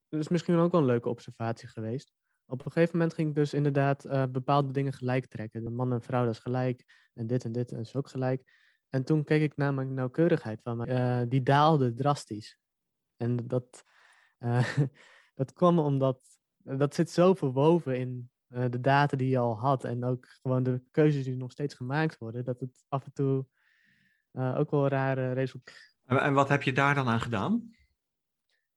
dat 0.08 0.20
is 0.20 0.28
misschien 0.28 0.56
ook 0.56 0.72
wel 0.72 0.80
een 0.80 0.86
leuke 0.86 1.08
observatie 1.08 1.68
geweest. 1.68 2.12
Op 2.46 2.64
een 2.64 2.72
gegeven 2.72 2.96
moment 2.98 3.14
ging 3.14 3.28
ik 3.28 3.34
dus 3.34 3.54
inderdaad 3.54 4.04
eh, 4.04 4.24
bepaalde 4.26 4.72
dingen 4.72 4.92
gelijk 4.92 5.26
trekken. 5.26 5.64
De 5.64 5.70
man 5.70 5.92
en 5.92 6.02
vrouw, 6.02 6.24
dat 6.24 6.34
is 6.34 6.40
gelijk. 6.40 7.08
En 7.14 7.26
dit 7.26 7.44
en 7.44 7.52
dit 7.52 7.72
is 7.72 7.96
ook 7.96 8.08
gelijk. 8.08 8.56
En 8.88 9.04
toen 9.04 9.24
keek 9.24 9.42
ik 9.42 9.56
naar 9.56 9.74
mijn 9.74 9.94
nauwkeurigheid 9.94 10.62
van 10.62 10.76
mij. 10.76 10.86
Eh, 10.86 11.28
die 11.28 11.42
daalde 11.42 11.94
drastisch. 11.94 12.58
En 13.16 13.36
dat, 13.36 13.84
eh, 14.38 14.76
dat 15.34 15.52
kwam 15.52 15.78
omdat... 15.78 16.20
Dat 16.56 16.94
zit 16.94 17.10
zo 17.10 17.34
verwoven 17.34 17.98
in 17.98 18.30
de 18.48 18.80
data 18.80 19.16
die 19.16 19.28
je 19.28 19.38
al 19.38 19.58
had. 19.58 19.84
En 19.84 20.04
ook 20.04 20.26
gewoon 20.26 20.62
de 20.62 20.82
keuzes 20.90 21.24
die 21.24 21.36
nog 21.36 21.52
steeds 21.52 21.74
gemaakt 21.74 22.18
worden. 22.18 22.44
Dat 22.44 22.60
het 22.60 22.84
af 22.88 23.04
en 23.04 23.12
toe 23.12 23.46
ook 24.38 24.70
wel 24.70 24.88
rare 24.88 25.32
resultaten... 25.32 25.80
En, 26.04 26.18
en 26.20 26.32
wat 26.34 26.48
heb 26.48 26.62
je 26.62 26.72
daar 26.72 26.94
dan 26.94 27.08
aan 27.08 27.20
gedaan? 27.20 27.70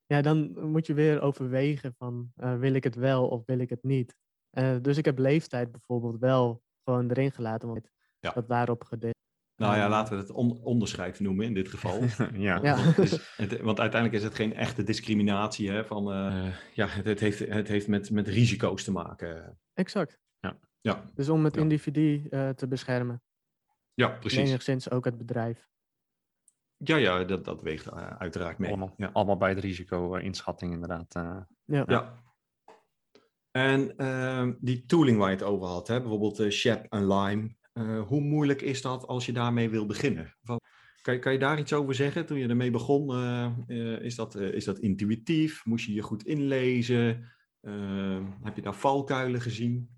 Ja, 0.06 0.22
dan 0.22 0.70
moet 0.72 0.88
je 0.88 0.94
weer 0.94 1.22
overwegen 1.22 1.94
van 1.98 2.32
eh, 2.36 2.58
wil 2.58 2.74
ik 2.74 2.84
het 2.84 2.96
wel 2.96 3.28
of 3.28 3.46
wil 3.46 3.60
ik 3.60 3.70
het 3.70 3.84
niet. 3.84 4.16
Eh, 4.50 4.76
dus 4.82 4.98
ik 4.98 5.06
heb 5.06 5.18
leeftijd 5.18 5.72
bijvoorbeeld 5.72 6.18
wel 6.20 6.64
gewoon 6.84 7.10
erin 7.10 7.32
gelaten, 7.32 7.68
want 7.68 7.90
Ja. 8.20 8.32
dat 8.32 8.48
daarop 8.48 8.84
gedeeld. 8.84 9.14
Nou 9.56 9.76
ja, 9.76 9.90
laten 9.90 10.14
we 10.16 10.20
het 10.22 10.32
on- 10.32 10.62
onderscheid 10.64 11.20
noemen 11.20 11.46
in 11.46 11.54
dit 11.54 11.68
geval. 11.68 12.00
ja. 12.34 12.60
Ja. 12.64 12.76
Want, 12.76 12.96
het 12.96 12.98
is- 12.98 13.34
het- 13.38 13.60
want 13.62 13.80
uiteindelijk 13.80 14.22
is 14.22 14.28
het 14.28 14.36
geen 14.36 14.54
echte 14.54 14.84
discriminatie. 14.84 15.70
Hè, 15.72 15.86
van, 15.86 16.12
eh, 16.12 16.56
ja, 16.74 16.88
het, 16.88 17.06
het 17.06 17.20
heeft, 17.20 17.40
het 17.40 17.68
heeft 17.68 17.88
met, 17.88 18.12
met 18.12 18.28
risico's 18.28 18.84
te 18.84 18.92
maken. 18.92 19.60
Exact. 19.74 20.20
Ja, 20.84 21.04
Dus 21.16 21.30
om 21.30 21.44
het 21.44 21.56
Ja. 21.56 21.62
individu 21.62 22.28
eh, 22.30 22.50
te 22.50 22.68
beschermen. 22.68 23.22
Ja 23.94 24.14
En 24.14 24.20
precies. 24.20 24.50
enigszins 24.50 24.90
ook 24.90 25.06
het 25.06 25.18
bedrijf. 25.18 25.70
Ja, 26.78 26.96
ja 26.96 27.24
dat, 27.24 27.46
dat 27.46 27.62
weegt 27.62 27.88
eh, 27.88 28.08
uiteraard 28.18 28.58
mee. 28.58 28.70
Allemaal, 28.70 28.94
Ja. 28.98 29.10
allemaal 29.14 29.38
bij 29.38 29.54
de 29.54 29.60
risico-inschatting 29.62 30.74
inderdaad. 30.74 31.16
eh. 31.16 31.38
Ja. 31.66 31.84
Ja. 31.88 32.20
En 33.52 33.98
ehm, 33.98 34.54
die 34.60 34.86
tooling 34.86 35.18
waar 35.18 35.30
je 35.30 35.36
het 35.36 35.46
over 35.46 35.68
had, 35.68 35.88
hè, 35.88 36.00
bijvoorbeeld 36.00 36.40
eh 36.40 36.50
Shep 36.50 36.86
en 36.90 37.08
Lime. 37.14 37.56
eh, 37.74 38.02
hoe 38.08 38.22
moeilijk 38.22 38.62
is 38.62 38.82
dat 38.82 39.08
als 39.08 39.26
je 39.26 39.32
daarmee 39.34 39.70
wil 39.70 39.86
beginnen? 39.86 40.36
Wat- 40.42 40.60
Kan 41.02 41.14
je, 41.14 41.20
kan 41.20 41.32
je 41.34 41.40
daar 41.40 41.60
iets 41.60 41.74
over 41.74 41.96
zeggen? 41.96 42.26
Toen 42.26 42.38
je 42.38 42.48
ermee 42.48 42.72
begon, 42.72 43.10
eh, 43.10 43.46
eh, 43.68 44.02
is, 44.02 44.16
dat, 44.16 44.36
eh, 44.36 44.54
is 44.54 44.66
dat 44.66 44.80
intuïtief? 44.80 45.66
Moest 45.66 45.86
je 45.86 45.94
je 45.94 46.02
goed 46.02 46.24
inlezen? 46.26 47.32
Ehm, 47.62 48.26
heb 48.44 48.56
je 48.56 48.62
daar 48.62 48.74
valkuilen 48.76 49.42
gezien? 49.42 49.98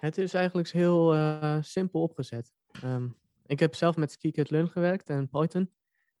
Het 0.00 0.18
is 0.18 0.34
eigenlijk 0.34 0.68
heel 0.68 1.14
eh, 1.14 1.58
simpel 1.60 2.02
opgezet. 2.02 2.52
Ehm, 2.72 3.08
ik 3.46 3.58
heb 3.58 3.74
zelf 3.74 3.96
met 3.96 4.12
Scikit-learn 4.12 4.68
gewerkt 4.68 5.08
en 5.08 5.28
Python. 5.28 5.70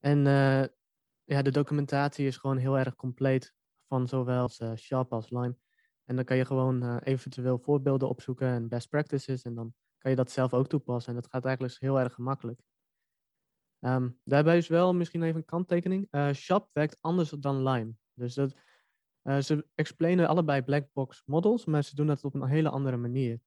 En 0.00 0.26
eh, 0.26 0.64
ja, 1.24 1.42
de 1.42 1.50
documentatie 1.50 2.26
is 2.26 2.36
gewoon 2.36 2.56
heel 2.56 2.78
erg 2.78 2.96
compleet 2.96 3.54
van 3.88 4.08
zowel 4.08 4.48
Sharp 4.76 5.12
als 5.12 5.30
Lime. 5.30 5.56
En 6.04 6.16
dan 6.16 6.24
kan 6.24 6.36
je 6.36 6.44
gewoon 6.44 6.82
eh, 6.82 6.96
eventueel 7.02 7.58
voorbeelden 7.58 8.08
opzoeken 8.08 8.48
en 8.48 8.68
best 8.68 8.88
practices. 8.88 9.42
En 9.42 9.54
dan 9.54 9.74
kan 9.98 10.10
je 10.10 10.16
dat 10.16 10.30
zelf 10.30 10.54
ook 10.54 10.68
toepassen. 10.68 11.14
En 11.14 11.20
dat 11.20 11.30
gaat 11.30 11.44
eigenlijk 11.44 11.76
heel 11.78 12.00
erg 12.00 12.14
gemakkelijk. 12.14 12.60
Ehm, 13.78 14.10
daarbij 14.24 14.56
is 14.56 14.68
wel 14.68 14.94
misschien 14.94 15.22
even 15.22 15.36
een 15.36 15.44
kanttekening. 15.44 16.08
Sharp 16.34 16.68
werkt 16.72 16.98
anders 17.00 17.30
dan 17.30 17.62
Lime. 17.62 17.94
Dus 18.14 18.34
dat, 18.34 18.54
ze 19.44 19.66
explainen 19.74 20.28
allebei 20.28 20.62
black 20.62 20.92
box 20.92 21.22
models, 21.26 21.64
maar 21.64 21.84
ze 21.84 21.94
doen 21.94 22.06
dat 22.06 22.24
op 22.24 22.34
een 22.34 22.46
hele 22.46 22.68
andere 22.68 22.96
manier. 22.96 23.40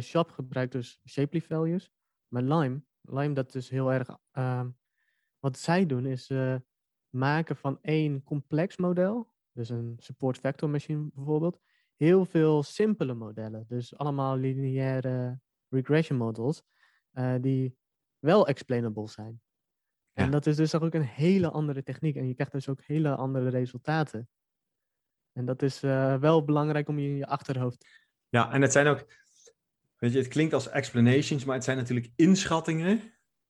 Sharp 0.00 0.30
gebruikt 0.30 0.72
dus 0.72 1.00
shapely 1.08 1.40
values. 1.40 1.92
Maar 2.32 2.42
Lime, 2.42 2.82
Lime 3.00 3.34
dat 3.34 3.54
is 3.54 3.68
heel 3.68 3.92
erg... 3.92 4.18
ehm, 4.30 4.70
wat 5.38 5.58
zij 5.58 5.86
doen 5.86 6.06
is 6.06 6.30
eh, 6.30 6.56
maken 7.08 7.56
van 7.56 7.78
één 7.82 8.22
complex 8.22 8.76
model, 8.76 9.32
dus 9.52 9.68
een 9.68 9.96
support 9.98 10.38
vector 10.38 10.70
machine 10.70 11.10
bijvoorbeeld, 11.14 11.60
heel 11.96 12.24
veel 12.24 12.62
simpele 12.62 13.14
modellen. 13.14 13.64
Dus 13.68 13.96
allemaal 13.96 14.36
lineaire 14.36 15.40
regression 15.68 16.18
models 16.18 16.62
eh, 17.10 17.34
die 17.40 17.76
wel 18.18 18.46
explainable 18.46 19.08
zijn. 19.08 19.40
Ja. 20.12 20.22
En 20.22 20.30
dat 20.30 20.46
is 20.46 20.56
dus 20.56 20.74
ook 20.74 20.94
een 20.94 21.02
hele 21.02 21.50
andere 21.50 21.82
techniek. 21.82 22.16
En 22.16 22.28
je 22.28 22.34
krijgt 22.34 22.52
dus 22.52 22.68
ook 22.68 22.82
hele 22.82 23.14
andere 23.14 23.48
resultaten. 23.48 24.28
En 25.32 25.44
dat 25.44 25.62
is 25.62 25.82
eh, 25.82 26.16
wel 26.16 26.44
belangrijk 26.44 26.88
om 26.88 26.98
je 26.98 27.08
in 27.08 27.16
je 27.16 27.26
achterhoofd 27.26 27.86
Ja, 28.28 28.52
en 28.52 28.62
het 28.62 28.72
zijn 28.72 28.86
ook, 28.86 29.06
weet 30.02 30.12
je, 30.12 30.18
het 30.18 30.28
klinkt 30.28 30.54
als 30.54 30.68
explanations, 30.70 31.44
maar 31.44 31.54
het 31.54 31.64
zijn 31.64 31.76
natuurlijk 31.76 32.10
inschattingen 32.16 33.00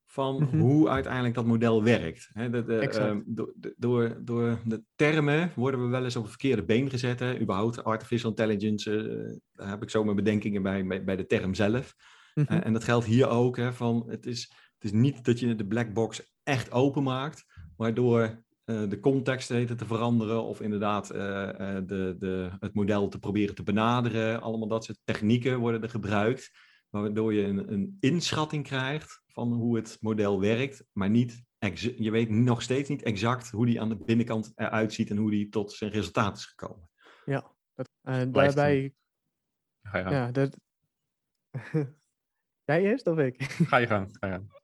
van 0.06 0.42
Mhm. 0.42 0.58
hoe 0.58 0.88
uiteindelijk 0.88 1.34
dat 1.34 1.46
model 1.46 1.82
werkt. 1.82 2.28
Hè, 2.32 2.50
de, 2.50 2.64
de, 2.64 2.78
Exact. 2.78 3.06
ehm, 3.06 3.20
do- 3.26 3.52
de- 3.56 3.74
door, 3.76 4.20
door 4.24 4.58
de 4.64 4.82
termen 4.96 5.52
worden 5.54 5.84
we 5.84 5.86
wel 5.90 6.04
eens 6.04 6.16
op 6.16 6.22
het 6.22 6.30
verkeerde 6.30 6.64
been 6.64 6.90
gezet. 6.90 7.20
Hè. 7.20 7.40
Überhaupt 7.40 7.84
artificial 7.84 8.30
intelligence, 8.30 8.96
eh, 8.96 9.38
daar 9.52 9.68
heb 9.68 9.82
ik 9.82 9.90
zo 9.90 10.04
mijn 10.04 10.16
bedenkingen 10.16 10.62
bij, 10.62 10.86
bij, 10.86 11.04
bij 11.04 11.16
de 11.16 11.26
term 11.26 11.54
zelf. 11.54 11.94
Mhm. 12.34 12.52
Eh, 12.52 12.66
en 12.66 12.72
dat 12.72 12.84
geldt 12.84 13.06
hier 13.06 13.28
ook, 13.28 13.56
hè, 13.56 13.72
van 13.72 14.04
het 14.08 14.26
is, 14.26 14.52
het 14.74 14.84
is 14.84 14.92
niet 14.92 15.24
dat 15.24 15.40
je 15.40 15.54
de 15.54 15.66
black 15.66 15.92
box 15.92 16.34
echt 16.42 16.72
openmaakt, 16.72 17.44
maar 17.76 17.94
door 17.94 18.44
eh, 18.64 18.88
de 18.88 19.00
context 19.00 19.48
weten 19.48 19.76
te 19.76 19.86
veranderen 19.86 20.42
of 20.42 20.60
inderdaad 20.60 21.10
eh, 21.10 21.48
eh, 21.48 21.86
de, 21.86 22.14
de, 22.18 22.50
het 22.60 22.74
model 22.74 23.08
te 23.08 23.18
proberen 23.18 23.54
te 23.54 23.62
benaderen. 23.62 24.40
Allemaal 24.40 24.68
dat 24.68 24.84
soort 24.84 24.98
technieken 25.04 25.58
worden 25.58 25.82
er 25.82 25.88
gebruikt, 25.88 26.50
waardoor 26.88 27.34
je 27.34 27.42
een, 27.42 27.72
een 27.72 27.96
inschatting 28.00 28.64
krijgt 28.64 29.22
van 29.26 29.52
hoe 29.52 29.76
het 29.76 29.96
model 30.00 30.40
werkt, 30.40 30.84
maar 30.92 31.10
niet 31.10 31.44
je 31.70 32.10
weet 32.10 32.28
nog 32.28 32.62
steeds 32.62 32.88
niet 32.88 33.02
exact 33.02 33.50
hoe 33.50 33.66
die 33.66 33.80
aan 33.80 33.88
de 33.88 33.96
binnenkant 33.96 34.52
eruit 34.54 34.92
ziet 34.92 35.10
en 35.10 35.16
hoe 35.16 35.30
die 35.30 35.48
tot 35.48 35.72
zijn 35.72 35.90
resultaat 35.90 36.36
is 36.36 36.46
gekomen. 36.46 36.90
Ja, 37.24 37.54
dat, 37.74 37.88
eh, 38.00 38.30
Blijft 38.30 38.56
daarbij. 38.56 38.94
Ga 39.82 39.98
je 39.98 40.04
gang. 40.04 40.14
Ja, 40.14 40.30
dat. 40.30 40.56
Jij 42.64 42.82
eerst 42.82 43.06
of 43.06 43.18
ik? 43.18 43.42
Ga 43.42 43.76
je 43.76 43.86
gang. 43.86 44.16
Ga 44.20 44.26
je 44.26 44.32
gang. 44.32 44.61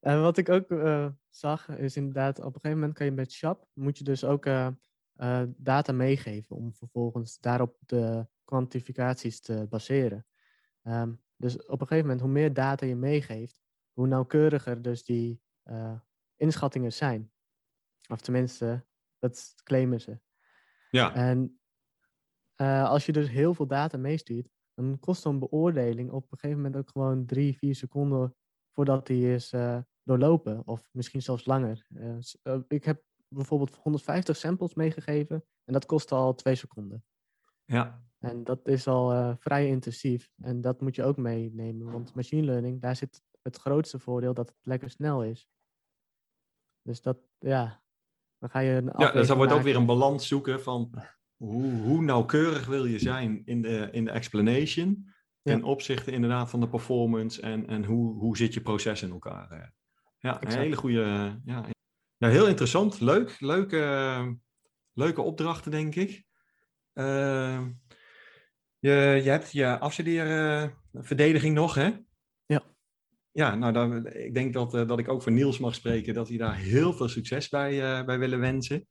En 0.00 0.20
wat 0.20 0.36
ik 0.36 0.48
ook 0.48 0.70
eh, 0.70 1.08
zag, 1.28 1.68
is 1.68 1.96
inderdaad, 1.96 2.38
op 2.38 2.44
een 2.44 2.52
gegeven 2.52 2.78
moment 2.78 2.94
kan 2.94 3.06
je 3.06 3.12
met 3.12 3.32
SHAP, 3.32 3.66
moet 3.72 3.98
je 3.98 4.04
dus 4.04 4.24
ook 4.24 4.46
eh, 4.46 4.68
eh, 5.12 5.42
data 5.56 5.92
meegeven 5.92 6.56
om 6.56 6.74
vervolgens 6.74 7.38
daarop 7.40 7.76
de 7.86 8.26
kwantificaties 8.44 9.40
te 9.40 9.66
baseren. 9.70 10.26
Ehm, 10.82 11.12
dus 11.36 11.66
op 11.66 11.80
een 11.80 11.86
gegeven 11.86 12.02
moment, 12.02 12.20
hoe 12.20 12.30
meer 12.30 12.52
data 12.52 12.86
je 12.86 12.96
meegeeft, 12.96 13.62
hoe 13.92 14.06
nauwkeuriger 14.06 14.82
dus 14.82 15.04
die 15.04 15.42
inschattingen 16.36 16.92
zijn. 16.92 17.32
Of 18.08 18.20
tenminste, 18.20 18.86
dat 19.18 19.54
claimen 19.62 20.00
ze. 20.00 20.20
Ja, 20.90 21.14
En 21.14 21.60
als 22.86 23.06
je 23.06 23.12
dus 23.12 23.28
heel 23.28 23.54
veel 23.54 23.66
data 23.66 23.98
meestuurt, 23.98 24.48
dan 24.74 24.98
kost 24.98 25.22
zo'n 25.22 25.38
beoordeling 25.38 26.10
op 26.10 26.22
een 26.22 26.38
gegeven 26.38 26.62
moment 26.62 26.76
ook 26.76 26.90
gewoon 26.90 27.26
drie, 27.26 27.56
vier 27.58 27.74
seconden 27.74 28.36
voordat 28.70 29.06
die 29.06 29.34
is 29.34 29.52
doorlopen. 30.10 30.62
Of 30.66 30.88
misschien 30.90 31.22
zelfs 31.22 31.44
langer. 31.44 31.86
Eh, 31.94 32.16
eh, 32.42 32.60
ik 32.68 32.84
heb 32.84 33.02
bijvoorbeeld 33.28 33.76
150 33.76 34.36
samples 34.36 34.74
meegegeven 34.74 35.44
en 35.64 35.72
dat 35.72 35.86
kostte 35.86 36.14
al 36.14 36.34
twee 36.34 36.54
seconden. 36.54 37.04
ja, 37.64 38.02
En 38.18 38.44
dat 38.44 38.68
is 38.68 38.86
al 38.86 39.12
eh, 39.12 39.34
vrij 39.38 39.66
intensief. 39.68 40.32
En 40.42 40.60
dat 40.60 40.80
moet 40.80 40.94
je 40.94 41.04
ook 41.04 41.16
meenemen, 41.16 41.92
want 41.92 42.14
machine 42.14 42.46
learning, 42.46 42.80
daar 42.80 42.96
zit 42.96 43.22
het 43.42 43.56
grootste 43.56 43.98
voordeel 43.98 44.34
dat 44.34 44.48
het 44.48 44.58
lekker 44.62 44.90
snel 44.90 45.24
is. 45.24 45.48
Dus 46.82 47.02
dat, 47.02 47.18
ja, 47.38 47.82
dan 48.38 48.50
ga 48.50 48.58
je 48.58 48.72
een 48.72 48.92
ja 48.98 49.12
dus 49.12 49.26
dan 49.26 49.36
wordt 49.36 49.52
ook 49.52 49.62
weer 49.62 49.76
een 49.76 49.86
balans 49.86 50.28
zoeken 50.28 50.60
van 50.60 50.94
hoe, 51.36 51.72
hoe 51.72 52.02
nauwkeurig 52.02 52.66
wil 52.66 52.84
je 52.84 52.98
zijn 52.98 53.42
in 53.44 53.62
de, 53.62 53.88
in 53.92 54.04
de 54.04 54.10
explanation 54.10 55.12
ten 55.42 55.58
Ja. 55.58 55.64
opzichte 55.64 56.10
inderdaad 56.10 56.50
van 56.50 56.60
de 56.60 56.68
performance 56.68 57.40
en, 57.40 57.66
en 57.66 57.84
hoe, 57.84 58.18
hoe 58.18 58.36
zit 58.36 58.54
je 58.54 58.60
proces 58.60 59.02
in 59.02 59.10
elkaar. 59.10 59.72
Eh. 60.20 60.30
Ja, 60.30 60.42
een 60.42 60.58
hele 60.58 60.76
goede. 60.76 61.40
Ja, 61.44 61.68
ja, 62.16 62.28
heel 62.28 62.48
interessant. 62.48 63.00
Leuk. 63.00 63.36
Leuke, 63.40 64.36
leuke 64.92 65.20
opdrachten, 65.20 65.70
denk 65.70 65.94
ik. 65.94 66.24
Eh, 66.92 67.66
je, 68.78 69.20
je 69.24 69.30
hebt 69.30 69.52
je 69.52 69.78
afstudeerverdediging 69.78 71.54
nog, 71.54 71.74
hè? 71.74 71.90
Ja. 72.46 72.62
Ja, 73.32 73.54
nou, 73.54 73.72
dan, 73.72 74.06
ik 74.06 74.34
denk 74.34 74.52
dat, 74.52 74.74
eh, 74.74 74.88
dat 74.88 74.98
ik 74.98 75.08
ook 75.08 75.22
voor 75.22 75.32
Niels 75.32 75.58
mag 75.58 75.74
spreken, 75.74 76.14
dat 76.14 76.28
hij 76.28 76.36
daar 76.36 76.56
heel 76.56 76.92
veel 76.92 77.08
succes 77.08 77.48
bij, 77.48 77.82
eh, 77.82 78.04
bij 78.04 78.18
willen 78.18 78.40
wensen. 78.40 78.86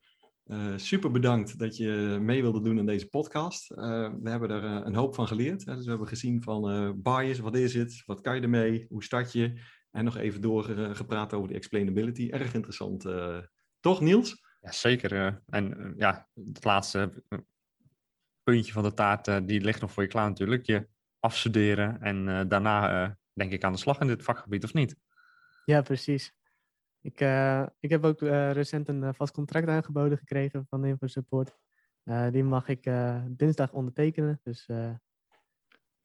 Uh, 0.46 0.74
super 0.76 1.12
bedankt 1.12 1.60
dat 1.60 1.78
je 1.78 2.18
mee 2.22 2.42
wilde 2.42 2.62
doen 2.62 2.80
aan 2.80 2.86
deze 2.86 3.10
podcast. 3.10 3.72
Uh, 3.72 3.78
we 4.22 4.30
hebben 4.30 4.50
er 4.50 4.64
uh, 4.64 4.82
een 4.84 4.96
hoop 4.96 5.16
van 5.16 5.28
geleerd. 5.28 5.66
Hè? 5.66 5.76
Dus 5.76 5.84
we 5.84 5.90
hebben 5.90 6.08
gezien 6.08 6.44
van 6.44 6.94
bias, 7.02 7.40
wat 7.40 7.56
is 7.56 7.74
het? 7.74 8.04
Wat 8.06 8.22
kan 8.22 8.36
je 8.36 8.42
ermee? 8.42 8.86
Hoe 8.90 9.04
start 9.04 9.32
je? 9.32 9.62
En 9.92 10.04
nog 10.04 10.18
even 10.18 10.42
doorgepraat 10.42 11.34
over 11.34 11.48
de 11.48 11.56
explainability. 11.56 12.30
Erg 12.30 12.54
interessant. 12.54 13.06
toch, 13.80 14.02
Niels? 14.02 14.48
Ja, 14.62 14.72
zeker. 14.72 15.42
en 15.46 15.94
ja, 15.98 16.28
het 16.34 16.64
laatste 16.64 17.24
puntje 18.44 18.74
van 18.74 18.84
de 18.84 18.94
taart, 18.94 19.48
die 19.48 19.62
ligt 19.62 19.82
nog 19.82 19.92
voor 19.92 20.04
je 20.04 20.10
klaar 20.10 20.28
natuurlijk. 20.28 20.66
Je 20.66 20.88
afstuderen 21.20 22.02
en 22.02 22.48
daarna 22.48 23.18
denk 23.34 23.52
ik 23.52 23.64
aan 23.64 23.72
de 23.72 23.78
slag 23.78 24.00
in 24.00 24.08
dit 24.08 24.24
vakgebied, 24.24 24.64
of 24.64 24.74
niet? 24.74 24.96
Ja, 25.66 25.82
precies. 25.82 26.34
Ik, 27.02 27.22
uh, 27.22 27.66
ik 27.80 27.90
heb 27.90 28.04
ook 28.04 28.22
uh, 28.22 28.52
recent 28.52 28.88
een 28.88 29.02
uh, 29.02 29.10
vast 29.14 29.34
contract 29.34 29.68
aangeboden 29.68 30.18
gekregen 30.18 30.66
van 30.70 30.86
InfoSupport. 30.86 31.58
die 32.32 32.44
mag 32.44 32.68
ik 32.68 32.92
dinsdag 33.28 33.72
ondertekenen. 33.72 34.40
Dus 34.44 34.68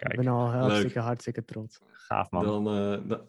Kijk, 0.04 0.18
ik 0.18 0.24
ben 0.24 0.32
al 0.32 0.50
hartstikke, 0.50 0.98
hartstikke 0.98 1.44
trots. 1.44 1.80
Gaaf 1.92 2.30
man. 2.30 2.44
Dan, 2.44 2.64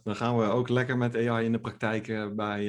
dan 0.04 0.16
gaan 0.16 0.38
we 0.38 0.44
ook 0.44 0.70
lekker 0.70 0.98
met 0.98 1.16
AI 1.16 1.46
in 1.46 1.52
de 1.52 1.60
praktijk 1.60 2.36
bij, 2.36 2.68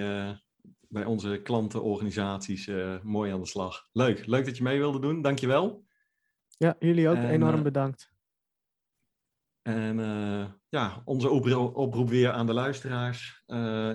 bij 0.88 1.04
onze 1.04 1.40
klantenorganisaties 1.42 2.70
mooi 3.02 3.32
aan 3.32 3.40
de 3.40 3.46
slag. 3.46 3.88
Leuk, 3.92 4.26
leuk 4.26 4.44
dat 4.44 4.56
je 4.56 4.62
mee 4.62 4.78
wilde 4.78 5.00
doen. 5.00 5.22
Dankjewel. 5.22 5.84
Ja, 6.48 6.76
jullie 6.78 7.08
ook 7.08 7.16
en, 7.16 7.30
enorm 7.30 7.62
bedankt. 7.62 8.12
En 9.62 9.98
ja, 10.68 11.02
onze 11.04 11.30
oproep 11.74 12.08
weer 12.08 12.30
aan 12.30 12.46
de 12.46 12.54
luisteraars. 12.54 13.42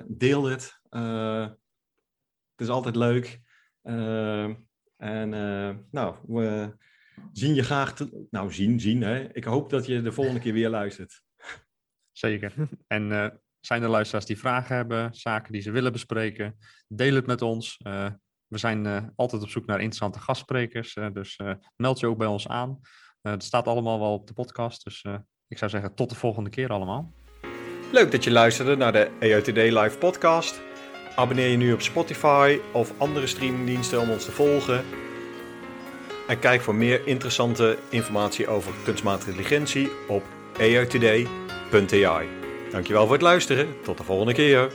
deel 0.07 0.43
het. 0.43 0.81
Uh, 0.91 1.47
het 2.51 2.69
is 2.69 2.69
altijd 2.69 2.95
leuk. 2.95 3.41
Uh, 3.83 4.43
en 4.97 5.33
uh, 5.33 5.75
nou, 5.91 6.15
we 6.27 6.77
zien 7.31 7.55
je 7.55 7.63
graag. 7.63 7.93
Te... 7.93 8.27
Nou, 8.29 8.53
zien, 8.53 8.79
zien. 8.79 9.01
Hè? 9.01 9.35
Ik 9.35 9.43
hoop 9.43 9.69
dat 9.69 9.85
je 9.85 10.01
de 10.01 10.11
volgende 10.11 10.39
keer 10.39 10.53
weer 10.53 10.69
luistert. 10.69 11.21
Zeker. 12.11 12.53
En 12.87 13.41
zijn 13.59 13.83
er 13.83 13.89
luisteraars 13.89 14.25
die 14.25 14.37
vragen 14.37 14.75
hebben, 14.75 15.13
zaken 15.13 15.51
die 15.51 15.61
ze 15.61 15.71
willen 15.71 15.91
bespreken? 15.91 16.57
Deel 16.87 17.15
het 17.15 17.25
met 17.25 17.41
ons. 17.41 17.77
we 18.47 18.57
zijn 18.57 19.11
altijd 19.15 19.41
op 19.41 19.49
zoek 19.49 19.65
naar 19.65 19.79
interessante 19.79 20.19
gastsprekers. 20.19 20.93
dus 21.13 21.39
meld 21.75 21.99
je 21.99 22.07
ook 22.07 22.17
bij 22.17 22.27
ons 22.27 22.47
aan. 22.47 22.79
het 23.21 23.43
staat 23.43 23.67
allemaal 23.67 23.99
wel 23.99 24.13
op 24.13 24.27
de 24.27 24.33
podcast. 24.33 24.83
Dus 24.83 25.05
ik 25.47 25.57
zou 25.57 25.71
zeggen, 25.71 25.95
tot 25.95 26.09
de 26.09 26.15
volgende 26.15 26.49
keer 26.49 26.69
allemaal. 26.69 27.13
Leuk 27.91 28.11
dat 28.11 28.23
je 28.23 28.31
luisterde 28.31 28.75
naar 28.75 28.91
de 28.91 29.11
EOTD 29.19 29.55
Live 29.55 29.97
podcast. 29.97 30.61
Abonneer 31.15 31.47
je 31.47 31.57
nu 31.57 31.73
op 31.73 31.81
Spotify 31.81 32.59
of 32.73 32.99
andere 32.99 33.27
streamingdiensten 33.27 34.01
om 34.01 34.09
ons 34.09 34.25
te 34.25 34.31
volgen. 34.31 34.83
En 36.27 36.39
kijk 36.39 36.61
voor 36.61 36.75
meer 36.75 37.07
interessante 37.07 37.77
informatie 37.89 38.47
over 38.47 38.73
kunstmatige 38.83 39.29
intelligentie 39.29 39.91
op 40.07 40.23
eotd.ai. 40.57 42.27
Dankjewel 42.71 43.03
voor 43.03 43.13
het 43.13 43.21
luisteren. 43.21 43.67
Tot 43.83 43.97
de 43.97 44.03
volgende 44.03 44.33
keer. 44.33 44.71